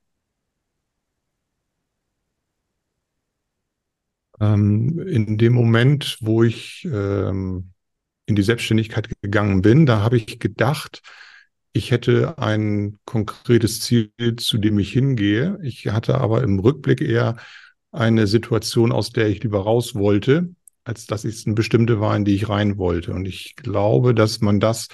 Ähm, 4.44 5.00
in 5.00 5.38
dem 5.38 5.54
Moment, 5.54 6.18
wo 6.22 6.44
ich 6.44 6.88
ähm, 6.92 7.72
in 8.26 8.36
die 8.36 8.44
Selbstständigkeit 8.44 9.10
gegangen 9.22 9.62
bin, 9.62 9.86
da 9.86 10.02
habe 10.02 10.18
ich 10.18 10.40
gedacht, 10.40 11.02
ich 11.72 11.92
hätte 11.92 12.38
ein 12.38 13.00
konkretes 13.06 13.82
Ziel, 13.82 14.12
zu 14.38 14.58
dem 14.58 14.78
ich 14.80 14.92
hingehe. 14.92 15.58
Ich 15.64 15.88
hatte 15.88 16.16
aber 16.16 16.44
im 16.44 16.60
Rückblick 16.60 17.02
eher 17.02 17.38
eine 17.92 18.28
Situation, 18.28 18.92
aus 18.92 19.12
der 19.12 19.28
ich 19.28 19.42
lieber 19.44 19.62
raus 19.62 19.96
wollte, 19.96 20.54
als 20.84 21.08
dass 21.08 21.26
es 21.26 21.46
eine 21.46 21.56
bestimmte 21.56 22.00
war, 22.00 22.16
in 22.16 22.26
die 22.26 22.36
ich 22.36 22.50
rein 22.50 22.78
wollte. 22.78 23.14
Und 23.14 23.26
ich 23.26 23.56
glaube, 23.56 24.14
dass 24.14 24.42
man 24.42 24.60
das 24.60 24.88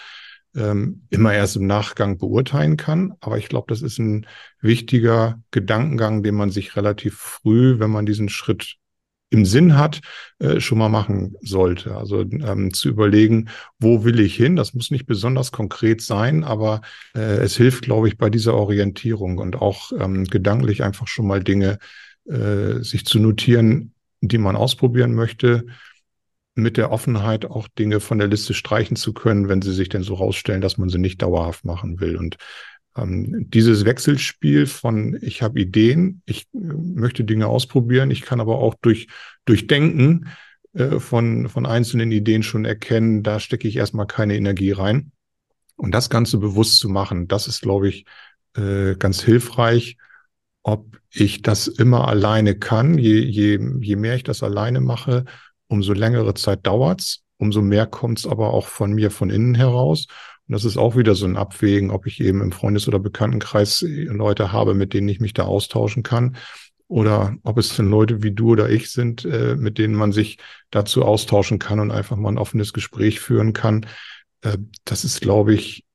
ähm, 0.56 1.04
immer 1.10 1.34
erst 1.34 1.58
im 1.58 1.68
Nachgang 1.68 2.18
beurteilen 2.18 2.78
kann. 2.78 3.14
Aber 3.20 3.38
ich 3.38 3.50
glaube, 3.50 3.68
das 3.70 3.82
ist 3.82 4.00
ein 4.00 4.26
wichtiger 4.62 5.42
Gedankengang, 5.52 6.24
den 6.24 6.36
man 6.36 6.50
sich 6.50 6.76
relativ 6.76 7.18
früh, 7.18 7.80
wenn 7.80 7.92
man 7.92 8.06
diesen 8.06 8.30
Schritt 8.30 8.79
im 9.30 9.46
Sinn 9.46 9.78
hat, 9.78 10.02
äh, 10.40 10.60
schon 10.60 10.78
mal 10.78 10.90
machen 10.90 11.36
sollte. 11.42 11.96
Also 11.96 12.22
ähm, 12.22 12.74
zu 12.74 12.90
überlegen, 12.90 13.50
wo 13.80 14.04
will 14.04 14.20
ich 14.20 14.36
hin? 14.36 14.56
Das 14.56 14.74
muss 14.74 14.92
nicht 14.92 15.06
besonders 15.06 15.52
konkret 15.52 16.02
sein, 16.02 16.44
aber 16.44 16.82
äh, 17.16 17.38
es 17.38 17.56
hilft, 17.56 17.84
glaube 17.84 18.08
ich, 18.08 18.18
bei 18.18 18.30
dieser 18.30 18.56
Orientierung 18.56 19.38
und 19.38 19.56
auch 19.58 19.92
ähm, 19.98 20.26
gedanklich 20.26 20.84
einfach 20.84 21.08
schon 21.08 21.28
mal 21.28 21.44
Dinge 21.44 21.78
äh, 22.26 22.82
sich 22.82 23.06
zu 23.06 23.20
notieren, 23.20 23.94
die 24.22 24.38
man 24.38 24.56
ausprobieren 24.56 25.14
möchte, 25.14 25.66
mit 26.56 26.78
der 26.78 26.92
Offenheit 26.92 27.46
auch 27.46 27.68
Dinge 27.68 28.00
von 28.00 28.18
der 28.18 28.28
Liste 28.28 28.54
streichen 28.54 28.98
zu 28.98 29.14
können, 29.14 29.48
wenn 29.48 29.62
sie 29.62 29.74
sich 29.74 29.90
denn 29.90 30.04
so 30.04 30.16
rausstellen, 30.16 30.62
dass 30.62 30.78
man 30.78 30.90
sie 30.90 30.98
nicht 30.98 31.22
dauerhaft 31.22 31.66
machen 31.66 32.00
will. 32.00 32.18
Und 32.18 32.38
ähm, 32.98 33.50
dieses 33.50 33.86
Wechselspiel 33.86 34.66
von 34.66 35.18
ich 35.22 35.42
habe 35.42 35.60
Ideen, 35.60 36.22
ich 36.26 36.48
äh, 36.54 36.58
möchte 36.58 37.24
Dinge 37.24 37.48
ausprobieren, 37.48 38.12
ich 38.12 38.22
kann 38.22 38.40
aber 38.40 38.60
auch 38.60 38.76
durch, 38.82 39.08
durch 39.46 39.68
Denken 39.68 40.28
äh, 40.74 41.00
von, 41.00 41.50
von 41.50 41.66
einzelnen 41.66 42.12
Ideen 42.12 42.44
schon 42.44 42.66
erkennen, 42.66 43.24
da 43.24 43.40
stecke 43.40 43.68
ich 43.68 43.76
erstmal 43.76 44.08
keine 44.08 44.36
Energie 44.36 44.72
rein. 44.72 45.12
Und 45.76 45.92
das 45.94 46.10
Ganze 46.10 46.38
bewusst 46.38 46.78
zu 46.78 46.90
machen, 46.90 47.28
das 47.28 47.48
ist, 47.48 47.62
glaube 47.62 47.88
ich, 47.88 48.06
äh, 48.56 48.96
ganz 48.96 49.22
hilfreich. 49.22 49.98
Ob 50.62 51.00
ich 51.10 51.42
das 51.42 51.68
immer 51.68 52.08
alleine 52.08 52.56
kann, 52.56 52.98
je, 52.98 53.20
je, 53.20 53.60
je 53.80 53.96
mehr 53.96 54.16
ich 54.16 54.24
das 54.24 54.44
alleine 54.44 54.82
mache, 54.82 55.26
umso 55.68 55.94
längere 55.94 56.34
Zeit 56.34 56.68
dauert's, 56.68 57.24
umso 57.38 57.62
mehr 57.62 57.88
kommt's 57.88 58.28
aber 58.28 58.54
auch 58.54 58.68
von 58.68 58.92
mir 58.94 59.10
von 59.10 59.30
innen 59.30 59.56
heraus. 59.56 60.08
Und 60.50 60.54
das 60.54 60.66
ist 60.66 60.78
auch 60.78 60.96
wieder 60.96 61.14
so 61.14 61.28
ein 61.28 61.38
Abwägen, 61.38 61.92
ob 61.92 62.08
ich 62.08 62.20
eben 62.20 62.42
im 62.42 62.52
Freundes- 62.52 62.88
oder 62.88 62.98
Bekanntenkreis 62.98 63.86
Leute 63.88 64.52
habe, 64.52 64.74
mit 64.74 64.96
denen 64.96 65.08
ich 65.08 65.20
mich 65.20 65.34
da 65.34 65.44
austauschen 65.44 66.02
kann. 66.02 66.38
Oder 66.88 67.38
ob 67.44 67.60
es 67.60 67.76
denn 67.76 67.88
Leute 67.92 68.24
wie 68.24 68.32
du 68.32 68.54
oder 68.54 68.68
ich 68.68 68.90
sind, 68.90 69.24
äh, 69.26 69.56
mit 69.56 69.78
denen 69.78 69.94
man 69.94 70.12
sich 70.12 70.40
dazu 70.72 71.06
austauschen 71.06 71.60
kann 71.60 71.80
und 71.80 71.92
einfach 71.92 72.18
mal 72.18 72.30
ein 72.30 72.40
offenes 72.40 72.74
Gespräch 72.74 73.20
führen 73.20 73.54
kann. 73.54 73.86
Äh, 74.42 74.58
das 74.86 75.04
ist, 75.04 75.22
glaube 75.22 75.54
ich, 75.54 75.86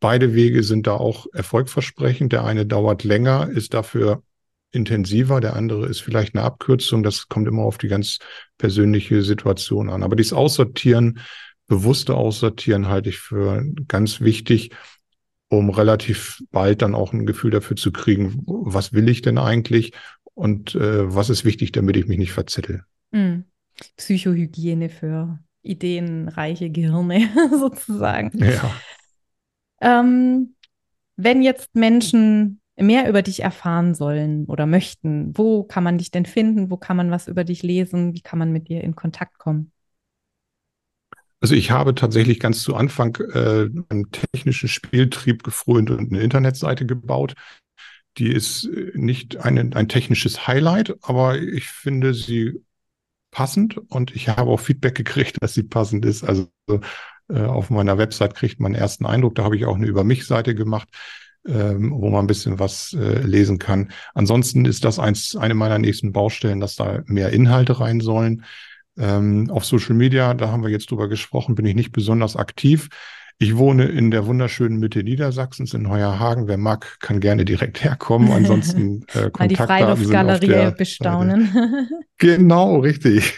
beide 0.00 0.32
Wege 0.32 0.62
sind 0.62 0.86
da 0.86 0.94
auch 0.94 1.26
erfolgversprechend. 1.34 2.32
Der 2.32 2.44
eine 2.44 2.64
dauert 2.64 3.04
länger, 3.04 3.50
ist 3.50 3.74
dafür 3.74 4.22
intensiver, 4.70 5.40
der 5.40 5.54
andere 5.54 5.86
ist 5.86 6.00
vielleicht 6.00 6.34
eine 6.34 6.44
Abkürzung. 6.44 7.02
Das 7.02 7.28
kommt 7.28 7.46
immer 7.46 7.62
auf 7.62 7.76
die 7.76 7.88
ganz 7.88 8.18
persönliche 8.56 9.22
Situation 9.22 9.90
an. 9.90 10.02
Aber 10.02 10.16
dieses 10.16 10.32
Aussortieren 10.32 11.18
bewusste 11.66 12.14
Aussortieren 12.14 12.88
halte 12.88 13.08
ich 13.08 13.18
für 13.18 13.64
ganz 13.88 14.20
wichtig, 14.20 14.70
um 15.48 15.70
relativ 15.70 16.42
bald 16.50 16.82
dann 16.82 16.94
auch 16.94 17.12
ein 17.12 17.26
Gefühl 17.26 17.50
dafür 17.50 17.76
zu 17.76 17.92
kriegen, 17.92 18.42
was 18.46 18.92
will 18.92 19.08
ich 19.08 19.22
denn 19.22 19.38
eigentlich 19.38 19.92
und 20.34 20.74
äh, 20.74 21.14
was 21.14 21.30
ist 21.30 21.44
wichtig, 21.44 21.72
damit 21.72 21.96
ich 21.96 22.06
mich 22.06 22.18
nicht 22.18 22.32
verzettel. 22.32 22.84
Mhm. 23.12 23.44
Psychohygiene 23.96 24.88
für 24.88 25.38
ideenreiche 25.62 26.70
Gehirne 26.70 27.28
sozusagen. 27.50 28.38
Ja. 28.38 28.72
Ähm, 29.80 30.54
wenn 31.16 31.42
jetzt 31.42 31.74
Menschen 31.74 32.60
mehr 32.76 33.08
über 33.08 33.22
dich 33.22 33.40
erfahren 33.40 33.94
sollen 33.94 34.44
oder 34.46 34.66
möchten, 34.66 35.36
wo 35.36 35.64
kann 35.64 35.82
man 35.82 35.98
dich 35.98 36.10
denn 36.10 36.26
finden? 36.26 36.70
Wo 36.70 36.76
kann 36.76 36.96
man 36.96 37.10
was 37.10 37.28
über 37.28 37.44
dich 37.44 37.62
lesen? 37.62 38.14
Wie 38.14 38.20
kann 38.20 38.38
man 38.38 38.52
mit 38.52 38.68
dir 38.68 38.82
in 38.82 38.94
Kontakt 38.94 39.38
kommen? 39.38 39.72
Also 41.46 41.54
ich 41.54 41.70
habe 41.70 41.94
tatsächlich 41.94 42.40
ganz 42.40 42.64
zu 42.64 42.74
Anfang 42.74 43.14
äh, 43.32 43.68
einen 43.88 44.10
technischen 44.10 44.68
Spieltrieb 44.68 45.44
gefrönt 45.44 45.92
und 45.92 46.10
eine 46.10 46.20
Internetseite 46.20 46.86
gebaut. 46.86 47.34
Die 48.18 48.32
ist 48.32 48.64
äh, 48.64 48.90
nicht 48.94 49.36
eine, 49.36 49.60
ein 49.76 49.88
technisches 49.88 50.48
Highlight, 50.48 50.96
aber 51.02 51.38
ich 51.38 51.68
finde 51.68 52.14
sie 52.14 52.64
passend 53.30 53.78
und 53.78 54.16
ich 54.16 54.28
habe 54.28 54.50
auch 54.50 54.58
Feedback 54.58 54.96
gekriegt, 54.96 55.40
dass 55.40 55.54
sie 55.54 55.62
passend 55.62 56.04
ist. 56.04 56.24
Also 56.24 56.48
äh, 57.28 57.42
auf 57.42 57.70
meiner 57.70 57.96
Website 57.96 58.34
kriegt 58.34 58.58
man 58.58 58.72
einen 58.72 58.82
ersten 58.82 59.06
Eindruck. 59.06 59.36
Da 59.36 59.44
habe 59.44 59.54
ich 59.54 59.66
auch 59.66 59.76
eine 59.76 59.86
Über 59.86 60.02
mich-Seite 60.02 60.56
gemacht, 60.56 60.88
ähm, 61.46 61.92
wo 61.92 62.10
man 62.10 62.24
ein 62.24 62.26
bisschen 62.26 62.58
was 62.58 62.92
äh, 62.92 63.20
lesen 63.20 63.58
kann. 63.58 63.92
Ansonsten 64.14 64.64
ist 64.64 64.84
das 64.84 64.98
eins, 64.98 65.36
eine 65.36 65.54
meiner 65.54 65.78
nächsten 65.78 66.10
Baustellen, 66.10 66.58
dass 66.58 66.74
da 66.74 67.04
mehr 67.06 67.30
Inhalte 67.30 67.78
rein 67.78 68.00
sollen. 68.00 68.42
Ähm, 68.98 69.50
auf 69.50 69.64
Social 69.64 69.94
Media, 69.94 70.34
da 70.34 70.50
haben 70.50 70.62
wir 70.62 70.70
jetzt 70.70 70.90
drüber 70.90 71.08
gesprochen, 71.08 71.54
bin 71.54 71.66
ich 71.66 71.74
nicht 71.74 71.92
besonders 71.92 72.36
aktiv. 72.36 72.88
Ich 73.38 73.56
wohne 73.56 73.84
in 73.84 74.10
der 74.10 74.26
wunderschönen 74.26 74.78
Mitte 74.78 75.02
Niedersachsens 75.02 75.74
in 75.74 75.90
Heuerhagen. 75.90 76.48
Wer 76.48 76.56
mag, 76.56 76.98
kann 77.00 77.20
gerne 77.20 77.44
direkt 77.44 77.84
herkommen. 77.84 78.32
Ansonsten 78.32 79.04
äh, 79.14 79.30
Mal 79.38 79.48
die 79.48 79.56
Freiluftgalerie 79.56 80.74
bestaunen. 80.78 81.90
genau, 82.16 82.78
richtig. 82.78 83.36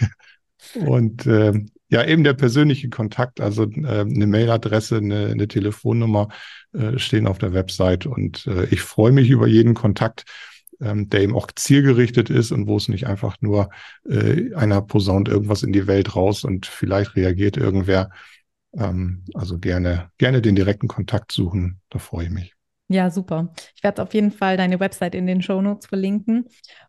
Und 0.75 1.27
äh, 1.27 1.53
ja, 1.91 2.05
eben 2.05 2.23
der 2.23 2.35
persönliche 2.35 2.91
Kontakt, 2.91 3.41
also 3.41 3.65
äh, 3.65 4.01
eine 4.01 4.27
Mailadresse, 4.27 4.99
eine, 4.99 5.29
eine 5.29 5.49
Telefonnummer 5.49 6.29
äh, 6.73 6.99
stehen 6.99 7.27
auf 7.27 7.39
der 7.39 7.55
Website 7.55 8.07
und 8.07 8.47
äh, 8.47 8.67
ich 8.67 8.83
freue 8.83 9.13
mich 9.13 9.31
über 9.31 9.47
jeden 9.47 9.75
Kontakt 9.75 10.25
ähm, 10.81 11.09
der 11.09 11.23
eben 11.23 11.35
auch 11.35 11.49
zielgerichtet 11.55 12.31
ist 12.31 12.53
und 12.53 12.67
wo 12.67 12.77
es 12.77 12.89
nicht 12.89 13.07
einfach 13.07 13.37
nur 13.41 13.71
äh, 14.09 14.55
einer 14.55 14.81
posaunt 14.81 15.29
irgendwas 15.29 15.63
in 15.63 15.73
die 15.73 15.87
Welt 15.87 16.15
raus 16.15 16.45
und 16.45 16.67
vielleicht 16.67 17.17
reagiert 17.17 17.57
irgendwer. 17.57 18.11
Ähm, 18.77 19.25
also 19.35 19.59
gerne, 19.59 20.11
gerne 20.19 20.43
den 20.43 20.57
direkten 20.57 20.89
Kontakt 20.89 21.33
suchen. 21.33 21.81
Da 21.91 21.99
freue 21.99 22.27
ich 22.27 22.31
mich. 22.31 22.55
Ja, 22.89 23.11
super. 23.11 23.53
Ich 23.77 23.83
werde 23.83 24.03
auf 24.03 24.15
jeden 24.15 24.31
Fall 24.31 24.57
deine 24.57 24.81
Website 24.81 25.15
in 25.15 25.27
den 25.27 25.43
Show 25.43 25.61
Notes 25.61 25.87
verlinken. 25.87 26.47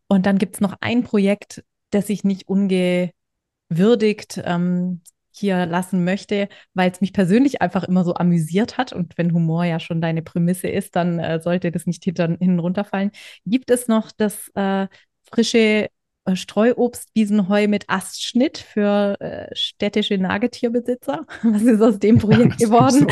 Und 0.07 0.25
dann 0.25 0.37
gibt 0.37 0.55
es 0.55 0.61
noch 0.61 0.77
ein 0.79 1.03
Projekt, 1.03 1.63
das 1.89 2.09
ich 2.09 2.23
nicht 2.23 2.47
ungewürdigt 2.47 4.41
ähm, 4.45 5.01
hier 5.31 5.65
lassen 5.65 6.03
möchte, 6.03 6.49
weil 6.73 6.91
es 6.91 7.01
mich 7.01 7.13
persönlich 7.13 7.61
einfach 7.61 7.83
immer 7.83 8.03
so 8.03 8.13
amüsiert 8.15 8.77
hat. 8.77 8.93
Und 8.93 9.17
wenn 9.17 9.33
Humor 9.33 9.63
ja 9.63 9.79
schon 9.79 10.01
deine 10.01 10.21
Prämisse 10.21 10.67
ist, 10.67 10.95
dann 10.95 11.19
äh, 11.19 11.41
sollte 11.41 11.71
das 11.71 11.85
nicht 11.85 12.03
hinten 12.03 12.59
runterfallen. 12.59 13.11
Gibt 13.45 13.71
es 13.71 13.87
noch 13.87 14.11
das 14.11 14.49
äh, 14.55 14.87
frische 15.31 15.89
äh, 16.29 16.35
Streuobstwiesenheu 16.35 17.67
mit 17.67 17.85
Astschnitt 17.87 18.57
für 18.57 19.15
äh, 19.19 19.55
städtische 19.55 20.17
Nagetierbesitzer. 20.17 21.25
Was 21.43 21.61
ist 21.61 21.81
aus 21.81 21.99
dem 21.99 22.17
Projekt 22.17 22.57
geworden? 22.57 23.07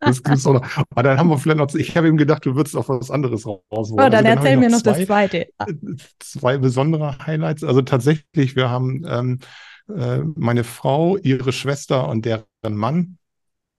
das 0.00 0.22
gibt's 0.22 0.46
auch 0.46 0.54
noch. 0.54 0.86
Aber 0.90 1.02
dann 1.02 1.18
haben 1.18 1.28
wir 1.28 1.38
vielleicht 1.38 1.58
noch, 1.58 1.74
ich 1.74 1.96
habe 1.96 2.08
eben 2.08 2.16
gedacht, 2.16 2.44
du 2.44 2.54
würdest 2.54 2.76
auf 2.76 2.88
was 2.88 3.10
anderes 3.10 3.46
rausholen. 3.46 4.04
Oh, 4.04 4.10
dann 4.10 4.26
also, 4.26 4.28
erzähl 4.28 4.56
mir 4.56 4.68
noch 4.68 4.82
zwei, 4.82 4.92
das 4.92 5.06
zweite. 5.06 5.38
Äh, 5.58 5.74
zwei 6.18 6.58
besondere 6.58 7.16
Highlights. 7.26 7.64
Also 7.64 7.82
tatsächlich, 7.82 8.56
wir 8.56 8.70
haben 8.70 9.04
ähm, 9.08 9.38
äh, 9.88 10.18
meine 10.34 10.64
Frau, 10.64 11.16
ihre 11.16 11.52
Schwester 11.52 12.08
und 12.08 12.24
deren 12.24 12.44
Mann 12.68 13.18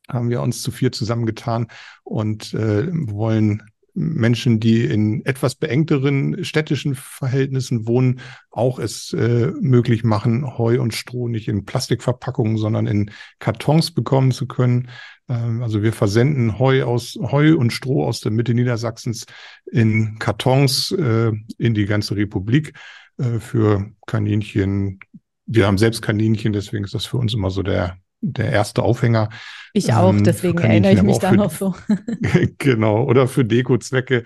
haben 0.08 0.30
wir 0.30 0.42
uns 0.42 0.62
zu 0.62 0.72
vier 0.72 0.92
zusammengetan 0.92 1.68
und 2.04 2.54
äh, 2.54 2.88
wollen 2.92 3.64
Menschen, 3.98 4.60
die 4.60 4.86
in 4.86 5.26
etwas 5.26 5.56
beengteren 5.56 6.44
städtischen 6.46 6.94
Verhältnissen 6.94 7.88
wohnen, 7.88 8.22
auch 8.52 8.78
es 8.78 9.12
äh, 9.14 9.52
möglich 9.60 10.04
machen, 10.04 10.58
Heu 10.58 10.80
und 10.80 10.94
Stroh 10.94 11.28
nicht 11.28 11.48
in 11.48 11.66
Plastikverpackungen, 11.66 12.58
sondern 12.58 12.86
in 12.86 13.10
Kartons 13.40 13.92
bekommen 13.92 14.32
zu 14.32 14.46
können. 14.48 14.90
Ähm, 15.28 15.64
also 15.64 15.82
wir 15.82 15.94
versenden 15.94 16.60
Heu 16.60 16.84
aus 16.84 17.18
Heu 17.20 17.56
und 17.58 17.74
Stroh 17.74 18.06
aus 18.06 18.22
der 18.22 18.32
Mitte 18.32 18.54
Niedersachsens 18.54 19.26
in 19.72 20.20
Kartons 20.20 20.92
äh, 20.92 21.32
in 21.58 21.74
die 21.74 21.86
ganze 21.86 22.16
Republik 22.16 22.74
äh, 23.18 23.40
für 23.40 23.92
Kaninchen. 24.06 25.00
Wir 25.48 25.66
haben 25.66 25.78
selbst 25.78 26.02
Kaninchen, 26.02 26.54
deswegen 26.54 26.84
ist 26.84 26.94
das 26.94 27.06
für 27.06 27.18
uns 27.18 27.34
immer 27.34 27.50
so 27.50 27.64
der 27.64 27.98
der 28.22 28.52
erste 28.52 28.84
Aufhänger. 28.84 29.30
Ich 29.74 29.94
auch, 29.94 30.10
ähm, 30.10 30.24
deswegen 30.24 30.58
erinnere 30.58 30.94
ich 30.94 31.04
mich 31.04 31.20
da 31.20 31.32
noch 31.32 31.52
so. 31.52 31.76
genau, 32.58 33.04
oder 33.04 33.28
für 33.28 33.46
Deko-Zwecke. 33.46 34.24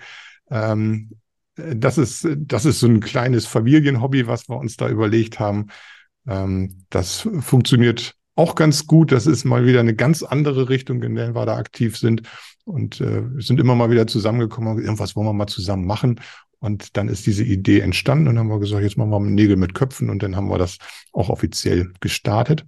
Ähm, 0.50 1.10
das 1.56 1.98
ist, 1.98 2.26
das 2.36 2.64
ist 2.64 2.80
so 2.80 2.86
ein 2.86 3.00
kleines 3.00 3.46
Familienhobby, 3.46 4.26
was 4.26 4.48
wir 4.48 4.56
uns 4.56 4.76
da 4.76 4.88
überlegt 4.88 5.38
haben. 5.38 5.66
Ähm, 6.26 6.84
das 6.88 7.28
funktioniert 7.40 8.14
auch 8.34 8.54
ganz 8.54 8.86
gut. 8.86 9.12
Das 9.12 9.26
ist 9.26 9.44
mal 9.44 9.66
wieder 9.66 9.80
eine 9.80 9.94
ganz 9.94 10.22
andere 10.22 10.70
Richtung, 10.70 11.02
in 11.02 11.14
der 11.14 11.34
wir 11.34 11.44
da 11.44 11.56
aktiv 11.56 11.98
sind. 11.98 12.22
Und 12.64 13.00
äh, 13.00 13.24
sind 13.38 13.60
immer 13.60 13.74
mal 13.74 13.90
wieder 13.90 14.06
zusammengekommen, 14.06 14.78
irgendwas 14.78 15.16
wollen 15.16 15.26
wir 15.26 15.32
mal 15.32 15.46
zusammen 15.46 15.86
machen. 15.86 16.20
Und 16.60 16.96
dann 16.96 17.08
ist 17.08 17.26
diese 17.26 17.42
Idee 17.42 17.80
entstanden 17.80 18.28
und 18.28 18.38
haben 18.38 18.48
wir 18.48 18.60
gesagt, 18.60 18.82
jetzt 18.82 18.96
machen 18.96 19.10
wir 19.10 19.18
Nägel 19.18 19.56
mit 19.56 19.74
Köpfen 19.74 20.10
und 20.10 20.22
dann 20.22 20.36
haben 20.36 20.48
wir 20.48 20.58
das 20.58 20.78
auch 21.12 21.28
offiziell 21.28 21.92
gestartet. 21.98 22.64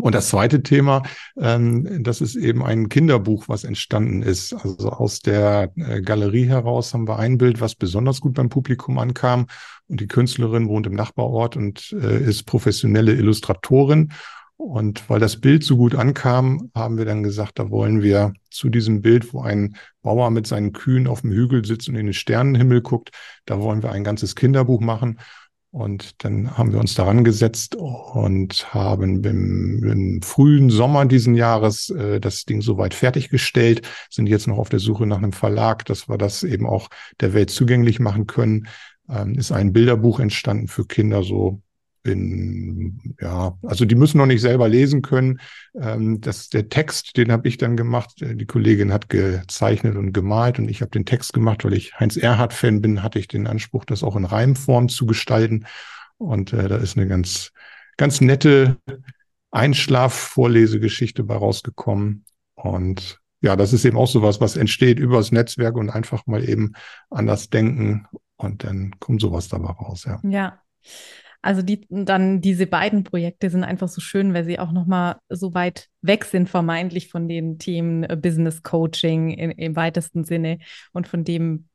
Und 0.00 0.14
das 0.14 0.28
zweite 0.28 0.62
Thema, 0.62 1.02
ähm, 1.38 2.02
das 2.02 2.20
ist 2.20 2.34
eben 2.34 2.64
ein 2.64 2.88
Kinderbuch, 2.88 3.48
was 3.48 3.64
entstanden 3.64 4.22
ist. 4.22 4.54
Also 4.54 4.90
aus 4.90 5.20
der 5.20 5.70
äh, 5.76 6.00
Galerie 6.00 6.46
heraus 6.46 6.94
haben 6.94 7.06
wir 7.06 7.18
ein 7.18 7.36
Bild, 7.36 7.60
was 7.60 7.74
besonders 7.74 8.20
gut 8.20 8.34
beim 8.34 8.48
Publikum 8.48 8.98
ankam. 8.98 9.46
Und 9.88 10.00
die 10.00 10.08
Künstlerin 10.08 10.68
wohnt 10.68 10.86
im 10.86 10.94
Nachbarort 10.94 11.56
und 11.56 11.92
äh, 11.92 12.20
ist 12.24 12.44
professionelle 12.44 13.12
Illustratorin. 13.12 14.12
Und 14.62 15.10
weil 15.10 15.18
das 15.18 15.40
Bild 15.40 15.64
so 15.64 15.76
gut 15.76 15.96
ankam, 15.96 16.70
haben 16.72 16.96
wir 16.96 17.04
dann 17.04 17.24
gesagt, 17.24 17.58
da 17.58 17.70
wollen 17.70 18.00
wir 18.00 18.32
zu 18.48 18.68
diesem 18.68 19.02
Bild, 19.02 19.34
wo 19.34 19.42
ein 19.42 19.74
Bauer 20.02 20.30
mit 20.30 20.46
seinen 20.46 20.72
Kühen 20.72 21.08
auf 21.08 21.22
dem 21.22 21.32
Hügel 21.32 21.64
sitzt 21.64 21.88
und 21.88 21.96
in 21.96 22.06
den 22.06 22.14
Sternenhimmel 22.14 22.80
guckt, 22.80 23.10
da 23.44 23.60
wollen 23.60 23.82
wir 23.82 23.90
ein 23.90 24.04
ganzes 24.04 24.36
Kinderbuch 24.36 24.80
machen. 24.80 25.18
Und 25.72 26.22
dann 26.22 26.56
haben 26.56 26.70
wir 26.70 26.78
uns 26.78 26.94
daran 26.94 27.24
gesetzt 27.24 27.74
und 27.74 28.72
haben 28.72 29.24
im, 29.24 29.82
im 29.84 30.22
frühen 30.22 30.70
Sommer 30.70 31.06
diesen 31.06 31.34
Jahres 31.34 31.90
äh, 31.90 32.20
das 32.20 32.44
Ding 32.44 32.62
soweit 32.62 32.94
fertiggestellt, 32.94 33.82
sind 34.10 34.28
jetzt 34.28 34.46
noch 34.46 34.58
auf 34.58 34.68
der 34.68 34.78
Suche 34.78 35.06
nach 35.06 35.18
einem 35.18 35.32
Verlag, 35.32 35.84
dass 35.86 36.08
wir 36.08 36.18
das 36.18 36.44
eben 36.44 36.66
auch 36.66 36.88
der 37.20 37.34
Welt 37.34 37.50
zugänglich 37.50 37.98
machen 37.98 38.28
können. 38.28 38.68
Ähm, 39.08 39.34
ist 39.34 39.50
ein 39.50 39.72
Bilderbuch 39.72 40.20
entstanden 40.20 40.68
für 40.68 40.86
Kinder, 40.86 41.24
so 41.24 41.62
in, 42.04 43.14
ja, 43.20 43.56
also 43.62 43.84
die 43.84 43.94
müssen 43.94 44.18
noch 44.18 44.26
nicht 44.26 44.40
selber 44.40 44.68
lesen 44.68 45.02
können. 45.02 45.40
Ähm, 45.80 46.20
das, 46.20 46.48
der 46.48 46.68
Text, 46.68 47.16
den 47.16 47.30
habe 47.30 47.48
ich 47.48 47.58
dann 47.58 47.76
gemacht. 47.76 48.20
Äh, 48.22 48.34
die 48.34 48.46
Kollegin 48.46 48.92
hat 48.92 49.08
gezeichnet 49.08 49.96
und 49.96 50.12
gemalt 50.12 50.58
und 50.58 50.68
ich 50.68 50.80
habe 50.80 50.90
den 50.90 51.06
Text 51.06 51.32
gemacht, 51.32 51.64
weil 51.64 51.74
ich 51.74 51.98
Heinz 51.98 52.16
Erhardt-Fan 52.16 52.80
bin, 52.80 53.02
hatte 53.02 53.18
ich 53.18 53.28
den 53.28 53.46
Anspruch, 53.46 53.84
das 53.84 54.02
auch 54.02 54.16
in 54.16 54.24
Reimform 54.24 54.88
zu 54.88 55.06
gestalten. 55.06 55.66
Und 56.18 56.52
äh, 56.52 56.68
da 56.68 56.76
ist 56.76 56.96
eine 56.96 57.06
ganz, 57.06 57.52
ganz 57.96 58.20
nette 58.20 58.78
Einschlaf-Vorlesegeschichte 59.52 61.24
bei 61.24 61.36
rausgekommen. 61.36 62.24
Und 62.54 63.20
ja, 63.40 63.56
das 63.56 63.72
ist 63.72 63.84
eben 63.84 63.96
auch 63.96 64.08
sowas, 64.08 64.40
was 64.40 64.56
entsteht 64.56 64.98
übers 64.98 65.32
Netzwerk 65.32 65.76
und 65.76 65.90
einfach 65.90 66.26
mal 66.26 66.48
eben 66.48 66.72
anders 67.10 67.50
denken. 67.50 68.06
Und 68.36 68.64
dann 68.64 68.92
kommt 68.98 69.20
sowas 69.20 69.48
dabei 69.48 69.70
raus, 69.70 70.04
ja. 70.04 70.20
Ja. 70.24 70.60
Also 71.42 71.60
die, 71.60 71.86
dann 71.90 72.40
diese 72.40 72.68
beiden 72.68 73.02
Projekte 73.02 73.50
sind 73.50 73.64
einfach 73.64 73.88
so 73.88 74.00
schön, 74.00 74.32
weil 74.32 74.44
sie 74.44 74.60
auch 74.60 74.70
nochmal 74.70 75.16
so 75.28 75.54
weit 75.54 75.88
weg 76.00 76.24
sind 76.24 76.48
vermeintlich 76.48 77.08
von 77.08 77.28
den 77.28 77.58
Themen 77.58 78.04
äh, 78.04 78.16
Business 78.16 78.62
Coaching 78.62 79.30
in, 79.30 79.50
im 79.50 79.74
weitesten 79.74 80.24
Sinne 80.24 80.58
und 80.92 81.08
von 81.08 81.24
dem 81.24 81.68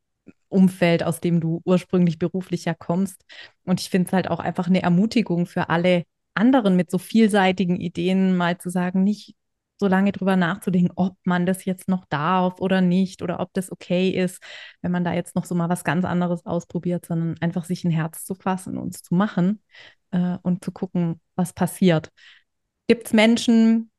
Umfeld, 0.48 1.02
aus 1.02 1.20
dem 1.20 1.40
du 1.40 1.60
ursprünglich 1.64 2.18
beruflich 2.18 2.64
ja 2.64 2.72
kommst. 2.72 3.22
Und 3.64 3.80
ich 3.80 3.90
finde 3.90 4.08
es 4.08 4.12
halt 4.14 4.30
auch 4.30 4.40
einfach 4.40 4.68
eine 4.68 4.82
Ermutigung 4.82 5.44
für 5.44 5.68
alle 5.68 6.04
anderen 6.34 6.74
mit 6.76 6.90
so 6.90 6.96
vielseitigen 6.96 7.76
Ideen 7.76 8.36
mal 8.36 8.58
zu 8.58 8.70
sagen, 8.70 9.04
nicht 9.04 9.34
so 9.78 9.86
lange 9.88 10.12
drüber 10.12 10.36
nachzudenken, 10.36 10.92
ob 10.96 11.16
man 11.24 11.46
das 11.46 11.64
jetzt 11.64 11.88
noch 11.88 12.04
darf 12.06 12.60
oder 12.60 12.80
nicht 12.80 13.22
oder 13.22 13.40
ob 13.40 13.52
das 13.54 13.70
okay 13.70 14.10
ist, 14.10 14.42
wenn 14.82 14.92
man 14.92 15.04
da 15.04 15.14
jetzt 15.14 15.36
noch 15.36 15.44
so 15.44 15.54
mal 15.54 15.68
was 15.68 15.84
ganz 15.84 16.04
anderes 16.04 16.44
ausprobiert, 16.44 17.06
sondern 17.06 17.36
einfach 17.40 17.64
sich 17.64 17.84
ein 17.84 17.90
Herz 17.90 18.24
zu 18.24 18.34
fassen 18.34 18.76
und 18.78 18.94
es 18.94 19.02
zu 19.02 19.14
machen 19.14 19.62
äh, 20.10 20.36
und 20.42 20.64
zu 20.64 20.72
gucken, 20.72 21.20
was 21.36 21.52
passiert. 21.52 22.10
Gibt 22.88 23.06
es 23.06 23.12
Menschen, 23.12 23.90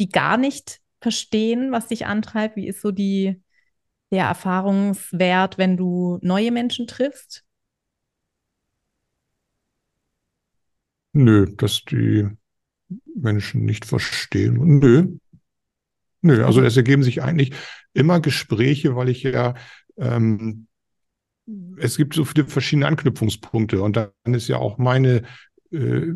die 0.00 0.08
gar 0.08 0.36
nicht 0.36 0.80
verstehen, 1.00 1.72
was 1.72 1.88
dich 1.88 2.06
antreibt? 2.06 2.56
Wie 2.56 2.66
ist 2.66 2.80
so 2.80 2.90
die, 2.90 3.42
der 4.10 4.24
Erfahrungswert, 4.26 5.58
wenn 5.58 5.76
du 5.76 6.18
neue 6.22 6.50
Menschen 6.50 6.86
triffst? 6.86 7.44
Nö, 11.12 11.46
dass 11.56 11.84
die 11.84 12.28
Menschen 13.14 13.64
nicht 13.64 13.84
verstehen. 13.84 14.78
Nö. 14.78 15.18
Nö, 16.22 16.44
also 16.44 16.62
es 16.62 16.76
ergeben 16.76 17.02
sich 17.02 17.22
eigentlich 17.22 17.52
immer 17.92 18.20
Gespräche, 18.20 18.94
weil 18.96 19.08
ich 19.08 19.22
ja, 19.22 19.54
ähm, 19.96 20.66
es 21.78 21.96
gibt 21.96 22.14
so 22.14 22.24
viele 22.24 22.46
verschiedene 22.46 22.86
Anknüpfungspunkte 22.86 23.82
und 23.82 23.96
dann 23.96 24.10
ist 24.34 24.48
ja 24.48 24.58
auch 24.58 24.78
meine 24.78 25.22
äh, 25.72 26.12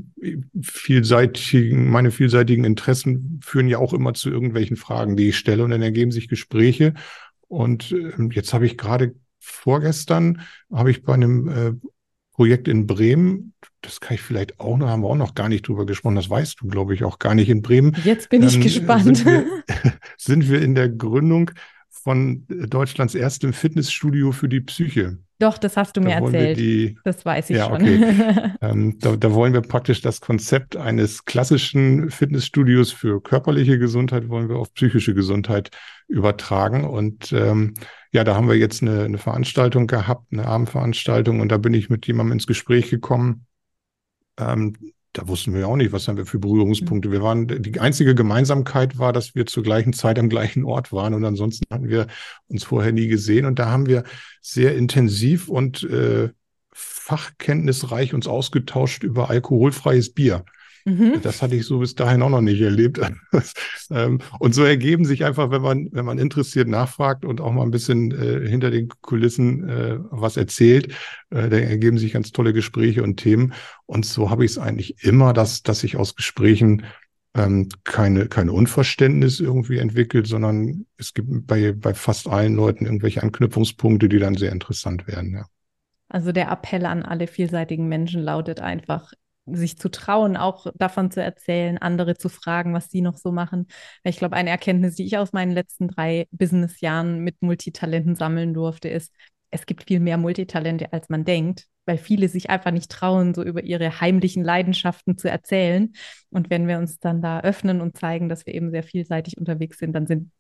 vielseitigen, 0.62 1.88
meine 1.88 2.11
vielseitigen 2.11 2.64
Interessen 2.64 3.40
führen 3.42 3.68
ja 3.68 3.78
auch 3.78 3.92
immer 3.92 4.14
zu 4.14 4.30
irgendwelchen 4.30 4.76
Fragen, 4.76 5.16
die 5.16 5.28
ich 5.28 5.38
stelle 5.38 5.64
und 5.64 5.70
dann 5.70 5.82
ergeben 5.82 6.12
sich 6.12 6.28
Gespräche. 6.28 6.94
Und 7.48 7.92
äh, 7.92 8.12
jetzt 8.32 8.52
habe 8.52 8.66
ich 8.66 8.76
gerade 8.76 9.14
vorgestern, 9.38 10.42
habe 10.72 10.90
ich 10.90 11.02
bei 11.02 11.14
einem 11.14 11.48
äh, 11.48 11.72
Projekt 12.35 12.66
in 12.66 12.87
Bremen, 12.87 13.55
das 13.80 14.01
kann 14.01 14.16
ich 14.16 14.22
vielleicht 14.22 14.59
auch 14.59 14.76
noch, 14.76 14.89
haben 14.89 15.03
wir 15.03 15.09
auch 15.09 15.16
noch 15.16 15.35
gar 15.35 15.49
nicht 15.49 15.68
drüber 15.68 15.87
gesprochen, 15.87 16.16
das 16.16 16.28
weißt 16.28 16.61
du, 16.61 16.66
glaube 16.66 16.95
ich, 16.95 17.05
auch 17.05 17.18
gar 17.20 17.35
nicht 17.35 17.49
in 17.49 17.62
Bremen. 17.62 17.97
Jetzt 18.05 18.28
bin 18.28 18.43
ich 18.43 18.57
ähm, 18.57 18.61
gespannt. 18.61 19.05
Sind 19.05 19.24
wir, 19.24 19.47
sind 20.18 20.51
wir 20.51 20.61
in 20.61 20.74
der 20.74 20.89
Gründung 20.89 21.53
von 22.05 22.46
Deutschlands 22.48 23.14
erstem 23.14 23.55
Fitnessstudio 23.55 24.30
für 24.30 24.48
die 24.48 24.61
Psyche. 24.61 25.18
Doch, 25.38 25.57
das 25.57 25.78
hast 25.78 25.96
du 25.96 26.00
da 26.00 26.07
mir 26.07 26.14
erzählt. 26.14 26.59
Die, 26.59 26.98
das 27.02 27.24
weiß 27.24 27.48
ich 27.48 27.57
ja, 27.57 27.64
schon. 27.64 27.76
Okay. 27.76 28.52
ähm, 28.61 28.98
da, 29.00 29.16
da, 29.16 29.32
wollen 29.32 29.55
wir 29.55 29.62
praktisch 29.62 30.02
das 30.02 30.20
Konzept 30.20 30.76
eines 30.76 31.24
klassischen 31.24 32.11
Fitnessstudios 32.11 32.92
für 32.92 33.22
körperliche 33.22 33.78
Gesundheit 33.78 34.28
wollen 34.28 34.50
wir 34.50 34.57
auf 34.57 34.74
psychische 34.74 35.14
Gesundheit 35.14 35.70
übertragen. 36.07 36.84
Und 36.84 37.32
ähm, 37.32 37.72
ja, 38.12 38.22
da 38.22 38.36
haben 38.36 38.48
wir 38.48 38.57
jetzt 38.57 38.82
eine, 38.82 39.05
eine 39.05 39.18
Veranstaltung 39.18 39.86
gehabt, 39.86 40.30
eine 40.30 40.46
Abendveranstaltung, 40.46 41.40
und 41.40 41.48
da 41.48 41.57
bin 41.57 41.72
ich 41.72 41.88
mit 41.88 42.07
jemandem 42.07 42.34
ins 42.34 42.46
Gespräch 42.46 42.90
gekommen, 42.90 43.46
ähm, 44.38 44.74
da 45.15 45.29
wussten 45.29 45.55
wir 45.55 45.69
auch 45.69 45.77
nicht, 45.77 45.93
was 45.93 46.09
haben 46.09 46.17
wir 46.17 46.27
für 46.27 46.41
Berührungspunkte. 46.41 47.12
Wir 47.12 47.23
waren, 47.23 47.47
die 47.47 47.79
einzige 47.79 48.17
Gemeinsamkeit 48.17 48.99
war, 48.99 49.12
dass 49.12 49.35
wir 49.37 49.47
zur 49.47 49.62
gleichen 49.62 49.93
Zeit 49.93 50.19
am 50.19 50.29
gleichen 50.29 50.65
Ort 50.65 50.93
waren 50.93 51.15
und 51.15 51.25
ansonsten 51.25 51.65
hatten 51.73 51.89
wir 51.89 52.09
uns 52.49 52.65
vorher 52.65 52.93
nie 52.93 53.07
gesehen 53.07 53.47
und 53.47 53.61
da 53.61 53.71
haben 53.71 53.87
wir 53.87 54.03
sehr 54.43 54.75
intensiv 54.75 55.49
und 55.49 55.85
äh, 55.85 56.31
fachkenntnisreich 56.73 58.12
uns 58.12 58.27
ausgetauscht 58.27 59.05
über 59.05 59.31
alkoholfreies 59.31 60.12
Bier. 60.12 60.45
Mhm. 60.85 61.20
Das 61.22 61.41
hatte 61.41 61.57
ich 61.57 61.64
so 61.64 61.78
bis 61.78 61.95
dahin 61.95 62.20
auch 62.22 62.28
noch 62.28 62.41
nicht 62.41 62.61
erlebt. 62.61 63.01
Ähm, 63.91 64.20
und 64.39 64.55
so 64.55 64.64
ergeben 64.64 65.05
sich 65.05 65.26
einfach, 65.26 65.51
wenn 65.51 65.61
man, 65.61 65.89
wenn 65.93 66.07
man 66.07 66.16
interessiert 66.16 66.68
nachfragt 66.68 67.26
und 67.26 67.43
auch 67.43 67.53
mal 67.53 67.64
ein 67.64 67.70
bisschen 67.70 68.12
äh, 68.12 68.49
hinter 68.49 68.70
den 68.70 68.89
Kulissen 69.03 69.68
äh, 69.68 69.99
was 70.11 70.39
erzählt, 70.39 70.93
äh, 71.28 71.51
da 71.51 71.59
ergeben 71.59 71.99
sich 71.99 72.14
ganz 72.14 72.32
tolle 72.32 72.55
Gespräche 72.55 73.03
und 73.03 73.16
Themen. 73.18 73.53
Und 73.85 74.07
so 74.07 74.30
habe 74.30 74.43
ich 74.47 74.53
es 74.53 74.59
eigentlich 74.59 75.05
immer, 75.05 75.35
dass, 75.35 75.62
dass 75.62 75.85
ich 75.85 75.97
aus 75.97 76.16
Gesprächen 76.16 76.87
ähm, 77.35 77.68
keine, 77.85 78.26
keine 78.26 78.53
Unverständnis 78.53 79.39
irgendwie 79.39 79.78
entwickelt, 79.78 80.26
sondern 80.26 80.87
es 80.97 81.12
gibt 81.12 81.47
bei, 81.47 81.72
bei 81.72 81.93
fast 81.93 82.26
allen 82.26 82.55
Leuten 82.55 82.87
irgendwelche 82.87 83.22
Anknüpfungspunkte, 83.22 84.09
die 84.09 84.18
dann 84.18 84.37
sehr 84.37 84.51
interessant 84.51 85.07
werden. 85.07 85.35
Ja. 85.35 85.47
Also 86.09 86.32
der 86.32 86.51
Appell 86.51 86.87
an 86.87 87.03
alle 87.03 87.26
vielseitigen 87.26 87.89
Menschen 87.89 88.22
lautet 88.22 88.61
einfach, 88.61 89.12
sich 89.47 89.78
zu 89.78 89.90
trauen, 89.90 90.36
auch 90.36 90.66
davon 90.74 91.11
zu 91.11 91.22
erzählen, 91.22 91.78
andere 91.78 92.16
zu 92.16 92.28
fragen, 92.28 92.72
was 92.72 92.90
sie 92.90 93.03
noch 93.03 93.16
so 93.16 93.32
machen. 93.32 93.66
Ich 94.03 94.16
glaube, 94.16 94.36
eine 94.36 94.51
Erkenntnis, 94.51 94.95
die 94.95 95.05
ich 95.05 95.18
aus 95.18 95.32
meinen 95.32 95.53
letzten 95.53 95.88
drei 95.88 96.26
Businessjahren 96.30 97.20
mit 97.20 97.42
Multitalenten 97.42 98.16
sammeln 98.16 98.55
durfte, 98.55 98.88
ist, 98.88 99.12
es 99.51 99.66
gibt 99.66 99.84
viel 99.84 100.01
mehr 100.01 100.18
Multitalente, 100.18 100.92
als 100.92 101.09
man 101.09 101.24
denkt, 101.24 101.66
weil 101.86 101.99
viele 101.99 102.28
sich 102.28 102.51
einfach 102.51 102.72
nicht 102.72 102.90
trauen, 102.90 103.34
so 103.34 103.42
über 103.45 103.62
ihre 103.62 104.01
heimlichen 104.01 104.42
Leidenschaften 104.42 105.16
zu 105.18 105.30
erzählen. 105.30 105.92
Und 106.30 106.51
wenn 106.51 106.66
wir 106.66 106.78
uns 106.78 106.99
dann 106.99 107.22
da 107.22 107.40
öffnen 107.40 107.80
und 107.80 107.97
zeigen, 107.97 108.28
dass 108.28 108.47
wir 108.47 108.55
eben 108.55 108.70
sehr 108.70 108.82
vielseitig 108.82 109.38
unterwegs 109.38 109.78
sind, 109.78 109.92
dann 109.92 110.07
sind 110.07 110.32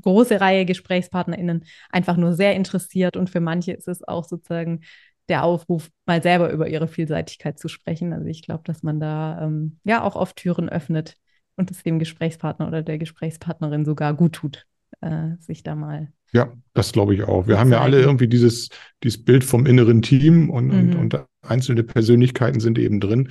große 0.00 0.40
Reihe 0.40 0.64
GesprächspartnerInnen 0.64 1.64
einfach 1.90 2.16
nur 2.16 2.34
sehr 2.34 2.54
interessiert 2.54 3.16
und 3.16 3.30
für 3.30 3.40
manche 3.40 3.72
ist 3.72 3.88
es 3.88 4.06
auch 4.06 4.24
sozusagen 4.24 4.80
der 5.28 5.44
Aufruf, 5.44 5.90
mal 6.06 6.22
selber 6.22 6.50
über 6.50 6.68
ihre 6.68 6.88
Vielseitigkeit 6.88 7.58
zu 7.58 7.68
sprechen. 7.68 8.12
Also 8.12 8.26
ich 8.26 8.42
glaube, 8.42 8.62
dass 8.64 8.82
man 8.82 9.00
da 9.00 9.42
ähm, 9.42 9.78
ja 9.84 10.02
auch 10.02 10.16
oft 10.16 10.36
Türen 10.36 10.68
öffnet 10.68 11.16
und 11.56 11.70
es 11.70 11.82
dem 11.82 11.98
Gesprächspartner 11.98 12.66
oder 12.66 12.82
der 12.82 12.98
Gesprächspartnerin 12.98 13.84
sogar 13.84 14.14
gut 14.14 14.34
tut, 14.34 14.66
äh, 15.00 15.36
sich 15.38 15.62
da 15.62 15.74
mal. 15.74 16.12
Ja, 16.32 16.52
das 16.72 16.92
glaube 16.92 17.14
ich 17.14 17.22
auch. 17.22 17.46
Wir 17.46 17.58
haben 17.58 17.70
ja 17.70 17.80
alle 17.80 18.00
irgendwie 18.00 18.28
dieses, 18.28 18.68
dieses 19.02 19.24
Bild 19.24 19.44
vom 19.44 19.66
inneren 19.66 20.02
Team 20.02 20.50
und, 20.50 20.66
mhm. 20.66 20.98
und, 20.98 21.14
und 21.14 21.24
einzelne 21.42 21.84
Persönlichkeiten 21.84 22.60
sind 22.60 22.78
eben 22.78 23.00
drin. 23.00 23.30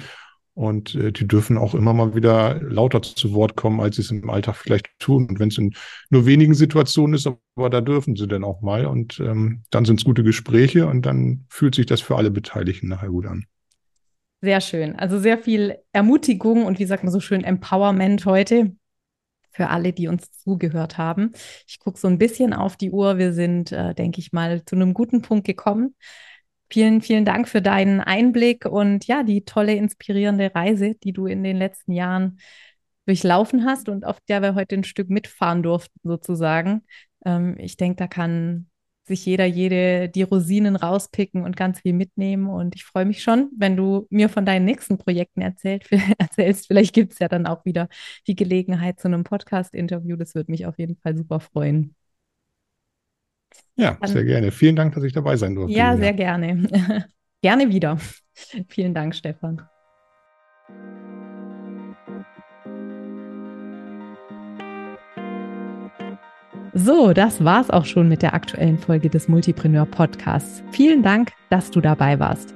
Und 0.56 0.94
äh, 0.96 1.12
die 1.12 1.28
dürfen 1.28 1.58
auch 1.58 1.74
immer 1.74 1.94
mal 1.94 2.16
wieder 2.16 2.62
lauter 2.62 3.02
zu 3.02 3.34
Wort 3.34 3.56
kommen, 3.56 3.80
als 3.80 3.96
sie 3.96 4.04
es 4.04 4.12
im 4.12 4.30
Alltag 4.30 4.56
vielleicht 4.56 4.88
tun. 5.00 5.28
Und 5.28 5.40
wenn 5.40 5.50
es 5.50 5.58
in 5.58 5.74
nur 6.10 6.26
wenigen 6.26 6.54
Situationen 6.54 7.16
ist, 7.16 7.28
aber 7.28 7.70
da 7.70 7.82
dürfen 7.82 8.16
sie 8.16 8.28
dann 8.28 8.44
auch 8.44 8.62
mal. 8.62 8.86
Und 8.86 9.20
ähm, 9.20 9.64
dann 9.72 9.86
sind 9.86 10.00
es 10.00 10.06
gute 10.06 10.24
Gespräche 10.24 10.88
und 10.88 11.06
dann 11.06 11.46
fühlt 11.50 11.74
sich 11.74 11.88
das 11.88 12.02
für 12.02 12.18
alle 12.18 12.30
Beteiligten 12.30 12.88
nachher 12.88 13.10
gut 13.10 13.26
an. 13.26 13.46
Sehr 14.42 14.62
schön. 14.62 14.96
Also 14.98 15.20
sehr 15.20 15.38
viel 15.38 15.78
Ermutigung 15.92 16.66
und 16.66 16.78
wie 16.78 16.86
sagt 16.86 17.04
man 17.04 17.14
so 17.14 17.22
schön, 17.22 17.44
Empowerment 17.44 18.26
heute 18.26 18.76
für 19.54 19.70
alle, 19.70 19.94
die 19.94 20.08
uns 20.08 20.32
zugehört 20.32 20.98
haben. 20.98 21.32
Ich 21.68 21.80
gucke 21.80 22.00
so 22.00 22.08
ein 22.08 22.18
bisschen 22.18 22.54
auf 22.54 22.76
die 22.76 22.92
Uhr. 22.92 23.18
Wir 23.18 23.34
sind, 23.34 23.72
äh, 23.72 23.94
denke 23.94 24.20
ich 24.20 24.34
mal, 24.34 24.66
zu 24.66 24.76
einem 24.76 24.94
guten 24.94 25.22
Punkt 25.22 25.46
gekommen. 25.46 25.96
Vielen, 26.74 27.02
vielen 27.02 27.24
Dank 27.24 27.48
für 27.48 27.62
deinen 27.62 28.02
Einblick 28.02 28.66
und 28.66 29.06
ja, 29.06 29.22
die 29.22 29.46
tolle, 29.46 29.76
inspirierende 29.76 30.56
Reise, 30.56 30.96
die 30.96 31.14
du 31.14 31.28
in 31.28 31.44
den 31.44 31.56
letzten 31.56 31.92
Jahren 31.92 32.40
durchlaufen 33.06 33.64
hast 33.64 33.90
und 33.90 34.06
auf 34.08 34.20
der 34.28 34.42
wir 34.42 34.56
heute 34.56 34.78
ein 34.78 34.84
Stück 34.84 35.08
mitfahren 35.08 35.62
durften, 35.62 36.00
sozusagen. 36.02 36.82
Ähm, 37.26 37.56
ich 37.60 37.78
denke, 37.78 37.98
da 37.98 38.08
kann 38.08 38.72
sich 39.06 39.24
jeder, 39.24 39.46
jede 39.46 40.10
die 40.10 40.24
Rosinen 40.24 40.76
rauspicken 40.76 41.44
und 41.44 41.56
ganz 41.56 41.82
viel 41.82 41.94
mitnehmen. 41.94 42.48
Und 42.48 42.74
ich 42.74 42.86
freue 42.86 43.06
mich 43.06 43.22
schon, 43.22 43.52
wenn 43.56 43.78
du 43.78 44.08
mir 44.10 44.28
von 44.28 44.44
deinen 44.44 44.66
nächsten 44.66 44.98
Projekten 44.98 45.42
erzählt, 45.42 45.88
erzählst. 46.18 46.66
Vielleicht 46.66 46.96
gibt 46.96 47.14
es 47.14 47.20
ja 47.20 47.28
dann 47.28 47.46
auch 47.46 47.66
wieder 47.66 47.88
die 48.26 48.36
Gelegenheit 48.36 49.00
zu 49.00 49.08
einem 49.08 49.24
Podcast-Interview. 49.24 50.16
Das 50.16 50.34
würde 50.34 50.50
mich 50.50 50.66
auf 50.66 50.80
jeden 50.80 50.98
Fall 50.98 51.16
super 51.16 51.40
freuen. 51.40 51.96
Ja, 53.76 53.98
Dann, 54.00 54.10
sehr 54.10 54.24
gerne. 54.24 54.52
Vielen 54.52 54.76
Dank, 54.76 54.94
dass 54.94 55.04
ich 55.04 55.14
dabei 55.14 55.36
sein 55.36 55.56
durfte. 55.56 55.76
Ja, 55.76 55.98
sehr 55.98 56.14
gerne. 56.14 56.68
gerne 57.42 57.70
wieder. 57.70 57.98
Vielen 58.68 58.94
Dank, 58.94 59.16
Stefan. 59.16 59.62
So, 66.76 67.14
das 67.14 67.44
war's 67.44 67.70
auch 67.70 67.86
schon 67.86 68.10
mit 68.10 68.24
der 68.24 68.34
aktuellen 68.34 68.80
Folge 68.80 69.08
des 69.08 69.28
Multipreneur 69.28 69.86
Podcasts. 69.86 70.64
Vielen 70.72 71.04
Dank, 71.04 71.32
dass 71.52 71.70
du 71.70 71.82
dabei 71.82 72.20
warst. 72.20 72.56